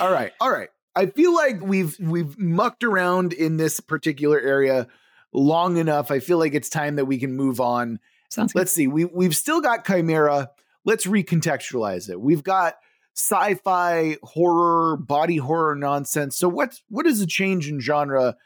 all 0.00 0.12
right, 0.12 0.32
all 0.40 0.50
right. 0.50 0.68
I 0.94 1.06
feel 1.06 1.34
like 1.34 1.60
we've 1.62 1.96
we've 1.98 2.38
mucked 2.38 2.84
around 2.84 3.32
in 3.32 3.56
this 3.56 3.80
particular 3.80 4.38
area 4.40 4.86
long 5.32 5.76
enough. 5.78 6.10
I 6.10 6.20
feel 6.20 6.38
like 6.38 6.54
it's 6.54 6.68
time 6.70 6.96
that 6.96 7.04
we 7.06 7.18
can 7.18 7.34
move 7.34 7.60
on. 7.60 7.98
Sounds. 8.30 8.54
Let's 8.54 8.72
see. 8.72 8.86
We 8.86 9.04
we've 9.06 9.36
still 9.36 9.60
got 9.60 9.86
Chimera. 9.86 10.50
Let's 10.86 11.06
recontextualize 11.06 12.08
it. 12.08 12.20
We've 12.20 12.42
got 12.42 12.76
sci-fi, 13.14 14.16
horror, 14.22 14.96
body 14.96 15.36
horror 15.36 15.74
nonsense. 15.74 16.36
So 16.36 16.48
what 16.48 16.80
what 16.88 17.04
does 17.04 17.20
a 17.20 17.26
change 17.26 17.68
in 17.68 17.80
genre 17.80 18.36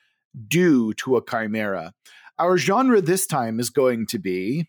do 0.48 0.92
to 0.94 1.16
a 1.16 1.24
chimera? 1.24 1.92
Our 2.38 2.56
genre 2.56 3.00
this 3.00 3.26
time 3.26 3.60
is 3.60 3.70
going 3.70 4.06
to 4.06 4.18
be 4.18 4.68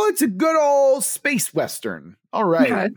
Oh, 0.00 0.06
it's 0.06 0.22
a 0.22 0.28
good 0.28 0.54
old 0.56 1.02
space 1.02 1.52
western. 1.52 2.16
All 2.32 2.44
right. 2.44 2.92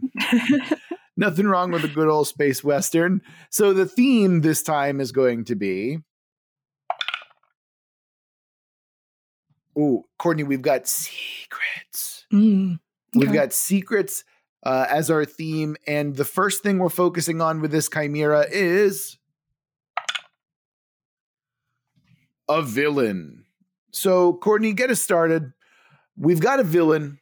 Nothing 1.18 1.48
wrong 1.48 1.72
with 1.72 1.84
a 1.84 1.88
good 1.88 2.08
old 2.08 2.28
space 2.28 2.64
western. 2.64 3.22
So 3.50 3.74
the 3.74 3.88
theme 3.88 4.42
this 4.42 4.62
time 4.62 5.02
is 5.02 5.12
going 5.12 5.46
to 5.46 5.56
be 5.56 6.00
Ooh, 9.78 10.06
Courtney, 10.18 10.44
we've 10.44 10.62
got 10.62 10.88
secrets. 10.88 12.26
Mm. 12.32 12.80
We've 13.14 13.34
got 13.34 13.54
secrets 13.54 14.24
uh, 14.64 14.86
as 14.90 15.10
our 15.10 15.26
theme, 15.26 15.76
and 15.88 16.16
the 16.16 16.26
first 16.26 16.64
thing 16.64 16.78
we're 16.78 16.90
focusing 16.90 17.42
on 17.42 17.62
with 17.62 17.72
this 17.72 17.90
chimera 17.90 18.46
is 18.50 19.18
a 22.48 22.62
villain. 22.62 23.46
So, 23.92 24.34
Courtney, 24.34 24.74
get 24.74 24.90
us 24.90 25.02
started. 25.02 25.54
We've 26.18 26.40
got 26.40 26.60
a 26.60 26.64
villain 26.64 27.20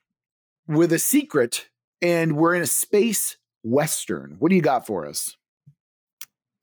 with 0.68 0.92
a 0.92 1.00
secret, 1.00 1.70
and 2.02 2.36
we're 2.36 2.56
in 2.56 2.62
a 2.62 2.68
space 2.68 3.38
western. 3.64 4.36
What 4.40 4.50
do 4.50 4.56
you 4.56 4.62
got 4.62 4.86
for 4.86 5.08
us? 5.08 5.36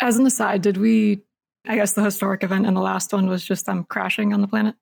As 0.01 0.19
an 0.19 0.27
aside, 0.27 0.63
did 0.63 0.77
we? 0.77 1.23
I 1.67 1.75
guess 1.75 1.95
the 1.95 2.05
historic 2.05 2.45
event 2.45 2.67
in 2.67 2.75
the 2.75 2.81
last 2.81 3.13
one 3.13 3.29
was 3.29 3.45
just 3.45 3.67
them 3.67 3.85
crashing 3.85 4.33
on 4.33 4.41
the 4.41 4.47
planet. 4.47 4.77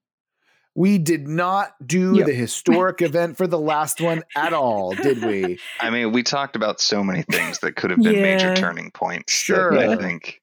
We 0.74 0.98
did 0.98 1.28
not 1.28 1.74
do 1.86 2.16
Yep. 2.16 2.26
the 2.26 2.34
historic 2.34 3.00
event 3.02 3.36
for 3.36 3.46
the 3.46 3.58
last 3.60 4.00
one 4.00 4.22
at 4.36 4.52
all, 4.52 4.92
did 4.94 5.22
we? 5.24 5.58
I 5.80 5.90
mean, 5.90 6.10
we 6.12 6.22
talked 6.22 6.56
about 6.56 6.80
so 6.80 7.04
many 7.04 7.22
things 7.22 7.60
that 7.60 7.76
could 7.76 7.90
have 7.90 8.00
been 8.02 8.20
major 8.22 8.54
turning 8.56 8.90
points. 8.90 9.32
that 9.32 9.54
Sure. 9.54 9.78
I 9.78 9.96
think 9.96 10.40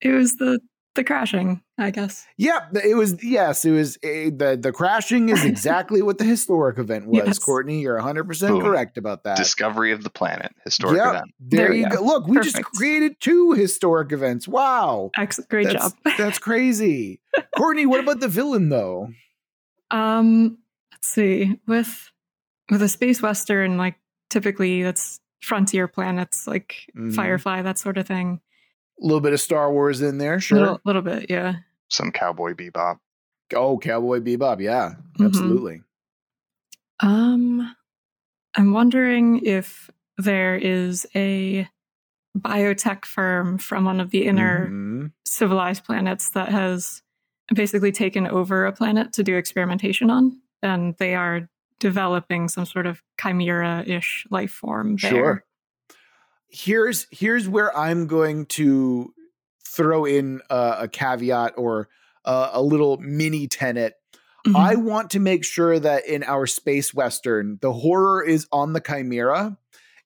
It 0.00 0.10
was 0.12 0.36
the 0.36 0.60
the 0.96 1.04
crashing, 1.04 1.62
I 1.78 1.90
guess. 1.92 2.26
Yeah, 2.36 2.66
it 2.82 2.96
was. 2.96 3.22
Yes, 3.22 3.64
it 3.64 3.70
was. 3.70 3.96
A, 4.02 4.30
the 4.30 4.58
The 4.60 4.72
crashing 4.72 5.28
is 5.28 5.44
exactly 5.52 6.02
what 6.02 6.18
the 6.18 6.24
historic 6.24 6.78
event 6.78 7.06
was. 7.06 7.22
Yes. 7.26 7.38
Courtney, 7.38 7.80
you're 7.80 7.94
100 7.94 8.24
percent 8.24 8.60
correct 8.60 8.98
about 8.98 9.22
that. 9.22 9.36
discovery 9.36 9.92
of 9.92 10.02
the 10.02 10.10
planet, 10.10 10.52
historic 10.64 10.96
Yep, 10.96 11.06
event. 11.06 11.24
There, 11.38 11.60
There 11.68 11.72
you 11.74 11.84
you 11.84 11.90
go. 11.90 11.96
go. 11.98 12.02
Look, 12.04 12.26
we 12.26 12.40
just 12.40 12.60
created 12.64 13.20
two 13.20 13.52
historic 13.52 14.10
events. 14.10 14.48
Wow, 14.48 15.10
Ex- 15.16 15.38
great 15.48 15.68
that's, 15.68 15.92
job. 15.92 15.92
that's 16.18 16.38
crazy. 16.40 17.20
Courtney, 17.56 17.86
what 17.86 18.00
about 18.00 18.18
the 18.18 18.28
villain 18.28 18.68
though? 18.68 19.10
Um, 19.90 20.58
let's 20.92 21.08
see. 21.08 21.60
With 21.66 22.10
with 22.70 22.82
a 22.82 22.88
space 22.88 23.20
western, 23.20 23.76
like 23.76 23.96
typically 24.30 24.82
that's 24.82 25.20
frontier 25.42 25.88
planets, 25.88 26.46
like 26.46 26.86
Mhm. 26.96 27.14
Firefly, 27.14 27.62
that 27.62 27.78
sort 27.78 27.98
of 27.98 28.06
thing. 28.06 28.40
A 29.02 29.04
little 29.04 29.20
bit 29.20 29.32
of 29.32 29.40
Star 29.40 29.72
Wars 29.72 30.02
in 30.02 30.18
there, 30.18 30.38
sure. 30.40 30.58
Little, 30.58 30.80
little 30.84 31.02
bit, 31.02 31.30
yeah. 31.30 31.54
Some 31.88 32.12
cowboy 32.12 32.54
bebop. 32.54 32.98
oh, 33.56 33.78
Cowboy 33.78 34.20
Bebop, 34.20 34.60
yeah, 34.60 34.94
Mhm. 35.18 35.26
absolutely. 35.26 35.82
Um, 37.00 37.74
I'm 38.54 38.72
wondering 38.72 39.44
if 39.44 39.90
there 40.18 40.54
is 40.56 41.04
a 41.16 41.68
biotech 42.38 43.04
firm 43.04 43.58
from 43.58 43.84
one 43.86 43.98
of 44.00 44.10
the 44.10 44.24
inner 44.26 44.68
Mhm. 44.68 45.12
civilized 45.24 45.82
planets 45.84 46.30
that 46.30 46.50
has 46.50 47.02
basically 47.54 47.92
taken 47.92 48.26
over 48.26 48.66
a 48.66 48.72
planet 48.72 49.12
to 49.14 49.22
do 49.22 49.36
experimentation 49.36 50.10
on, 50.10 50.40
and 50.62 50.94
they 50.98 51.14
are 51.14 51.48
developing 51.78 52.48
some 52.48 52.66
sort 52.66 52.86
of 52.86 53.02
chimera-ish 53.20 54.26
life 54.30 54.50
form 54.50 54.96
there. 54.96 55.10
Sure. 55.10 55.44
Here's 56.48 57.06
here's 57.10 57.48
where 57.48 57.76
I'm 57.76 58.06
going 58.06 58.46
to 58.46 59.14
throw 59.66 60.04
in 60.04 60.40
a, 60.50 60.76
a 60.80 60.88
caveat 60.88 61.54
or 61.56 61.88
a, 62.24 62.50
a 62.54 62.62
little 62.62 62.96
mini 62.98 63.46
tenet 63.46 63.94
Mhm. 64.46 64.56
I 64.56 64.76
want 64.76 65.10
to 65.10 65.20
make 65.20 65.44
sure 65.44 65.78
that 65.78 66.06
in 66.06 66.22
our 66.22 66.46
space 66.46 66.94
western, 66.94 67.58
the 67.60 67.72
horror 67.72 68.24
is 68.24 68.46
on 68.52 68.72
the 68.72 68.80
chimera 68.80 69.58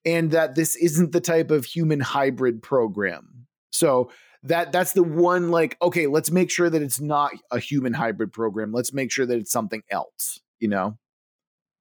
and 0.05 0.31
that 0.31 0.55
this 0.55 0.75
isn't 0.75 1.13
the 1.13 1.21
type 1.21 1.51
of 1.51 1.65
human 1.65 2.01
hybrid 2.01 2.61
program. 2.61 3.47
So 3.71 4.11
that 4.45 4.71
that's 4.71 4.93
the 4.93 5.03
one 5.03 5.51
like 5.51 5.77
okay, 5.81 6.07
let's 6.07 6.31
make 6.31 6.49
sure 6.49 6.69
that 6.69 6.81
it's 6.81 6.99
not 6.99 7.31
a 7.51 7.59
human 7.59 7.93
hybrid 7.93 8.31
program. 8.31 8.71
Let's 8.71 8.93
make 8.93 9.11
sure 9.11 9.25
that 9.25 9.37
it's 9.37 9.51
something 9.51 9.83
else, 9.89 10.39
you 10.59 10.67
know. 10.67 10.97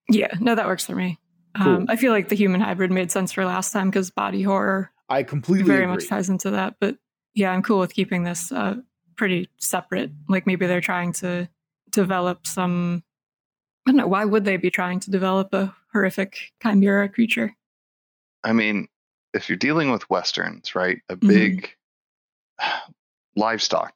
Yeah, 0.08 0.32
no, 0.40 0.54
that 0.54 0.66
works 0.66 0.86
for 0.86 0.94
me. 0.94 1.18
Cool. 1.56 1.76
Um, 1.76 1.86
I 1.88 1.96
feel 1.96 2.12
like 2.12 2.28
the 2.28 2.34
human 2.34 2.60
hybrid 2.60 2.90
made 2.90 3.10
sense 3.10 3.32
for 3.32 3.44
last 3.44 3.72
time 3.72 3.88
because 3.88 4.10
body 4.10 4.42
horror 4.42 4.90
I 5.08 5.22
completely 5.22 5.66
very 5.66 5.84
agree. 5.84 5.94
much 5.94 6.08
ties 6.08 6.28
into 6.28 6.50
that. 6.52 6.76
But 6.80 6.96
yeah, 7.34 7.52
I'm 7.52 7.62
cool 7.62 7.78
with 7.80 7.94
keeping 7.94 8.24
this 8.24 8.50
uh, 8.50 8.76
pretty 9.16 9.48
separate. 9.58 10.10
Like 10.28 10.46
maybe 10.46 10.66
they're 10.66 10.80
trying 10.80 11.12
to 11.14 11.48
develop 11.90 12.46
some. 12.46 13.02
I 13.86 13.90
don't 13.90 13.98
know. 13.98 14.06
Why 14.06 14.24
would 14.24 14.44
they 14.44 14.56
be 14.56 14.70
trying 14.70 15.00
to 15.00 15.10
develop 15.10 15.52
a 15.52 15.74
horrific 15.92 16.52
chimera 16.62 17.08
creature? 17.08 17.54
I 18.42 18.52
mean, 18.52 18.88
if 19.34 19.48
you're 19.48 19.58
dealing 19.58 19.90
with 19.90 20.08
westerns, 20.08 20.74
right, 20.74 20.98
a 21.08 21.16
big 21.16 21.74
livestock 23.36 23.94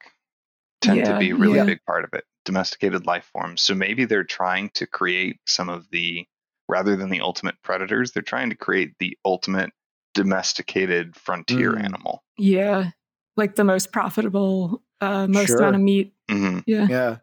tend 0.81 1.05
to 1.05 1.17
be 1.19 1.31
a 1.31 1.35
really 1.35 1.57
yeah. 1.57 1.65
big 1.65 1.79
part 1.85 2.03
of 2.03 2.13
it. 2.13 2.23
Domesticated 2.45 3.05
life 3.05 3.29
forms. 3.33 3.61
So 3.61 3.75
maybe 3.75 4.05
they're 4.05 4.23
trying 4.23 4.69
to 4.75 4.87
create 4.87 5.39
some 5.45 5.69
of 5.69 5.89
the 5.91 6.25
rather 6.67 6.95
than 6.95 7.09
the 7.09 7.21
ultimate 7.21 7.55
predators, 7.63 8.11
they're 8.11 8.21
trying 8.23 8.51
to 8.51 8.55
create 8.55 8.93
the 8.99 9.17
ultimate 9.25 9.71
domesticated 10.13 11.15
frontier 11.15 11.73
Mm. 11.73 11.83
animal. 11.83 12.23
Yeah, 12.37 12.91
like 13.35 13.55
the 13.55 13.63
most 13.63 13.91
profitable, 13.91 14.83
uh, 15.01 15.27
most 15.27 15.47
Sure. 15.47 15.59
amount 15.59 15.75
of 15.75 15.81
meat. 15.81 16.13
hmm 16.29 16.59
Yeah, 16.67 16.87
Yeah. 16.89 17.17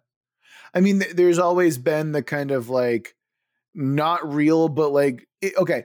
I 0.75 0.81
mean, 0.81 1.01
th- 1.01 1.15
there's 1.15 1.39
always 1.39 1.79
been 1.79 2.13
the 2.13 2.23
kind 2.23 2.51
of 2.51 2.69
like 2.69 3.15
not 3.75 4.33
real, 4.33 4.69
but 4.69 4.91
like, 4.91 5.27
it, 5.41 5.57
okay. 5.57 5.85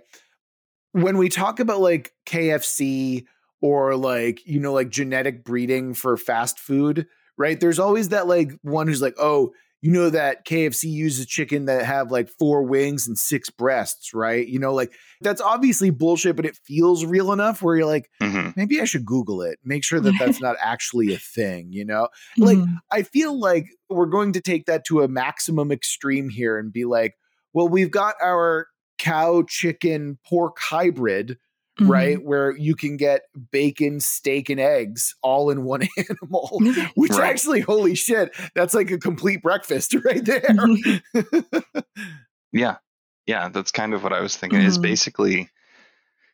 When 0.94 1.18
we 1.18 1.30
talk 1.30 1.60
about 1.60 1.80
like 1.80 2.14
KFC 2.26 3.26
or 3.62 3.96
like, 3.96 4.46
you 4.46 4.60
know, 4.60 4.74
like 4.74 4.90
genetic 4.90 5.44
breeding 5.44 5.94
for 5.94 6.18
fast 6.18 6.60
food, 6.60 7.08
right? 7.38 7.60
There's 7.60 7.80
always 7.80 8.10
that 8.10 8.28
like 8.28 8.52
one 8.62 8.88
who's 8.88 9.02
like, 9.02 9.16
oh, 9.18 9.54
you 9.82 9.92
know, 9.92 10.10
that 10.12 10.46
KFC 10.46 10.90
uses 10.90 11.26
chicken 11.26 11.66
that 11.66 11.86
have 11.86 12.12
like 12.12 12.30
four 12.30 12.64
wings 12.64 13.08
and 13.08 13.18
six 13.18 13.50
breasts, 13.50 14.14
right? 14.14 14.48
You 14.48 14.60
know, 14.60 14.74
like 14.74 14.94
that's 15.22 15.42
obviously 15.42 15.90
bullshit, 15.90 16.36
but 16.36 16.46
it 16.46 16.56
feels 16.56 17.06
real 17.06 17.32
enough 17.32 17.62
where 17.62 17.76
you're 17.76 17.86
like, 17.88 18.10
hmm 18.22 18.52
maybe 18.56 18.82
I 18.82 18.86
should 18.86 19.06
Google 19.06 19.42
it, 19.42 19.60
make 19.64 19.84
sure 19.84 20.00
that 20.02 20.18
that's 20.18 20.40
not 20.42 20.56
actually 20.60 21.12
a 21.14 21.18
thing, 21.18 21.72
you 21.72 21.86
know? 21.86 22.10
Like, 22.40 22.60
Mhm. 22.60 22.82
I 22.92 23.04
feel 23.04 23.40
like 23.40 23.68
we're 23.90 24.06
going 24.08 24.34
to 24.34 24.42
take 24.42 24.66
that 24.66 24.86
to 24.86 25.02
a 25.02 25.08
maximum 25.08 25.72
extreme 25.72 26.30
here 26.30 26.58
and 26.60 26.72
be 26.72 26.86
like, 26.86 27.16
well, 27.54 27.68
we've 27.68 27.92
got 27.92 28.16
our 28.22 28.68
cow, 28.98 29.44
chicken, 29.48 30.20
pork 30.26 30.58
hybrid, 30.60 31.38
Mhm. 31.80 31.90
right? 31.90 32.24
Where 32.24 32.56
you 32.58 32.76
can 32.76 32.98
get 32.98 33.22
bacon, 33.52 34.00
steak, 34.02 34.50
and 34.50 34.60
eggs 34.60 35.16
all 35.22 35.50
in 35.50 35.64
one 35.64 35.82
animal, 36.10 36.60
which 36.96 37.12
Right. 37.12 37.30
actually, 37.30 37.62
holy 37.62 37.96
shit, 37.96 38.36
that's 38.56 38.74
like 38.74 38.92
a 38.92 38.98
complete 38.98 39.42
breakfast 39.42 39.96
right 40.06 40.24
there. 40.26 40.56
Yeah. 42.54 42.78
Yeah, 43.28 43.48
that's 43.50 43.72
kind 43.72 43.94
of 43.94 44.04
what 44.04 44.12
I 44.12 44.20
was 44.20 44.36
thinking. 44.36 44.60
Is 44.62 44.78
Mhm. 44.78 44.82
basically 44.82 45.50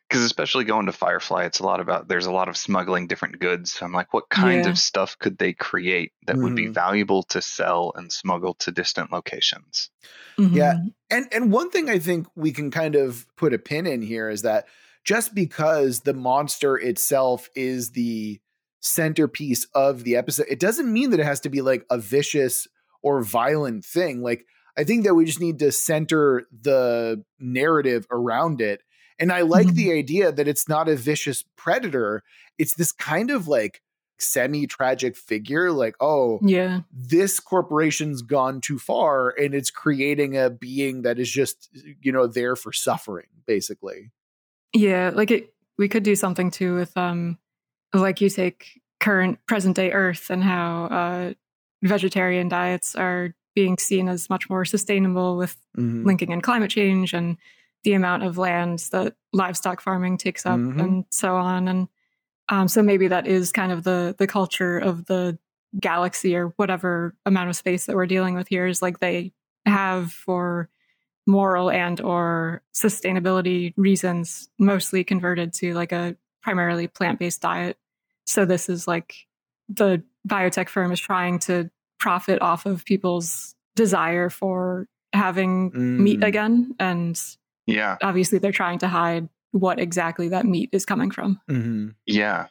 because 0.08 0.24
especially 0.24 0.64
going 0.64 0.86
to 0.86 0.92
Firefly, 0.92 1.44
it's 1.44 1.60
a 1.60 1.64
lot 1.64 1.80
about 1.80 2.08
there's 2.08 2.26
a 2.26 2.32
lot 2.32 2.48
of 2.48 2.56
smuggling 2.56 3.06
different 3.06 3.38
goods. 3.40 3.72
So 3.72 3.84
I'm 3.86 3.92
like, 3.92 4.14
what 4.14 4.30
kind 4.30 4.64
Yeah. 4.64 4.70
of 4.70 4.78
stuff 4.78 5.18
could 5.18 5.36
they 5.38 5.52
create 5.52 6.12
that 6.26 6.38
would 6.38 6.54
be 6.54 6.66
Mhm. 6.66 6.72
valuable 6.74 7.22
to 7.24 7.42
sell 7.42 7.92
and 7.94 8.10
smuggle 8.10 8.54
to 8.54 8.72
distant 8.72 9.12
locations? 9.12 9.90
Yeah. 10.38 10.74
Mhm. 10.74 10.94
And 11.10 11.28
and 11.32 11.52
one 11.52 11.70
thing 11.70 11.88
I 11.90 11.98
think 12.00 12.26
we 12.34 12.52
can 12.52 12.70
kind 12.70 12.94
of 12.96 13.26
put 13.36 13.52
a 13.54 13.58
pin 13.58 13.86
in 13.86 14.02
here 14.02 14.28
is 14.30 14.42
that 14.42 14.66
just 15.04 15.34
because 15.34 16.00
the 16.00 16.14
monster 16.14 16.76
itself 16.76 17.48
is 17.54 17.90
the 17.92 18.40
centerpiece 18.80 19.66
of 19.74 20.04
the 20.04 20.16
episode, 20.16 20.46
it 20.48 20.60
doesn't 20.60 20.92
mean 20.92 21.10
that 21.10 21.20
it 21.20 21.26
has 21.26 21.40
to 21.40 21.48
be 21.50 21.60
like 21.60 21.84
a 21.90 21.98
vicious 21.98 22.66
or 23.02 23.22
violent 23.22 23.84
thing. 23.84 24.22
Like 24.22 24.44
I 24.76 24.84
think 24.84 25.04
that 25.04 25.14
we 25.14 25.24
just 25.24 25.40
need 25.40 25.58
to 25.58 25.72
center 25.72 26.46
the 26.52 27.24
narrative 27.40 28.06
around 28.10 28.60
it. 28.60 28.82
And 29.18 29.32
I 29.32 29.40
like 29.40 29.66
Mhm. 29.68 29.74
the 29.74 29.92
idea 29.92 30.30
that 30.30 30.46
it's 30.46 30.68
not 30.68 30.88
a 30.88 30.94
vicious 30.94 31.42
predator. 31.56 32.22
It's 32.58 32.74
this 32.74 32.92
kind 32.92 33.30
of 33.32 33.48
like 33.48 33.82
semi 34.20 34.66
tragic 34.66 35.16
figure, 35.16 35.70
like, 35.72 35.94
oh, 36.00 36.38
Yeah. 36.42 36.80
this 36.92 37.40
corporation's 37.40 38.22
gone 38.22 38.60
too 38.60 38.78
far 38.78 39.30
and 39.30 39.54
it's 39.54 39.70
creating 39.70 40.36
a 40.36 40.50
being 40.50 41.02
that 41.02 41.18
is 41.18 41.30
just, 41.30 41.68
you 42.00 42.12
know, 42.12 42.26
there 42.28 42.54
for 42.56 42.72
suffering, 42.72 43.26
basically. 43.46 44.10
Yeah, 44.72 45.10
like 45.14 45.30
it 45.30 45.52
we 45.78 45.88
could 45.88 46.02
do 46.02 46.16
something 46.16 46.50
too 46.50 46.74
with 46.74 46.96
um 46.96 47.38
like 47.94 48.20
you 48.20 48.28
take 48.28 48.80
current 49.00 49.38
present 49.46 49.76
day 49.76 49.92
Earth 49.92 50.28
and 50.30 50.42
how 50.42 50.84
uh 50.86 51.32
vegetarian 51.82 52.48
diets 52.48 52.94
are 52.94 53.34
being 53.54 53.78
seen 53.78 54.08
as 54.08 54.28
much 54.28 54.48
more 54.50 54.64
sustainable 54.64 55.36
with 55.36 55.56
Mhm. 55.76 56.04
linking 56.04 56.30
in 56.32 56.40
climate 56.40 56.70
change 56.70 57.12
and 57.12 57.36
the 57.84 57.92
amount 57.94 58.24
of 58.24 58.36
land 58.38 58.80
that 58.92 59.14
livestock 59.32 59.80
farming 59.80 60.18
takes 60.18 60.44
up 60.44 60.58
Mhm. 60.58 60.80
and 60.80 61.04
so 61.10 61.36
on. 61.36 61.68
And 61.68 61.88
um, 62.48 62.66
so 62.68 62.82
maybe 62.82 63.08
that 63.08 63.26
is 63.26 63.52
kind 63.52 63.70
of 63.72 63.84
the 63.84 64.14
the 64.18 64.26
culture 64.26 64.78
of 64.78 65.06
the 65.06 65.38
galaxy 65.80 66.34
or 66.34 66.48
whatever 66.56 67.14
amount 67.26 67.48
of 67.50 67.56
space 67.56 67.86
that 67.86 67.94
we're 67.96 68.06
dealing 68.06 68.34
with 68.34 68.48
here 68.48 68.66
is 68.66 68.80
like 68.82 68.98
they 69.00 69.32
have 69.66 70.12
for 70.12 70.68
moral 71.28 71.70
and 71.70 72.00
or 72.00 72.62
sustainability 72.74 73.72
reasons 73.76 74.48
mostly 74.58 75.04
converted 75.04 75.52
to 75.52 75.74
like 75.74 75.92
a 75.92 76.16
primarily 76.42 76.88
plant-based 76.88 77.40
diet 77.42 77.76
so 78.24 78.44
this 78.44 78.68
is 78.68 78.88
like 78.88 79.14
the 79.68 80.02
biotech 80.26 80.68
firm 80.68 80.90
is 80.90 80.98
trying 80.98 81.38
to 81.38 81.70
profit 82.00 82.40
off 82.40 82.64
of 82.66 82.84
people's 82.84 83.54
desire 83.76 84.30
for 84.30 84.88
having 85.12 85.70
meat 86.02 86.20
Mm. 86.20 86.26
again 86.26 86.74
and 86.78 87.20
Yeah. 87.66 87.96
obviously 88.02 88.38
they're 88.38 88.50
trying 88.52 88.78
to 88.78 88.88
hide 88.88 89.28
what 89.52 89.78
exactly 89.78 90.28
that 90.30 90.44
meat 90.46 90.70
is 90.72 90.84
coming 90.86 91.10
from 91.10 91.40
Mhm. 91.48 91.94
Yeah. 92.06 92.46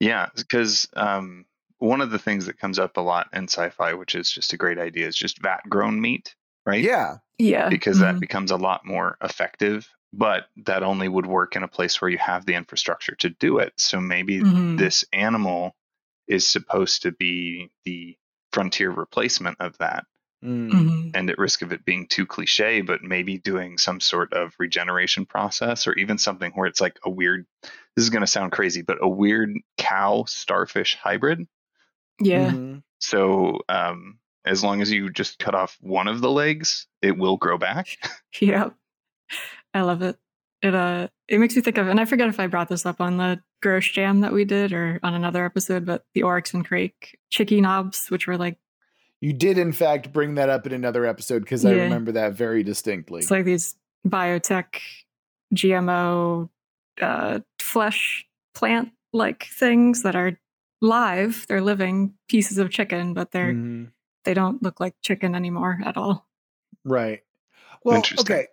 Yeah. 0.00 0.28
Because 0.36 0.88
um, 0.96 1.44
one 1.78 2.00
of 2.00 2.10
the 2.10 2.18
things 2.18 2.46
that 2.46 2.58
comes 2.58 2.78
up 2.78 2.96
a 2.96 3.00
lot 3.00 3.28
in 3.32 3.44
sci 3.44 3.68
fi, 3.70 3.94
which 3.94 4.14
is 4.14 4.30
just 4.30 4.52
a 4.52 4.56
great 4.56 4.78
idea, 4.78 5.06
is 5.06 5.16
just 5.16 5.40
vat 5.42 5.60
grown 5.68 6.00
meat, 6.00 6.34
right? 6.66 6.82
Yeah. 6.82 7.18
yeah 7.38 7.68
Because 7.68 8.00
that 8.00 8.16
Mhm. 8.16 8.20
becomes 8.20 8.50
a 8.50 8.56
lot 8.56 8.84
more 8.84 9.16
effective, 9.22 9.88
but 10.12 10.48
that 10.64 10.82
only 10.82 11.08
would 11.08 11.26
work 11.26 11.56
in 11.56 11.62
a 11.62 11.68
place 11.68 12.00
where 12.00 12.10
you 12.10 12.18
have 12.18 12.46
the 12.46 12.54
infrastructure 12.54 13.14
to 13.16 13.30
do 13.30 13.58
it. 13.58 13.72
So 13.78 14.00
maybe 14.00 14.40
Mhm. 14.40 14.78
this 14.78 15.04
animal 15.12 15.76
is 16.26 16.46
supposed 16.48 17.02
to 17.02 17.12
be 17.12 17.70
the 17.84 18.16
frontier 18.52 18.90
replacement 18.90 19.58
of 19.60 19.76
that. 19.78 20.04
Mm. 20.44 20.70
Mhm. 20.70 21.10
and 21.14 21.30
at 21.30 21.38
risk 21.38 21.62
of 21.62 21.72
it 21.72 21.84
being 21.84 22.06
too 22.06 22.24
cliche, 22.24 22.80
but 22.80 23.02
maybe 23.02 23.38
doing 23.38 23.76
some 23.76 23.98
sort 23.98 24.32
of 24.34 24.54
regeneration 24.60 25.26
process 25.26 25.86
or 25.88 25.94
even 25.94 26.16
something 26.16 26.52
where 26.52 26.66
it's 26.68 26.80
like 26.80 26.96
a 27.04 27.10
weird, 27.10 27.44
this 27.62 28.04
is 28.04 28.10
going 28.10 28.20
to 28.20 28.26
sound 28.28 28.52
crazy, 28.52 28.82
but 28.82 28.98
a 29.02 29.08
weird 29.08 29.50
cow 29.78 30.24
starfish 30.28 30.94
hybrid. 30.94 31.44
yeah 32.20 32.52
Mhm. 32.52 32.82
So 33.00 33.60
um, 33.68 34.20
as 34.48 34.64
long 34.64 34.80
as 34.82 34.90
you 34.90 35.10
just 35.10 35.38
cut 35.38 35.54
off 35.54 35.76
one 35.80 36.08
of 36.08 36.20
the 36.20 36.30
legs, 36.30 36.86
it 37.02 37.16
will 37.18 37.36
grow 37.36 37.58
back. 37.58 37.88
Yep. 38.40 38.74
I 39.74 39.80
love 39.82 40.02
it. 40.02 40.16
It 40.62 40.74
uh 40.74 41.08
it 41.28 41.38
makes 41.38 41.54
me 41.54 41.62
think 41.62 41.78
of 41.78 41.86
and 41.88 42.00
I 42.00 42.04
forget 42.04 42.28
if 42.28 42.40
I 42.40 42.46
brought 42.46 42.68
this 42.68 42.84
up 42.86 43.00
on 43.00 43.16
the 43.16 43.40
gross 43.62 43.88
jam 43.88 44.20
that 44.20 44.32
we 44.32 44.44
did 44.44 44.72
or 44.72 44.98
on 45.02 45.14
another 45.14 45.44
episode, 45.44 45.84
but 45.86 46.04
the 46.14 46.22
Oryx 46.22 46.52
and 46.54 46.64
Crake 46.66 47.18
ChickieNobs, 47.32 48.10
which 48.10 48.26
were 48.26 48.36
like 48.38 48.58
You 49.20 49.32
did, 49.32 49.58
in 49.58 49.72
fact, 49.72 50.12
bring 50.12 50.34
that 50.36 50.48
up 50.48 50.66
in 50.66 50.72
another 50.72 51.04
episode 51.06 51.40
because 51.40 51.64
I 51.64 51.72
remember 51.72 52.12
that 52.12 52.32
very 52.34 52.62
distinctly. 52.62 53.20
it's 53.20 53.30
like 53.30 53.44
these 53.44 53.76
biotech 54.06 54.80
GMO 55.54 56.48
uh 57.00 57.40
flesh 57.58 58.26
plant 58.54 58.90
like 59.12 59.44
things 59.44 60.02
that 60.02 60.16
are 60.16 60.38
live. 60.80 61.44
They're 61.48 61.60
living 61.60 62.14
pieces 62.28 62.58
of 62.58 62.70
chicken, 62.70 63.14
but 63.14 63.30
they're 63.32 63.52
Mhm. 63.54 63.90
They 64.28 64.34
don't 64.34 64.62
look 64.62 64.78
like 64.78 64.92
chicken 65.00 65.34
anymore 65.34 65.80
at 65.86 65.96
all. 65.96 66.28
Right. 66.84 67.20
Well, 67.82 67.96
Interesting. 67.96 68.26
okay. 68.36 68.46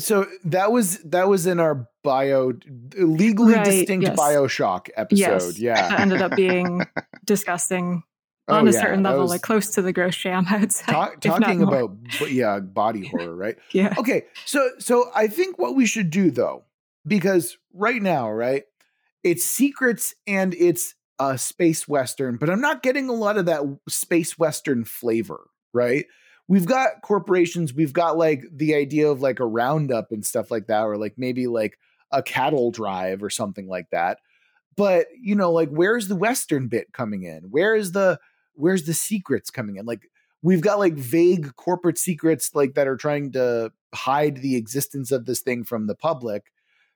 So 0.00 0.26
that 0.46 0.72
was 0.72 0.98
that 1.04 1.28
was 1.28 1.46
in 1.46 1.60
our 1.60 1.88
bio 2.02 2.54
legally 2.96 3.54
Right, 3.54 3.64
distinct 3.64 4.04
yes. 4.04 4.18
Bioshock 4.18 4.88
episode. 4.96 5.20
Yes. 5.20 5.58
Yeah. 5.60 5.74
That 5.90 6.00
ended 6.00 6.22
up 6.22 6.34
being 6.34 6.82
disgusting 7.24 8.02
Oh, 8.48 8.56
on 8.56 8.66
a 8.66 8.72
yeah, 8.72 8.80
certain 8.80 9.04
level, 9.04 9.20
was- 9.20 9.30
like 9.30 9.42
close 9.42 9.70
to 9.74 9.82
the 9.82 9.92
gross 9.92 10.16
jam. 10.16 10.44
I 10.50 10.58
would 10.58 10.72
say. 10.72 10.86
Ta- 10.90 11.12
talking 11.20 11.62
about 11.62 11.96
yeah 12.28 12.58
body 12.58 13.06
horror, 13.06 13.36
right? 13.36 13.56
yeah. 13.70 13.94
Okay, 13.96 14.24
so 14.44 14.70
so 14.80 15.08
I 15.14 15.28
think 15.28 15.56
what 15.56 15.76
we 15.76 15.86
should 15.86 16.10
do 16.10 16.32
though, 16.32 16.64
because 17.06 17.56
right 17.72 18.02
now, 18.02 18.28
right, 18.32 18.64
it's 19.22 19.44
secrets 19.44 20.16
and 20.26 20.52
it's 20.54 20.96
space 21.36 21.88
western, 21.88 22.36
but 22.36 22.50
I'm 22.50 22.60
not 22.60 22.82
getting 22.82 23.08
a 23.08 23.14
lot 23.14 23.38
of 23.38 23.46
that 23.46 23.62
space 23.88 24.38
western 24.38 24.84
flavor, 24.84 25.48
right? 25.72 26.06
We've 26.48 26.66
got 26.66 27.02
corporations, 27.02 27.72
we've 27.72 27.92
got 27.92 28.16
like 28.16 28.44
the 28.52 28.74
idea 28.74 29.10
of 29.10 29.22
like 29.22 29.40
a 29.40 29.46
roundup 29.46 30.12
and 30.12 30.24
stuff 30.24 30.50
like 30.50 30.66
that, 30.66 30.82
or 30.82 30.96
like 30.96 31.14
maybe 31.16 31.46
like 31.46 31.78
a 32.10 32.22
cattle 32.22 32.70
drive 32.70 33.22
or 33.22 33.30
something 33.30 33.68
like 33.68 33.90
that. 33.90 34.18
But 34.76 35.06
you 35.20 35.34
know, 35.34 35.52
like 35.52 35.70
where's 35.70 36.08
the 36.08 36.16
western 36.16 36.68
bit 36.68 36.92
coming 36.92 37.22
in? 37.24 37.44
Where 37.50 37.74
is 37.74 37.92
the 37.92 38.18
where's 38.54 38.84
the 38.84 38.94
secrets 38.94 39.50
coming 39.50 39.76
in? 39.76 39.86
Like 39.86 40.08
we've 40.42 40.60
got 40.60 40.78
like 40.78 40.94
vague 40.94 41.54
corporate 41.56 41.98
secrets 41.98 42.50
like 42.54 42.74
that 42.74 42.88
are 42.88 42.96
trying 42.96 43.32
to 43.32 43.72
hide 43.94 44.38
the 44.38 44.56
existence 44.56 45.12
of 45.12 45.26
this 45.26 45.40
thing 45.40 45.64
from 45.64 45.86
the 45.86 45.94
public 45.94 46.52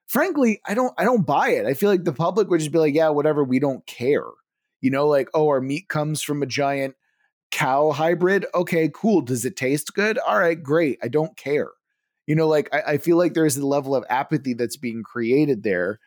frankly 0.06 0.60
i 0.66 0.74
don't 0.74 0.94
i 0.98 1.04
don't 1.04 1.26
buy 1.26 1.50
it. 1.50 1.66
I 1.66 1.74
feel 1.74 1.90
like 1.90 2.04
the 2.04 2.12
public 2.12 2.48
would 2.48 2.60
just 2.60 2.72
be 2.72 2.78
like 2.78 2.94
yeah 2.94 3.08
whatever 3.08 3.44
we 3.44 3.58
don't 3.58 3.86
care. 3.86 4.26
You 4.80 4.90
know 4.90 5.06
like 5.06 5.28
oh 5.34 5.48
our 5.48 5.60
meat 5.60 5.88
comes 5.88 6.22
from 6.22 6.42
a 6.42 6.46
giant 6.46 6.94
cow 7.50 7.92
hybrid. 7.92 8.46
Okay 8.54 8.90
cool. 8.92 9.20
Does 9.20 9.44
it 9.44 9.56
taste 9.56 9.94
good? 9.94 10.18
All 10.18 10.38
right 10.38 10.60
great. 10.60 10.98
I 11.02 11.08
don't 11.08 11.36
care. 11.36 11.70
You 12.26 12.34
know 12.34 12.48
like 12.48 12.68
i, 12.72 12.92
I 12.92 12.98
feel 12.98 13.16
like 13.16 13.34
there's 13.34 13.56
a 13.56 13.66
level 13.66 13.94
of 13.94 14.04
apathy 14.10 14.54
that's 14.54 14.76
being 14.76 15.02
created 15.02 15.62
there. 15.62 16.00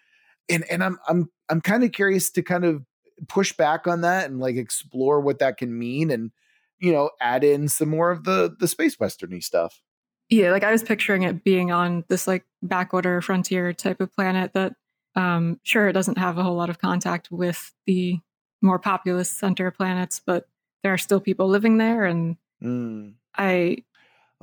And 0.50 0.64
and 0.70 0.84
i'm 0.84 0.98
i'm 1.08 1.30
i'm 1.50 1.62
kind 1.62 1.84
of 1.84 1.92
curious 1.92 2.32
to 2.32 2.42
kind 2.42 2.66
of 2.66 2.84
push 3.28 3.54
back 3.54 3.88
on 3.88 4.02
that 4.02 4.30
and 4.30 4.40
like 4.40 4.56
explore 4.56 5.20
what 5.20 5.40
that 5.40 5.58
can 5.58 5.78
mean 5.78 6.12
and 6.12 6.32
you 6.80 6.92
know 6.92 7.10
add 7.20 7.44
in 7.44 7.68
some 7.68 7.90
more 7.90 8.12
of 8.12 8.24
the 8.24 8.56
the 8.60 8.68
space 8.68 8.96
westerny 8.98 9.44
stuff 9.44 9.82
Yeah, 10.30 10.52
like 10.52 10.64
I 10.64 10.72
was 10.72 10.84
picturing 10.84 11.24
it 11.24 11.44
being 11.44 11.72
on 11.72 12.04
this 12.08 12.28
like 12.28 12.46
backwater 12.62 13.22
frontier 13.22 13.74
type 13.74 14.00
of 14.00 14.14
planet 14.14 14.54
that 14.54 14.74
um 15.16 15.60
sure 15.64 15.88
it 15.88 15.94
doesn't 15.94 16.18
have 16.20 16.38
a 16.38 16.44
whole 16.44 16.56
lot 16.56 16.70
of 16.70 16.78
contact 16.80 17.32
with 17.32 17.74
the 17.88 18.20
more 18.62 18.78
populous 18.78 19.32
center 19.32 19.72
planets, 19.72 20.22
but 20.24 20.48
there 20.84 20.94
are 20.94 20.98
still 20.98 21.20
people 21.20 21.48
living 21.48 21.78
there 21.78 22.06
and 22.06 22.38
Mm. 22.62 23.14
I 23.36 23.84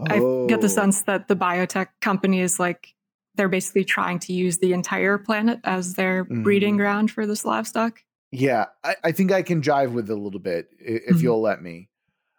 I 0.08 0.20
get 0.48 0.60
the 0.62 0.66
Oh. 0.66 0.68
sense 0.68 1.02
that 1.04 1.28
the 1.28 1.36
biotech 1.36 1.88
company 2.00 2.40
is 2.40 2.58
like 2.60 2.94
they're 3.36 3.48
basically 3.48 3.84
trying 3.84 4.18
to 4.20 4.32
use 4.32 4.58
the 4.58 4.72
entire 4.72 5.18
planet 5.18 5.60
as 5.64 5.94
their 5.94 6.24
breeding 6.24 6.74
Mhm. 6.76 6.78
ground 6.78 7.10
for 7.10 7.26
this 7.26 7.44
livestock. 7.44 8.02
Yeah, 8.32 8.66
I, 8.84 8.96
I 9.04 9.12
think 9.12 9.32
I 9.32 9.42
can 9.42 9.62
jive 9.62 9.92
with 9.92 10.10
it 10.10 10.14
a 10.14 10.16
little 10.20 10.40
bit 10.40 10.68
if 10.78 11.16
Mhm. 11.18 11.22
you'll 11.22 11.40
let 11.42 11.62
me. 11.62 11.90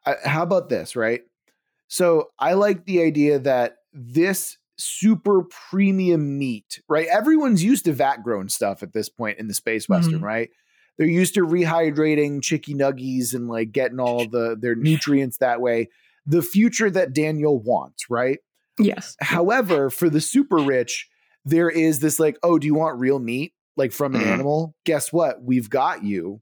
I, 0.06 0.16
how 0.26 0.44
about 0.44 0.70
this, 0.70 0.96
right? 0.96 1.24
So 1.88 2.30
I 2.40 2.54
like 2.54 2.86
the 2.86 3.02
idea 3.02 3.40
that 3.40 3.78
this 3.94 4.58
super 4.78 5.44
premium 5.70 6.38
meat, 6.38 6.82
right? 6.88 7.08
Everyone's 7.08 7.64
used 7.64 7.86
to 7.86 7.94
vat 7.94 8.18
grown 8.24 8.50
stuff 8.50 8.84
at 8.84 8.94
this 8.94 9.10
point 9.10 9.40
in 9.40 9.48
the 9.48 9.54
space 9.54 9.90
western, 9.90 10.20
Mhm. 10.20 10.24
right? 10.24 10.50
They're 10.98 11.08
used 11.08 11.34
to 11.36 11.42
rehydrating 11.42 12.42
chicky 12.44 12.74
nuggies 12.74 13.34
and 13.34 13.48
like 13.48 13.72
getting 13.72 14.00
all 14.00 14.28
the 14.28 14.56
their 14.60 14.76
nutrients 14.76 15.38
that 15.38 15.62
way. 15.62 15.90
The 16.26 16.42
future 16.42 16.90
that 16.92 17.14
Daniel 17.14 17.60
wants, 17.60 18.10
right? 18.10 18.40
Yes. 18.80 19.16
However, 19.22 19.90
for 19.90 20.10
the 20.10 20.22
super 20.22 20.58
rich, 20.58 21.08
there 21.46 21.70
is 21.70 22.00
this 22.00 22.20
like, 22.20 22.38
oh, 22.44 22.60
do 22.60 22.68
you 22.68 22.76
want 22.76 23.00
real 23.00 23.20
meat? 23.20 23.54
Like 23.78 23.92
from 23.92 24.16
an 24.16 24.22
Mhm. 24.22 24.28
animal? 24.28 24.76
Guess 24.86 25.14
what? 25.14 25.42
We've 25.44 25.70
got 25.70 26.04
you. 26.04 26.42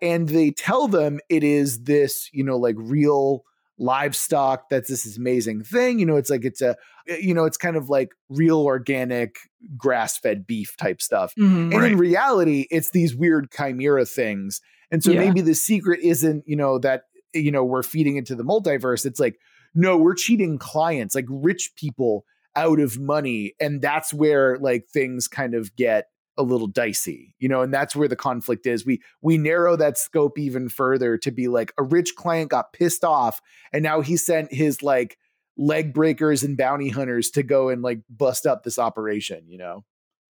And 0.00 0.28
they 0.28 0.50
tell 0.50 0.88
them 0.88 1.20
it 1.28 1.42
is 1.44 1.84
this, 1.84 2.28
you 2.32 2.44
know, 2.44 2.58
like 2.58 2.74
real 2.78 3.44
livestock 3.78 4.68
that's 4.70 4.88
this 4.88 5.16
amazing 5.16 5.64
thing. 5.64 5.98
You 5.98 6.06
know, 6.06 6.16
it's 6.16 6.30
like 6.30 6.44
it's 6.44 6.60
a, 6.60 6.76
you 7.06 7.34
know, 7.34 7.44
it's 7.44 7.56
kind 7.56 7.76
of 7.76 7.88
like 7.88 8.10
real 8.28 8.60
organic 8.60 9.36
grass 9.76 10.18
fed 10.18 10.46
beef 10.46 10.76
type 10.76 11.00
stuff. 11.02 11.32
Mhm. 11.38 11.74
And 11.74 11.84
in 11.84 11.96
reality, 11.98 12.66
it's 12.70 12.90
these 12.90 13.16
weird 13.16 13.50
chimera 13.50 14.04
things. 14.04 14.60
And 14.90 15.02
so 15.02 15.10
Yeah. 15.10 15.20
maybe 15.20 15.40
the 15.40 15.54
secret 15.54 16.00
isn't, 16.02 16.44
you 16.46 16.56
know, 16.56 16.78
that, 16.78 17.04
you 17.32 17.50
know, 17.50 17.64
we're 17.64 17.82
feeding 17.82 18.16
into 18.16 18.34
the 18.34 18.44
multiverse. 18.44 19.06
It's 19.06 19.18
like, 19.18 19.36
no, 19.74 19.96
we're 19.96 20.14
cheating 20.14 20.58
clients, 20.58 21.14
like 21.14 21.24
rich 21.28 21.72
people 21.76 22.24
out 22.54 22.78
of 22.78 22.98
money. 22.98 23.54
And 23.58 23.80
that's 23.80 24.12
where 24.12 24.58
like 24.58 24.86
things 24.92 25.28
kind 25.28 25.54
of 25.54 25.74
get 25.76 26.08
a 26.38 26.42
little 26.42 26.66
dicey, 26.66 27.34
you 27.38 27.48
know, 27.48 27.62
and 27.62 27.72
that's 27.72 27.94
where 27.94 28.08
the 28.08 28.16
conflict 28.16 28.66
is. 28.66 28.86
We 28.86 29.02
we 29.20 29.38
narrow 29.38 29.76
that 29.76 29.98
scope 29.98 30.38
even 30.38 30.68
further 30.68 31.18
to 31.18 31.30
be 31.30 31.48
like 31.48 31.72
a 31.78 31.82
rich 31.82 32.14
client 32.16 32.50
got 32.50 32.72
pissed 32.72 33.04
off 33.04 33.40
and 33.72 33.82
now 33.82 34.00
he 34.00 34.16
sent 34.16 34.52
his 34.52 34.82
like 34.82 35.18
leg 35.56 35.92
breakers 35.92 36.42
and 36.42 36.56
bounty 36.56 36.88
hunters 36.88 37.30
to 37.30 37.42
go 37.42 37.68
and 37.68 37.82
like 37.82 38.00
bust 38.08 38.46
up 38.46 38.62
this 38.62 38.78
operation, 38.78 39.44
you 39.46 39.58
know? 39.58 39.84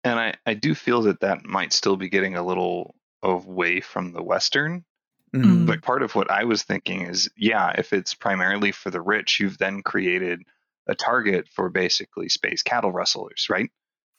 And 0.03 0.19
I, 0.19 0.33
I 0.45 0.53
do 0.55 0.73
feel 0.73 1.03
that 1.03 1.21
that 1.21 1.45
might 1.45 1.73
still 1.73 1.95
be 1.95 2.09
getting 2.09 2.35
a 2.35 2.45
little 2.45 2.95
away 3.21 3.81
from 3.81 4.13
the 4.13 4.23
Western. 4.23 4.83
Mm. 5.35 5.65
But 5.65 5.81
part 5.81 6.01
of 6.01 6.15
what 6.15 6.29
I 6.29 6.43
was 6.43 6.63
thinking 6.63 7.03
is, 7.03 7.29
yeah, 7.37 7.71
if 7.77 7.93
it's 7.93 8.15
primarily 8.15 8.71
for 8.71 8.89
the 8.89 9.01
rich, 9.01 9.39
you've 9.39 9.59
then 9.59 9.81
created 9.81 10.41
a 10.87 10.95
target 10.95 11.47
for 11.47 11.69
basically 11.69 12.27
space 12.27 12.63
cattle 12.63 12.91
rustlers, 12.91 13.47
right? 13.49 13.69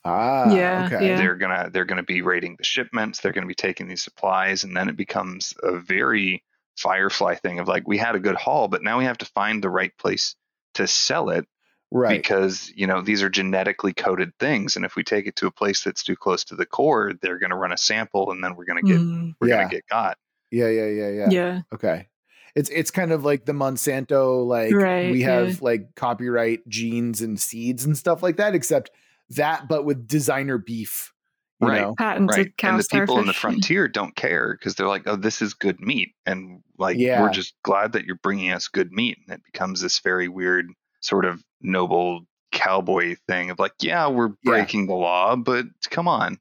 Ah, 0.04 0.50
Yeah, 0.56 0.80
okay. 0.86 0.96
yeah. 1.06 1.14
They're 1.14 1.36
gonna 1.36 1.70
they're 1.72 1.84
gonna 1.84 2.02
be 2.02 2.22
raiding 2.22 2.56
the 2.56 2.64
shipments, 2.64 3.20
they're 3.20 3.32
gonna 3.32 3.46
be 3.46 3.54
taking 3.54 3.86
these 3.88 4.02
supplies, 4.02 4.64
and 4.64 4.76
then 4.76 4.88
it 4.88 4.96
becomes 4.96 5.54
a 5.62 5.78
very 5.78 6.42
firefly 6.76 7.34
thing 7.36 7.58
of 7.60 7.68
like 7.68 7.86
we 7.86 7.98
had 7.98 8.16
a 8.16 8.20
good 8.20 8.34
haul, 8.36 8.66
but 8.68 8.82
now 8.82 8.98
we 8.98 9.04
have 9.04 9.18
to 9.18 9.26
find 9.26 9.62
the 9.62 9.70
right 9.70 9.96
place 9.98 10.34
to 10.74 10.86
sell 10.88 11.30
it 11.30 11.46
Right. 11.92 12.20
because 12.20 12.72
you 12.76 12.86
know 12.86 13.02
these 13.02 13.22
are 13.22 13.30
genetically 13.30 13.94
coded 13.94 14.32
things, 14.40 14.76
and 14.76 14.84
if 14.84 14.96
we 14.96 15.04
take 15.04 15.26
it 15.26 15.36
to 15.36 15.46
a 15.46 15.52
place 15.52 15.84
that's 15.84 16.02
too 16.04 16.16
close 16.16 16.44
to 16.44 16.56
the 16.56 16.66
core, 16.66 17.12
they're 17.22 17.38
gonna 17.38 17.56
run 17.56 17.72
a 17.72 17.78
sample, 17.78 18.32
and 18.32 18.42
then 18.44 18.56
we're 18.56 18.64
gonna 18.66 18.82
get 18.82 19.02
Mm, 19.02 19.34
we're 19.40 19.48
Yeah. 19.48 19.56
gonna 19.56 19.68
get 19.68 19.86
got. 19.88 20.18
yeah, 20.50 20.68
yeah, 20.68 20.86
yeah, 20.86 21.08
yeah. 21.10 21.30
yeah. 21.30 21.60
Okay. 21.72 22.08
It's 22.54 22.68
it's 22.70 22.90
kind 22.90 23.12
of 23.12 23.24
like 23.24 23.44
the 23.46 23.52
Monsanto 23.52 24.46
like 24.46 24.74
Right, 24.74 25.00
we 25.00 25.20
yeah. 25.20 25.28
have 25.28 25.62
like 25.62 25.94
copyright 25.94 26.66
genes 26.68 27.22
and 27.22 27.40
seeds 27.40 27.84
and 27.84 27.96
stuff 27.96 28.22
like 28.22 28.36
that 28.36 28.54
except 28.54 28.90
that 29.30 29.68
but 29.68 29.84
with 29.84 30.06
designer 30.06 30.58
beef, 30.58 31.12
you 31.60 31.68
Right. 31.68 31.80
know. 31.82 31.94
Patented 31.96 32.36
right 32.36 32.56
cow 32.56 32.70
and 32.70 32.80
the 32.80 32.86
people 32.90 33.18
in 33.18 33.26
the 33.26 33.32
frontier 33.32 33.88
don't 33.88 34.14
care 34.16 34.56
because 34.58 34.74
they're 34.74 34.88
like 34.88 35.02
oh 35.06 35.16
this 35.16 35.40
is 35.42 35.54
good 35.54 35.80
meat 35.80 36.14
and 36.26 36.60
like 36.78 36.96
Yeah. 36.98 37.22
we're 37.22 37.30
just 37.30 37.54
glad 37.62 37.92
that 37.92 38.04
you're 38.04 38.16
bringing 38.22 38.50
us 38.52 38.68
good 38.68 38.92
meat 38.92 39.18
and 39.26 39.34
it 39.38 39.42
becomes 39.44 39.80
this 39.80 39.98
very 40.00 40.28
weird 40.28 40.66
sort 41.00 41.24
of 41.24 41.42
noble 41.60 42.22
cowboy 42.52 43.16
thing 43.28 43.48
of 43.50 43.58
like 43.58 43.72
yeah 43.80 44.06
we're 44.08 44.28
Yeah. 44.42 44.50
breaking 44.50 44.86
the 44.86 44.94
law 44.94 45.36
but 45.36 45.66
come 45.90 46.08
on 46.08 46.38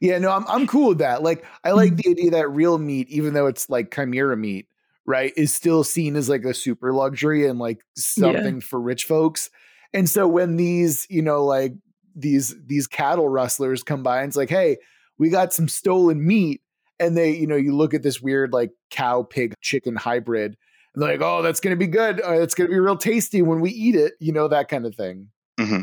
Yeah, 0.00 0.18
no, 0.18 0.30
I'm 0.32 0.44
I'm 0.48 0.66
cool 0.66 0.88
with 0.90 0.98
that. 0.98 1.22
Like 1.22 1.44
I 1.62 1.70
like 1.72 1.92
Mhm. 1.92 2.02
the 2.02 2.10
idea 2.10 2.30
that 2.32 2.48
real 2.50 2.76
meat 2.78 3.08
even 3.08 3.32
though 3.32 3.46
it's 3.46 3.70
like 3.70 3.94
chimera 3.94 4.36
meat, 4.36 4.66
right, 5.06 5.32
is 5.36 5.54
still 5.54 5.82
seen 5.84 6.16
as 6.16 6.28
like 6.28 6.44
a 6.44 6.52
super 6.52 6.92
luxury 6.92 7.46
and 7.46 7.58
like 7.58 7.80
something 7.96 8.60
for 8.60 8.78
rich 8.80 9.04
folks. 9.04 9.48
And 9.94 10.08
so 10.10 10.26
when 10.28 10.56
these, 10.56 11.06
you 11.08 11.22
know, 11.22 11.44
like 11.44 11.72
these 12.14 12.54
these 12.66 12.86
cattle 12.86 13.28
rustlers 13.28 13.82
come 13.82 14.02
by 14.02 14.20
and 14.20 14.28
it's 14.28 14.36
like, 14.36 14.50
"Hey, 14.50 14.76
we 15.18 15.28
got 15.30 15.52
some 15.52 15.68
stolen 15.68 16.24
meat." 16.26 16.60
And 17.00 17.16
they, 17.16 17.30
you 17.32 17.46
know, 17.46 17.56
you 17.56 17.74
look 17.74 17.92
at 17.92 18.02
this 18.02 18.20
weird 18.22 18.52
like 18.52 18.70
cow 18.90 19.22
pig 19.24 19.54
chicken 19.60 19.96
hybrid 19.96 20.56
and 20.94 21.02
they're 21.02 21.10
like, 21.12 21.20
"Oh, 21.22 21.42
that's 21.42 21.60
going 21.60 21.74
to 21.74 21.78
be 21.78 21.88
good. 21.88 22.20
Uh, 22.20 22.40
it's 22.40 22.54
going 22.54 22.68
to 22.68 22.72
be 22.74 22.78
real 22.78 22.96
tasty 22.96 23.42
when 23.42 23.60
we 23.60 23.70
eat 23.70 23.96
it." 23.96 24.14
You 24.20 24.32
know, 24.32 24.46
that 24.48 24.68
kind 24.68 24.86
of 24.86 24.94
thing. 24.94 25.28
hmm 25.58 25.82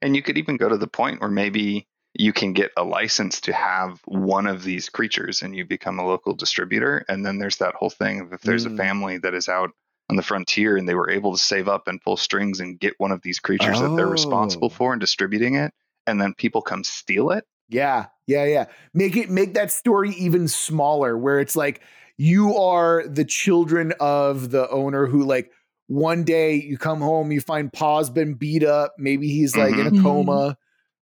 and 0.00 0.16
you 0.16 0.22
could 0.22 0.36
even 0.36 0.56
go 0.56 0.68
to 0.68 0.76
the 0.76 0.88
point 0.88 1.20
where 1.20 1.30
maybe 1.30 1.86
you 2.14 2.32
can 2.32 2.52
get 2.52 2.72
a 2.76 2.82
license 2.82 3.40
to 3.40 3.52
have 3.52 4.00
one 4.04 4.46
of 4.48 4.64
these 4.64 4.88
creatures 4.88 5.42
and 5.42 5.54
you 5.56 5.64
become 5.64 5.98
a 6.00 6.04
local 6.06 6.34
distributor 6.34 7.04
and 7.08 7.24
then 7.24 7.38
there's 7.38 7.56
that 7.58 7.74
whole 7.76 7.88
thing 7.88 8.18
of 8.20 8.32
if 8.32 8.40
there's 8.42 8.66
Mm. 8.66 8.74
a 8.74 8.76
family 8.76 9.18
that 9.18 9.32
is 9.32 9.48
out 9.48 9.70
on 10.10 10.16
the 10.16 10.22
frontier 10.22 10.76
and 10.76 10.88
they 10.88 10.94
were 10.94 11.10
able 11.10 11.32
to 11.32 11.38
save 11.38 11.68
up 11.68 11.88
and 11.88 12.00
pull 12.02 12.16
strings 12.16 12.60
and 12.60 12.78
get 12.78 12.94
one 12.98 13.12
of 13.12 13.22
these 13.22 13.38
creatures 13.38 13.80
that 13.80 13.96
they're 13.96 14.06
responsible 14.06 14.66
Oh. 14.66 14.74
for 14.74 14.92
and 14.92 15.00
distributing 15.00 15.54
it 15.54 15.72
and 16.06 16.20
then 16.20 16.34
people 16.34 16.60
come 16.62 16.84
steal 16.84 17.30
it 17.30 17.44
Yeah, 17.68 18.06
yeah, 18.26 18.44
yeah. 18.44 18.66
Make 18.92 19.16
it 19.16 19.30
make 19.30 19.54
that 19.54 19.70
story 19.70 20.10
even 20.14 20.48
smaller 20.48 21.16
where 21.16 21.40
it's 21.40 21.56
like 21.56 21.80
you 22.18 22.54
are 22.56 23.06
the 23.08 23.24
children 23.24 23.94
of 24.00 24.50
the 24.50 24.68
owner 24.70 25.06
who 25.06 25.24
like 25.24 25.50
one 25.86 26.24
day 26.24 26.54
you 26.54 26.76
come 26.78 27.00
home, 27.00 27.32
you 27.32 27.40
find 27.40 27.72
Pa's 27.72 28.10
been 28.10 28.34
beat 28.34 28.64
up, 28.64 28.94
maybe 28.98 29.28
he's 29.28 29.56
like 29.56 29.74
in 29.74 29.86
a 29.86 29.90
Mhm. 29.90 30.02
coma, 30.02 30.56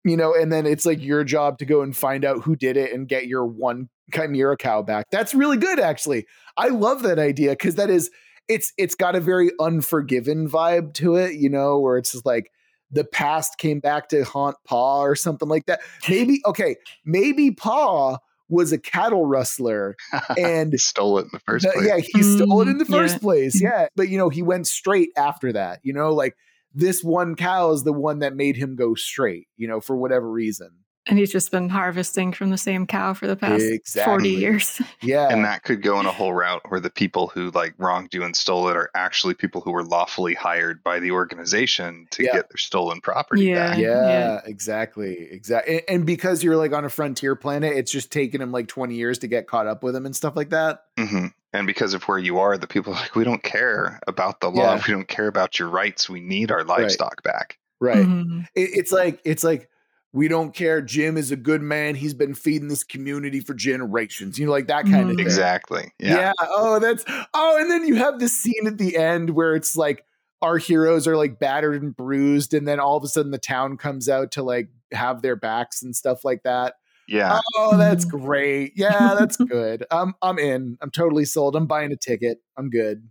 you 0.04 0.18
know, 0.18 0.34
and 0.34 0.52
then 0.52 0.66
it's 0.66 0.86
like 0.86 1.02
your 1.04 1.24
job 1.24 1.58
to 1.60 1.66
go 1.66 1.82
and 1.82 1.96
find 1.96 2.26
out 2.26 2.44
who 2.44 2.56
did 2.56 2.78
it 2.78 2.92
and 2.94 3.08
get 3.08 3.28
your 3.28 3.46
one 3.46 3.90
chimera 4.14 4.58
cow 4.58 4.82
back. 4.82 5.06
That's 5.12 5.34
really 5.36 5.58
good 5.58 5.80
actually. 5.80 6.26
I 6.58 6.70
love 6.70 7.04
that 7.04 7.20
idea 7.20 7.52
because 7.52 7.76
that 7.76 7.90
is 7.90 8.10
it's 8.48 8.74
it's 8.78 8.96
got 8.96 9.16
a 9.16 9.20
very 9.20 9.52
unforgiven 9.60 10.50
vibe 10.50 10.94
to 10.96 11.16
it, 11.16 11.36
you 11.36 11.50
know, 11.50 11.80
where 11.80 11.98
it's 11.98 12.12
just 12.12 12.26
like 12.26 12.52
the 12.92 13.04
past 13.04 13.58
came 13.58 13.80
back 13.80 14.10
to 14.10 14.24
haunt 14.24 14.58
Pa 14.66 15.02
or 15.02 15.16
something 15.16 15.50
like 15.50 15.66
that. 15.66 15.82
Maybe 16.10 16.42
okay, 16.46 16.78
maybe 17.06 17.52
Pa 17.52 18.18
was 18.48 18.72
a 18.72 18.78
cattle 18.78 19.26
rustler 19.26 19.96
and 20.38 20.80
stole 20.80 21.18
it 21.18 21.24
in 21.24 21.30
the 21.34 21.40
first 21.40 21.66
the- 21.66 21.72
place 21.74 21.88
yeah, 21.88 21.98
he 21.98 22.24
stole 22.24 22.62
it 22.62 22.68
in 22.68 22.78
the 22.78 22.86
Mm, 22.86 22.90
first 22.90 23.16
yeah. 23.16 23.20
place. 23.20 23.62
Yeah, 23.62 23.88
but 23.96 24.10
you 24.10 24.18
know, 24.18 24.30
he 24.30 24.42
went 24.42 24.68
straight 24.68 25.10
after 25.18 25.52
that. 25.54 25.80
You 25.84 25.94
know, 25.94 26.14
like 26.14 26.36
this 26.74 27.04
one 27.04 27.36
cow 27.36 27.72
is 27.72 27.84
the 27.84 27.94
one 27.94 28.20
that 28.20 28.36
made 28.36 28.58
him 28.58 28.76
go 28.76 28.96
straight. 28.96 29.48
You 29.58 29.68
know, 29.68 29.82
for 29.82 29.96
whatever 29.96 30.30
reason. 30.30 30.72
And 31.08 31.20
he's 31.20 31.32
just 31.32 31.52
been 31.52 31.70
harvesting 31.70 32.34
from 32.34 32.50
the 32.50 32.58
same 32.58 32.88
cow 32.88 33.14
for 33.14 33.28
the 33.28 33.36
past 33.36 33.64
40 34.04 34.28
years. 34.30 34.82
Yeah, 35.04 35.30
and 35.30 35.46
that 35.46 35.62
could 35.64 35.84
go 35.84 36.00
in 36.00 36.08
a 36.08 36.12
whole 36.12 36.34
route 36.34 36.64
where 36.70 36.80
the 36.80 36.90
people 36.90 37.28
who 37.28 37.52
like 37.52 37.76
wronged 37.78 38.14
you 38.14 38.24
and 38.24 38.36
stole 38.36 38.68
it 38.70 38.76
are 38.76 38.90
actually 38.96 39.36
people 39.36 39.62
who 39.62 39.72
were 39.72 39.84
lawfully 39.84 40.34
hired 40.34 40.84
by 40.84 41.00
the 41.00 41.12
organization 41.12 42.08
to 42.12 42.24
Yeah. 42.24 42.34
get 42.34 42.50
their 42.50 42.58
stolen 42.58 43.02
property 43.02 43.44
Yeah. 43.46 43.70
back. 43.72 43.78
yeah, 43.78 44.08
yeah. 44.08 44.42
exactly, 44.46 45.28
exactly. 45.32 45.76
And, 45.76 45.84
and 45.90 46.06
because 46.08 46.44
you're 46.44 46.56
like 46.58 46.74
on 46.74 46.86
a 46.86 46.90
frontier 46.90 47.36
planet, 47.36 47.78
it's 47.78 47.92
just 47.92 48.12
taken 48.12 48.42
him 48.42 48.52
like 48.52 48.68
20 48.68 48.96
years 48.96 49.20
to 49.20 49.28
get 49.28 49.48
caught 49.48 49.68
up 49.68 49.84
with 49.84 49.96
him 49.96 50.06
and 50.08 50.16
stuff 50.16 50.36
like 50.36 50.50
that. 50.50 50.86
hmm 50.98 51.28
And 51.54 51.68
because 51.68 51.94
of 51.94 52.04
where 52.04 52.18
you 52.18 52.40
are, 52.40 52.58
the 52.58 52.68
people 52.68 52.94
are 52.94 53.00
like, 53.00 53.16
we 53.16 53.24
don't 53.24 53.44
care 53.44 54.00
about 54.08 54.40
the 54.40 54.50
law. 54.50 54.76
Yeah. 54.76 54.82
We 54.88 54.94
don't 54.94 55.08
care 55.08 55.28
about 55.28 55.60
your 55.60 55.70
rights. 55.70 56.10
We 56.10 56.20
need 56.20 56.52
our 56.52 56.64
livestock 56.64 57.22
back. 57.22 57.60
Right. 57.80 58.06
Mhm. 58.08 58.48
It, 58.56 58.70
it's 58.74 58.92
like 58.92 59.20
it's 59.24 59.44
like 59.44 59.70
we 60.16 60.30
don't 60.30 60.54
care. 60.54 60.82
Jim 60.82 61.18
is 61.18 61.30
a 61.30 61.36
good 61.36 61.62
man. 61.62 61.94
He's 61.94 62.14
been 62.14 62.34
feeding 62.34 62.70
this 62.70 62.86
community 62.86 63.42
for 63.42 63.54
generations. 63.54 64.40
You 64.40 64.46
know, 64.46 64.52
like 64.54 64.68
that 64.68 64.86
kind 64.86 65.10
of 65.10 65.16
Mhm. 65.16 65.18
thing. 65.18 65.26
Exactly. 65.26 65.92
Yeah. 66.00 66.32
Oh, 66.42 66.80
that's 66.80 67.04
oh, 67.34 67.58
and 67.60 67.70
then 67.70 67.86
you 67.86 67.96
have 67.96 68.20
this 68.20 68.34
scene 68.34 68.66
at 68.66 68.78
the 68.78 68.96
end 68.98 69.32
where 69.32 69.56
it's 69.56 69.76
like 69.76 70.06
our 70.42 70.58
heroes 70.58 71.06
are 71.08 71.18
like 71.18 71.38
battered 71.38 71.84
and 71.84 71.96
bruised, 71.96 72.54
and 72.54 72.66
then 72.68 72.80
all 72.80 72.96
of 72.96 73.04
a 73.04 73.08
sudden 73.08 73.32
the 73.32 73.38
town 73.38 73.76
comes 73.78 74.08
out 74.08 74.32
to 74.32 74.42
like 74.44 74.70
have 74.94 75.22
their 75.22 75.36
backs 75.36 75.84
and 75.84 75.94
stuff 75.96 76.24
like 76.24 76.44
that. 76.44 76.76
Yeah. 77.08 77.40
Oh, 77.58 77.78
that's 77.78 78.06
great. 78.06 78.72
Yeah, 78.76 79.16
that's 79.20 79.36
good. 79.38 79.86
I'm 79.92 80.16
I'm 80.22 80.40
in. 80.40 80.78
I'm 80.82 80.92
totally 80.92 81.26
sold. 81.26 81.56
I'm 81.56 81.68
buying 81.68 81.92
a 81.92 81.98
ticket. 81.98 82.38
I'm 82.58 82.70
good. 82.70 83.08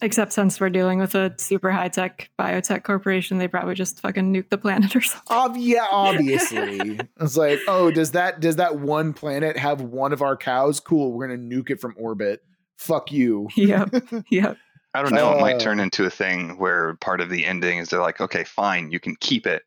Except 0.00 0.32
since 0.32 0.60
we're 0.60 0.70
dealing 0.70 0.98
with 0.98 1.14
a 1.14 1.32
super 1.38 1.70
high 1.70 1.88
tech 1.88 2.28
biotech 2.38 2.82
corporation, 2.82 3.38
they 3.38 3.48
probably 3.48 3.74
just 3.74 4.00
fucking 4.00 4.34
nuke 4.34 4.50
the 4.50 4.58
planet 4.58 4.94
or 4.96 5.00
something. 5.00 5.36
Ob- 5.36 5.56
yeah, 5.56 5.86
obviously. 5.90 6.98
it's 7.20 7.36
like, 7.36 7.60
oh, 7.68 7.90
does 7.90 8.10
that 8.10 8.40
does 8.40 8.56
that 8.56 8.78
one 8.80 9.12
planet 9.12 9.56
have 9.56 9.80
one 9.80 10.12
of 10.12 10.20
our 10.20 10.36
cows? 10.36 10.80
Cool, 10.80 11.12
we're 11.12 11.28
gonna 11.28 11.38
nuke 11.38 11.70
it 11.70 11.80
from 11.80 11.94
orbit. 11.96 12.42
Fuck 12.76 13.12
you. 13.12 13.48
yep. 13.56 13.90
Yep. 14.30 14.58
I 14.96 15.02
don't 15.02 15.12
know. 15.14 15.36
it 15.36 15.40
might 15.40 15.56
Uh, 15.56 15.60
turn 15.60 15.80
into 15.80 16.04
a 16.04 16.10
thing 16.10 16.56
where 16.58 16.94
part 17.00 17.20
of 17.20 17.28
the 17.30 17.46
ending 17.46 17.78
is 17.78 17.88
they're 17.88 18.00
like, 18.00 18.20
okay, 18.20 18.44
fine, 18.44 18.90
you 18.92 19.00
can 19.00 19.16
keep 19.20 19.44
it, 19.46 19.62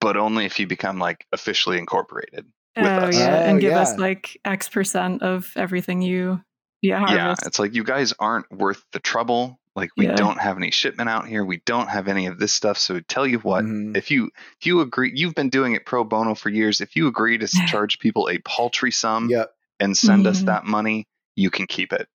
but 0.00 0.16
only 0.16 0.44
if 0.44 0.60
you 0.60 0.66
become 0.66 0.98
like 0.98 1.26
officially 1.32 1.78
incorporated. 1.78 2.44
Oh, 2.76 2.82
with 2.82 2.90
us. 2.90 3.18
yeah. 3.18 3.34
Oh, 3.44 3.48
and 3.50 3.60
give 3.60 3.72
yeah. 3.72 3.80
us 3.80 3.98
like 3.98 4.38
X 4.44 4.68
percent 4.68 5.22
of 5.22 5.52
everything 5.56 6.02
you 6.02 6.40
yeah, 6.82 7.12
Yeah. 7.12 7.34
It's 7.44 7.58
like, 7.58 7.74
you 7.74 7.84
guys 7.84 8.12
aren't 8.18 8.50
worth 8.50 8.82
the 8.92 8.98
trouble. 9.00 9.58
Like, 9.76 9.90
we 9.96 10.06
Yeah. 10.06 10.14
don't 10.16 10.38
have 10.40 10.56
any 10.56 10.70
shipment 10.72 11.08
out 11.08 11.28
here. 11.28 11.44
We 11.44 11.58
don't 11.64 11.88
have 11.88 12.08
any 12.08 12.26
of 12.26 12.38
this 12.38 12.52
stuff. 12.52 12.76
So 12.78 13.00
tell 13.00 13.26
you 13.26 13.38
what, 13.38 13.64
Mhm. 13.64 13.96
if 13.96 14.10
you 14.10 14.30
if 14.58 14.66
you 14.66 14.80
agree 14.80 15.12
you've 15.14 15.34
been 15.34 15.48
doing 15.50 15.74
it 15.74 15.86
pro 15.86 16.02
bono 16.04 16.34
for 16.34 16.48
years 16.48 16.80
if 16.80 16.96
you 16.96 17.06
agree 17.06 17.38
to 17.38 17.46
charge 17.78 17.98
people 18.00 18.28
a 18.28 18.38
paltry 18.38 18.90
sum 18.90 19.28
Yep. 19.30 19.52
and 19.78 19.96
send 19.96 20.26
us 20.26 20.42
Mhm. 20.42 20.46
that 20.46 20.64
money 20.64 21.06
you 21.36 21.50
can 21.50 21.66
keep 21.66 21.92
it 21.92 22.08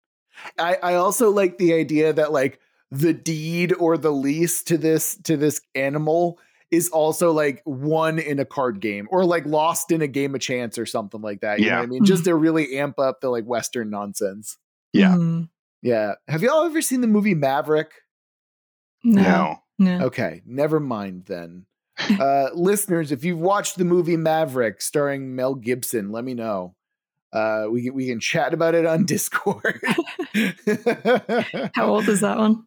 I, 0.58 0.76
I 0.82 0.94
also 0.96 1.30
like 1.30 1.58
the 1.58 1.74
idea 1.74 2.12
that 2.12 2.32
like 2.32 2.58
the 2.90 3.12
deed 3.12 3.72
or 3.78 3.96
the 3.96 4.10
lease 4.12 4.62
to 4.64 4.76
this 4.76 5.16
to 5.22 5.36
this 5.36 5.60
animal 5.76 6.38
is 6.74 6.88
also 6.90 7.32
like 7.32 7.62
won 7.64 8.18
in 8.18 8.38
a 8.38 8.44
card 8.44 8.80
game 8.80 9.06
or 9.10 9.24
like 9.24 9.46
lost 9.46 9.90
in 9.92 10.02
a 10.02 10.06
game 10.06 10.34
of 10.34 10.40
chance 10.40 10.76
or 10.78 10.86
something 10.86 11.20
like 11.20 11.40
that. 11.40 11.58
You 11.60 11.66
know 11.66 11.70
Yeah. 11.72 11.78
what 11.78 11.84
I 11.84 11.86
mean? 11.86 12.04
Just 12.04 12.24
to 12.24 12.34
really 12.34 12.78
amp 12.78 12.98
up 12.98 13.20
the 13.20 13.30
like 13.30 13.44
Western 13.44 13.90
nonsense. 13.90 14.58
Yeah. 14.92 15.14
Mhm. 15.14 15.48
Yeah. 15.82 16.14
Have 16.28 16.42
y'all 16.42 16.64
ever 16.64 16.80
seen 16.82 17.00
the 17.00 17.06
movie 17.06 17.34
Maverick? 17.34 17.90
No. 19.02 19.22
no 19.78 19.98
No. 19.98 20.06
Okay, 20.06 20.40
never 20.46 20.80
mind 20.80 21.24
then. 21.26 21.66
Uh, 22.18 22.48
listeners, 22.54 23.12
if 23.12 23.24
you've 23.24 23.38
watched 23.38 23.76
the 23.78 23.84
movie 23.84 24.16
Maverick 24.16 24.80
starring 24.82 25.36
Mel 25.36 25.54
Gibson, 25.54 26.10
let 26.10 26.24
me 26.24 26.34
know. 26.34 26.74
Uh, 27.32 27.66
we 27.70 27.90
we 27.90 28.06
can 28.06 28.18
chat 28.20 28.54
about 28.54 28.74
it 28.74 28.86
on 28.86 29.04
Discord. 29.06 29.80
How 31.74 31.86
old 31.88 32.08
is 32.08 32.20
that 32.20 32.38
one? 32.38 32.64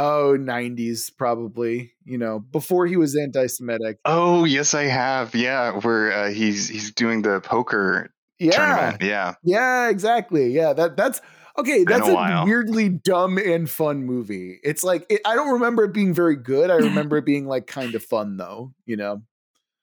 Oh, 0.00 0.36
90s 0.36 1.10
probably. 1.10 1.92
You 2.04 2.18
know, 2.18 2.38
before 2.40 2.86
he 2.86 2.96
was 2.96 3.16
anti-Semitic. 3.16 3.98
oh 4.04 4.44
yes 4.44 4.72
i 4.74 4.84
have 4.84 5.34
yeah 5.34 5.72
where 5.80 6.12
uh, 6.12 6.30
he's 6.30 6.68
he's 6.68 6.90
doing 6.92 7.22
the 7.22 7.40
poker 7.40 8.12
Yeah, 8.38 8.52
tournament 8.54 9.02
yeah 9.02 9.34
yeah, 9.42 9.88
exactly. 9.88 10.50
Yeah, 10.52 10.72
that 10.74 10.96
that's. 10.96 11.20
Okay, 11.58 11.84
Been 11.86 12.00
that's 12.00 12.08
a 12.08 12.14
a, 12.14 12.44
weirdly 12.44 12.88
dumb 12.88 13.36
and 13.36 13.68
fun 13.68 14.04
movie. 14.04 14.58
It's 14.62 14.84
like 14.84 15.04
it, 15.10 15.20
I 15.26 15.34
don't 15.34 15.52
remember 15.54 15.84
it 15.84 15.92
being 15.92 16.14
very 16.14 16.36
good. 16.36 16.70
I 16.70 16.76
remember 16.76 17.18
it 17.18 17.26
being 17.26 17.46
like 17.46 17.66
kind 17.66 17.94
of 17.94 18.02
fun 18.04 18.36
though, 18.38 18.72
you 18.86 18.96
know. 18.96 19.22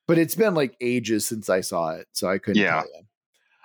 But 0.08 0.20
it's 0.20 0.36
been 0.36 0.56
like 0.56 0.78
ages 0.82 1.26
since 1.28 1.50
I 1.50 1.62
saw 1.62 1.92
it, 1.92 2.08
so 2.14 2.30
I 2.30 2.40
couldn't 2.40 2.60
Yeah. 2.62 2.68
tell 2.68 2.86
you. 2.96 3.04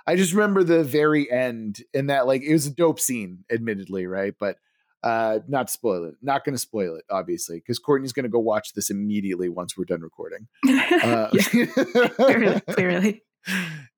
I 0.07 0.17
just 0.17 0.33
remember 0.35 0.65
the 0.65 0.85
very 0.85 1.31
end 1.31 1.83
and 1.95 2.11
that 2.11 2.27
like 2.27 2.43
it 2.43 2.53
was 2.53 2.67
a 2.67 2.75
dope 2.75 3.01
scene, 3.01 3.45
admittedly, 3.51 4.07
right? 4.07 4.35
But 4.39 4.59
uh 5.03 5.41
not 5.49 5.69
spoil 5.71 6.05
it. 6.05 6.15
Not 6.23 6.45
going 6.45 6.55
to 6.55 6.59
spoil 6.61 6.97
it, 6.97 7.05
obviously, 7.11 7.59
because 7.59 7.79
Courtney's 7.79 8.13
going 8.13 8.25
to 8.25 8.29
go 8.31 8.39
watch 8.39 8.73
this 8.75 8.91
immediately 8.91 9.49
once 9.49 9.77
we're 9.77 9.85
done 9.85 10.01
recording. 10.03 10.49
Uh, 10.69 11.29
yeah, 11.33 11.67
clearly, 12.17 12.61
clearly. 12.71 13.23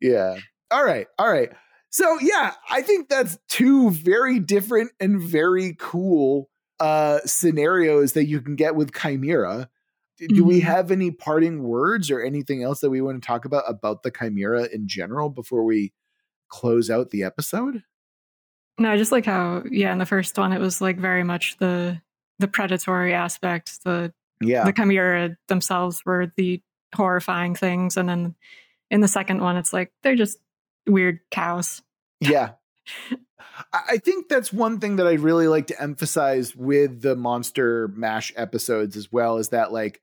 yeah. 0.00 0.38
All 0.70 0.84
right. 0.84 1.06
All 1.18 1.30
right. 1.30 1.50
So 1.90 2.18
yeah, 2.20 2.54
I 2.70 2.82
think 2.82 3.08
that's 3.08 3.38
two 3.48 3.90
very 3.90 4.38
different 4.40 4.92
and 5.00 5.20
very 5.20 5.76
cool 5.78 6.48
uh 6.80 7.20
scenarios 7.24 8.14
that 8.14 8.24
you 8.24 8.40
can 8.40 8.56
get 8.56 8.74
with 8.74 8.92
Chimera. 8.94 9.68
Do 10.28 10.44
we 10.44 10.60
Mhm. 10.60 10.64
have 10.64 10.90
any 10.90 11.10
parting 11.10 11.62
words 11.64 12.10
or 12.10 12.20
anything 12.20 12.62
else 12.62 12.80
that 12.80 12.90
we 12.90 13.00
want 13.00 13.20
to 13.22 13.26
talk 13.26 13.44
about 13.44 13.64
about 13.68 14.02
the 14.02 14.10
Chimera 14.10 14.64
in 14.72 14.88
general 14.88 15.28
before 15.28 15.64
we 15.64 15.92
close 16.48 16.88
out 16.90 17.10
the 17.10 17.22
episode? 17.22 17.82
No, 18.78 18.90
I 18.90 18.96
just 18.96 19.12
like 19.12 19.24
how 19.26 19.62
yeah, 19.70 19.92
in 19.92 19.98
the 19.98 20.06
first 20.06 20.36
one 20.36 20.52
it 20.52 20.60
was 20.60 20.80
like 20.80 20.98
very 20.98 21.24
much 21.24 21.56
the 21.58 22.00
the 22.38 22.48
predatory 22.48 23.14
aspect. 23.14 23.84
The 23.84 24.12
Yeah. 24.40 24.64
the 24.64 24.72
chimera 24.72 25.36
themselves 25.48 26.04
were 26.04 26.32
the 26.36 26.60
horrifying 26.94 27.54
things, 27.54 27.96
and 27.96 28.08
then 28.08 28.34
in 28.90 29.00
the 29.00 29.08
second 29.08 29.40
one 29.40 29.56
it's 29.56 29.72
like 29.72 29.92
they're 30.02 30.16
just 30.16 30.38
weird 30.86 31.20
cows. 31.30 31.82
yeah. 32.20 32.52
I 33.72 33.80
I 33.90 33.96
think 33.98 34.28
that's 34.28 34.52
one 34.52 34.80
thing 34.80 34.96
that 34.96 35.06
I'd 35.06 35.20
really 35.20 35.46
like 35.46 35.68
to 35.68 35.80
emphasize 35.80 36.56
with 36.56 37.02
the 37.02 37.14
Monster 37.14 37.88
Mash 37.88 38.32
episodes 38.36 38.96
as 38.96 39.12
well 39.12 39.38
is 39.38 39.50
that 39.50 39.72
like 39.72 40.00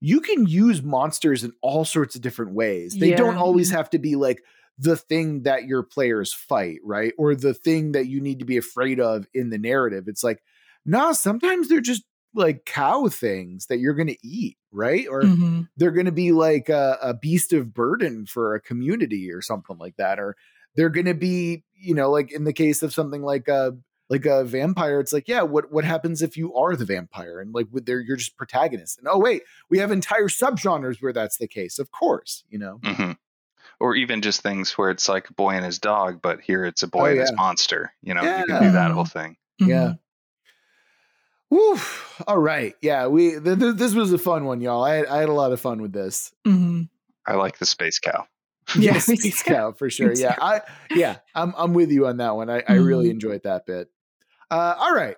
you 0.00 0.20
can 0.20 0.46
use 0.46 0.82
monsters 0.82 1.44
in 1.44 1.52
all 1.60 1.84
sorts 1.84 2.14
of 2.16 2.22
different 2.22 2.52
ways. 2.52 2.96
They 2.98 3.12
don't 3.14 3.36
always 3.36 3.70
have 3.70 3.90
to 3.90 3.98
be 3.98 4.14
like 4.16 4.42
the 4.78 4.96
thing 4.96 5.42
that 5.42 5.64
your 5.64 5.82
players 5.82 6.32
fight, 6.32 6.78
right? 6.84 7.12
Or 7.18 7.34
the 7.34 7.54
thing 7.54 7.92
that 7.92 8.06
you 8.06 8.20
need 8.20 8.38
to 8.38 8.44
be 8.44 8.56
afraid 8.56 9.00
of 9.00 9.26
in 9.34 9.50
the 9.50 9.58
narrative. 9.58 10.04
It's 10.06 10.22
like, 10.22 10.42
nah, 10.86 11.12
sometimes 11.12 11.68
they're 11.68 11.80
just 11.80 12.04
like 12.34 12.64
cow 12.64 13.08
things 13.08 13.66
that 13.66 13.78
you're 13.78 13.94
going 13.94 14.08
to 14.08 14.26
eat, 14.26 14.56
right? 14.70 15.06
Or 15.08 15.22
Mhm. 15.24 15.68
they're 15.76 15.90
going 15.90 16.06
to 16.06 16.12
be 16.12 16.32
like 16.32 16.68
a, 16.68 16.98
a 17.02 17.14
beast 17.14 17.52
of 17.52 17.74
burden 17.74 18.26
for 18.26 18.54
a 18.54 18.60
community 18.60 19.32
or 19.32 19.40
something 19.42 19.78
like 19.78 19.96
that 19.96 20.18
or 20.20 20.36
they're 20.76 20.90
going 20.90 21.06
to 21.06 21.14
be 21.14 21.64
you 21.74 21.94
know 21.94 22.10
like 22.10 22.30
in 22.30 22.44
the 22.44 22.52
case 22.52 22.82
of 22.82 22.92
something 22.92 23.22
like 23.22 23.48
a 23.48 23.72
like 24.10 24.26
a 24.26 24.44
vampire 24.44 25.00
it's 25.00 25.12
like 25.12 25.26
yeah 25.26 25.42
what 25.42 25.72
what 25.72 25.84
happens 25.84 26.22
if 26.22 26.36
you 26.36 26.54
are 26.54 26.76
the 26.76 26.84
vampire 26.84 27.40
and 27.40 27.52
like 27.54 27.66
with 27.72 27.86
their 27.86 28.00
you're 28.00 28.16
just 28.16 28.36
protagonist 28.36 28.98
and 28.98 29.08
oh 29.08 29.18
wait 29.18 29.42
we 29.70 29.78
have 29.78 29.90
entire 29.90 30.28
subgenres 30.28 31.00
where 31.00 31.12
that's 31.12 31.38
the 31.38 31.48
case 31.48 31.78
of 31.78 31.90
course 31.90 32.44
you 32.50 32.58
know 32.58 32.78
hmm 32.84 33.12
Or 33.80 33.94
even 33.94 34.22
just 34.22 34.40
things 34.42 34.72
where 34.76 34.90
it's 34.90 35.08
like 35.08 35.30
a 35.30 35.32
boy 35.34 35.50
and 35.50 35.64
his 35.64 35.78
dog, 35.78 36.20
but 36.20 36.40
here 36.40 36.64
it's 36.64 36.82
a 36.82 36.88
boy 36.88 37.08
Oh, 37.08 37.10
and 37.12 37.20
his 37.20 37.32
monster. 37.32 37.92
You 38.02 38.14
know, 38.14 38.22
you 38.22 38.44
can 38.46 38.62
do 38.62 38.72
that 38.72 38.90
whole 38.90 39.04
thing. 39.04 39.36
yeah 39.60 39.94
Woo. 41.50 41.78
all 42.26 42.36
right 42.38 42.74
yeah 42.82 43.06
we 43.06 43.40
th- 43.40 43.58
th- 43.58 43.76
this 43.76 43.94
was 43.94 44.12
a 44.12 44.18
fun 44.18 44.44
one 44.44 44.60
y'all 44.60 44.84
I 44.84 44.96
had, 44.96 45.06
I 45.06 45.16
had 45.20 45.30
a 45.30 45.32
lot 45.32 45.50
of 45.52 45.58
fun 45.60 45.80
with 45.80 45.92
this 45.94 46.30
Mhm. 46.46 46.90
I 47.26 47.34
like 47.36 47.58
the 47.58 47.66
space 47.66 47.98
cow. 47.98 48.26
Yeah, 48.74 48.94
yes, 48.94 49.08
me 49.08 49.16
Space. 49.16 49.42
Cow 49.42 49.72
for 49.72 49.88
sure. 49.88 50.12
Yeah. 50.14 50.36
I 50.38 50.60
yeah, 50.90 51.16
I'm 51.34 51.54
I'm 51.56 51.72
with 51.72 51.90
you 51.90 52.06
on 52.06 52.18
that 52.18 52.36
one. 52.36 52.50
I, 52.50 52.62
I 52.68 52.74
really 52.74 53.06
Mhm. 53.08 53.12
enjoyed 53.12 53.42
that 53.44 53.64
bit. 53.64 53.88
Uh, 54.50 54.74
all 54.78 54.94
right, 54.94 55.16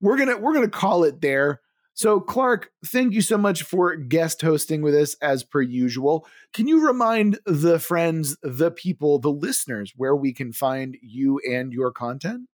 we're 0.00 0.16
gonna 0.16 0.38
we're 0.38 0.54
gonna 0.54 0.68
call 0.70 1.04
it 1.04 1.20
there. 1.20 1.60
So 1.96 2.20
Clark, 2.20 2.72
thank 2.84 3.14
you 3.14 3.22
so 3.22 3.38
much 3.38 3.62
for 3.62 3.96
guest 3.96 4.42
hosting 4.42 4.82
with 4.82 4.94
us 4.94 5.14
as 5.22 5.42
per 5.42 5.62
usual. 5.62 6.26
Can 6.52 6.68
you 6.68 6.86
remind 6.86 7.38
the 7.46 7.78
friends, 7.78 8.36
the 8.42 8.70
people, 8.70 9.18
the 9.18 9.32
listeners 9.32 9.94
where 9.96 10.14
we 10.14 10.34
can 10.34 10.52
find 10.52 10.98
you 11.00 11.40
and 11.50 11.72
your 11.72 11.90
content? 11.92 12.50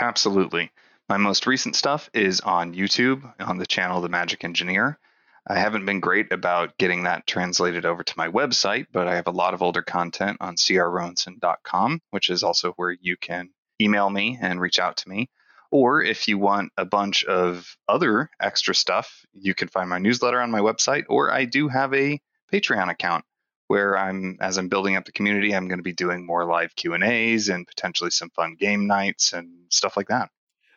Absolutely. 0.00 0.72
My 1.08 1.16
most 1.16 1.46
recent 1.46 1.76
stuff 1.76 2.10
is 2.12 2.40
on 2.40 2.74
YouTube 2.74 3.32
on 3.38 3.58
the 3.58 3.66
channel 3.66 4.00
The 4.00 4.08
Magic 4.08 4.42
Engineer. 4.42 4.98
I 5.46 5.60
haven't 5.60 5.86
been 5.86 6.00
great 6.00 6.32
about 6.32 6.76
getting 6.76 7.04
that 7.04 7.24
translated 7.24 7.86
over 7.86 8.02
to 8.02 8.14
my 8.16 8.28
website, 8.28 8.86
but 8.90 9.06
I 9.06 9.14
have 9.14 9.28
a 9.28 9.32
lot 9.32 9.54
of 9.54 9.62
older 9.62 9.82
content 9.82 10.38
on 10.40 10.56
crrowenson.com, 10.56 12.00
which 12.10 12.30
is 12.30 12.42
also 12.42 12.72
where 12.72 12.96
you 13.00 13.16
can 13.16 13.50
email 13.80 14.10
me 14.10 14.38
and 14.42 14.60
reach 14.60 14.80
out 14.80 14.96
to 14.98 15.08
me. 15.08 15.30
Or 15.72 16.02
if 16.02 16.28
you 16.28 16.38
want 16.38 16.70
a 16.76 16.84
bunch 16.84 17.24
of 17.24 17.76
other 17.88 18.30
extra 18.38 18.74
stuff, 18.74 19.24
you 19.32 19.54
can 19.54 19.68
find 19.68 19.88
my 19.88 19.98
newsletter 19.98 20.40
on 20.40 20.50
my 20.50 20.60
website, 20.60 21.04
or 21.08 21.32
I 21.32 21.46
do 21.46 21.66
have 21.68 21.92
a 21.94 22.20
Patreon 22.52 22.90
account 22.90 23.24
where 23.68 23.96
I'm 23.96 24.36
as 24.40 24.58
I'm 24.58 24.68
building 24.68 24.96
up 24.96 25.06
the 25.06 25.12
community, 25.12 25.54
I'm 25.54 25.66
going 25.66 25.78
to 25.78 25.82
be 25.82 25.94
doing 25.94 26.26
more 26.26 26.44
live 26.44 26.76
Q&As 26.76 27.48
and 27.48 27.66
potentially 27.66 28.10
some 28.10 28.28
fun 28.30 28.54
game 28.54 28.86
nights 28.86 29.32
and 29.32 29.48
stuff 29.70 29.96
like 29.96 30.08
that. 30.08 30.28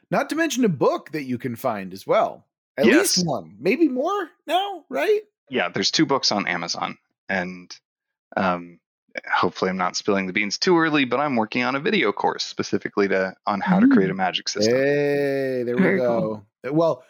Not 0.09 0.29
to 0.29 0.35
mention 0.35 0.63
a 0.63 0.69
book 0.69 1.11
that 1.11 1.23
you 1.23 1.37
can 1.37 1.55
find 1.57 1.91
as 1.91 2.07
well. 2.07 2.45
At 2.77 2.85
Yes. 2.85 3.17
least 3.17 3.27
one, 3.27 3.57
maybe 3.59 3.89
more 3.89 4.29
now, 4.47 4.85
right? 4.89 5.21
yeah, 5.49 5.69
there's 5.69 5.91
two 5.91 6.05
books 6.05 6.31
on 6.31 6.47
Amazon, 6.47 6.97
and 7.29 7.75
um, 8.37 8.79
hopefully 9.31 9.69
I'm 9.69 9.77
not 9.77 9.95
spilling 9.95 10.27
the 10.27 10.33
beans 10.33 10.57
too 10.57 10.77
early. 10.77 11.05
But 11.05 11.19
I'm 11.19 11.35
working 11.35 11.63
on 11.63 11.75
a 11.75 11.79
video 11.79 12.11
course 12.11 12.43
specifically 12.43 13.07
to 13.07 13.35
on 13.45 13.61
how 13.61 13.79
to 13.79 13.87
create 13.87 14.09
a 14.09 14.13
magic 14.13 14.49
system. 14.49 14.75
Hey, 14.75 15.63
there 15.63 15.75
we 15.75 15.81
Very 15.81 15.99
go. 15.99 16.45
Well, 16.63 17.03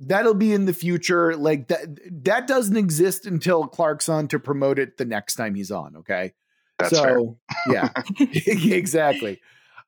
that'll 0.00 0.34
be 0.34 0.52
in 0.52 0.64
the 0.64 0.74
future. 0.74 1.36
Like 1.36 1.68
that 1.68 2.24
that 2.24 2.46
doesn't 2.46 2.76
exist 2.76 3.26
until 3.26 3.66
Clark's 3.66 4.08
on 4.08 4.28
to 4.28 4.38
promote 4.38 4.78
it 4.78 4.96
the 4.98 5.04
next 5.04 5.36
time 5.36 5.54
he's 5.54 5.70
on. 5.70 5.96
Okay. 5.96 6.32
That's 6.78 6.98
fair. 6.98 7.18
so 7.18 7.38
yeah, 7.68 7.90
exactly. 8.20 9.40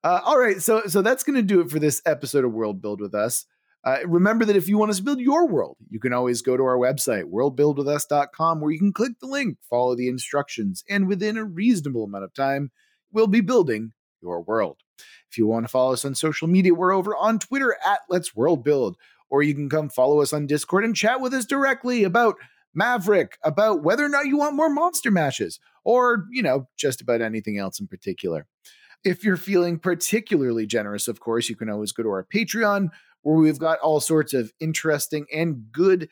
Uh, 0.03 0.21
all 0.25 0.39
right, 0.39 0.61
so 0.61 0.83
so 0.87 1.03
that's 1.03 1.25
going 1.25 1.37
to 1.37 1.43
do 1.43 1.61
it 1.61 1.71
for 1.71 1.79
this 1.79 2.03
episode 2.05 2.45
of 2.45 2.53
World 2.53 2.83
Build 2.83 3.01
with 3.01 3.15
Us. 3.15 3.47
Uh, 3.85 3.99
remember 4.07 4.47
that 4.47 4.57
if 4.57 4.67
you 4.67 4.79
want 4.79 4.91
us 4.91 4.97
to 4.97 5.03
build 5.03 5.21
your 5.21 5.47
world, 5.47 5.77
you 5.91 6.01
can 6.01 6.15
always 6.15 6.41
go 6.41 6.57
to 6.57 6.63
our 6.65 6.79
website, 6.79 7.25
worldbuildwithus.com, 7.25 8.61
where 8.61 8.71
you 8.71 8.79
can 8.79 8.93
click 8.93 9.13
the 9.21 9.27
link, 9.27 9.59
follow 9.69 9.95
the 9.95 10.09
instructions, 10.09 10.83
and 10.89 11.07
within 11.07 11.37
a 11.37 11.45
reasonable 11.45 12.05
amount 12.05 12.25
of 12.25 12.33
time, 12.33 12.71
we'll 13.13 13.27
be 13.27 13.43
building 13.43 13.93
your 14.23 14.41
world. 14.41 14.79
If 15.31 15.37
you 15.37 15.47
want 15.47 15.65
to 15.65 15.69
follow 15.69 15.93
us 15.93 16.05
on 16.05 16.15
social 16.15 16.49
media, 16.49 16.75
we're 16.75 16.95
over 16.95 17.15
on 17.15 17.39
Twitter 17.39 17.77
at 17.85 18.01
Let's 18.09 18.35
World 18.35 18.65
Build, 18.65 18.97
or 19.29 19.43
you 19.43 19.55
can 19.55 19.69
come 19.69 19.91
follow 19.91 20.23
us 20.23 20.33
on 20.33 20.47
Discord 20.47 20.85
and 20.85 20.97
chat 20.97 21.21
with 21.21 21.35
us 21.35 21.45
directly 21.45 22.05
about 22.05 22.37
Maverick, 22.75 23.37
about 23.45 23.83
whether 23.83 24.05
or 24.05 24.09
not 24.09 24.27
you 24.27 24.39
want 24.39 24.57
more 24.57 24.71
Monster 24.71 25.11
Mashes, 25.11 25.61
or, 25.85 26.25
you 26.31 26.43
know, 26.43 26.69
just 26.77 27.01
about 27.01 27.21
anything 27.21 27.59
else 27.59 27.79
in 27.79 27.87
particular. 27.87 28.47
If 29.05 29.23
you're 29.23 29.37
feeling 29.37 29.79
particularly 29.79 30.67
generous, 30.67 31.09
of 31.09 31.21
course, 31.21 31.51
you 31.51 31.57
can 31.57 31.69
always 31.69 31.93
go 31.93 32.03
to 32.03 32.09
our 32.09 32.25
Patreon, 32.25 32.89
where 33.25 33.37
we've 33.37 33.59
got 33.59 33.81
all 33.81 33.99
sorts 33.99 34.33
of 34.33 34.53
interesting 34.61 35.27
and 35.35 35.65
good. 35.73 36.09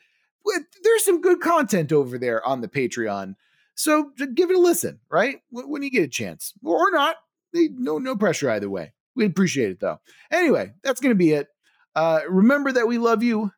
There's 0.83 1.05
some 1.05 1.21
good 1.21 1.39
content 1.39 1.93
over 1.93 2.17
there 2.17 2.45
on 2.45 2.59
the 2.59 2.67
Patreon, 2.67 3.35
so 3.75 4.11
give 4.35 4.49
it 4.49 4.57
a 4.57 4.59
listen. 4.59 4.99
Right 5.09 5.37
when 5.49 5.81
you 5.83 5.89
get 5.89 6.03
a 6.03 6.09
chance, 6.09 6.53
or 6.61 6.91
not, 6.91 7.15
no 7.53 7.97
no 7.97 8.17
pressure 8.17 8.49
either 8.49 8.69
way. 8.69 8.93
We 9.15 9.25
appreciate 9.25 9.71
it 9.71 9.79
though. 9.79 9.99
Anyway, 10.31 10.73
that's 10.83 10.99
gonna 10.99 11.15
be 11.15 11.31
it. 11.31 11.47
Uh, 11.95 12.21
remember 12.27 12.71
that 12.73 12.87
we 12.87 12.97
love 12.97 13.23
you 13.23 13.51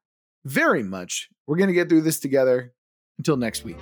very 0.43 0.83
much. 0.83 1.29
We're 1.47 1.57
gonna 1.57 1.73
get 1.73 1.89
through 1.89 2.01
this 2.01 2.19
together. 2.19 2.73
Until 3.17 3.37
next 3.37 3.63
week. 3.63 3.77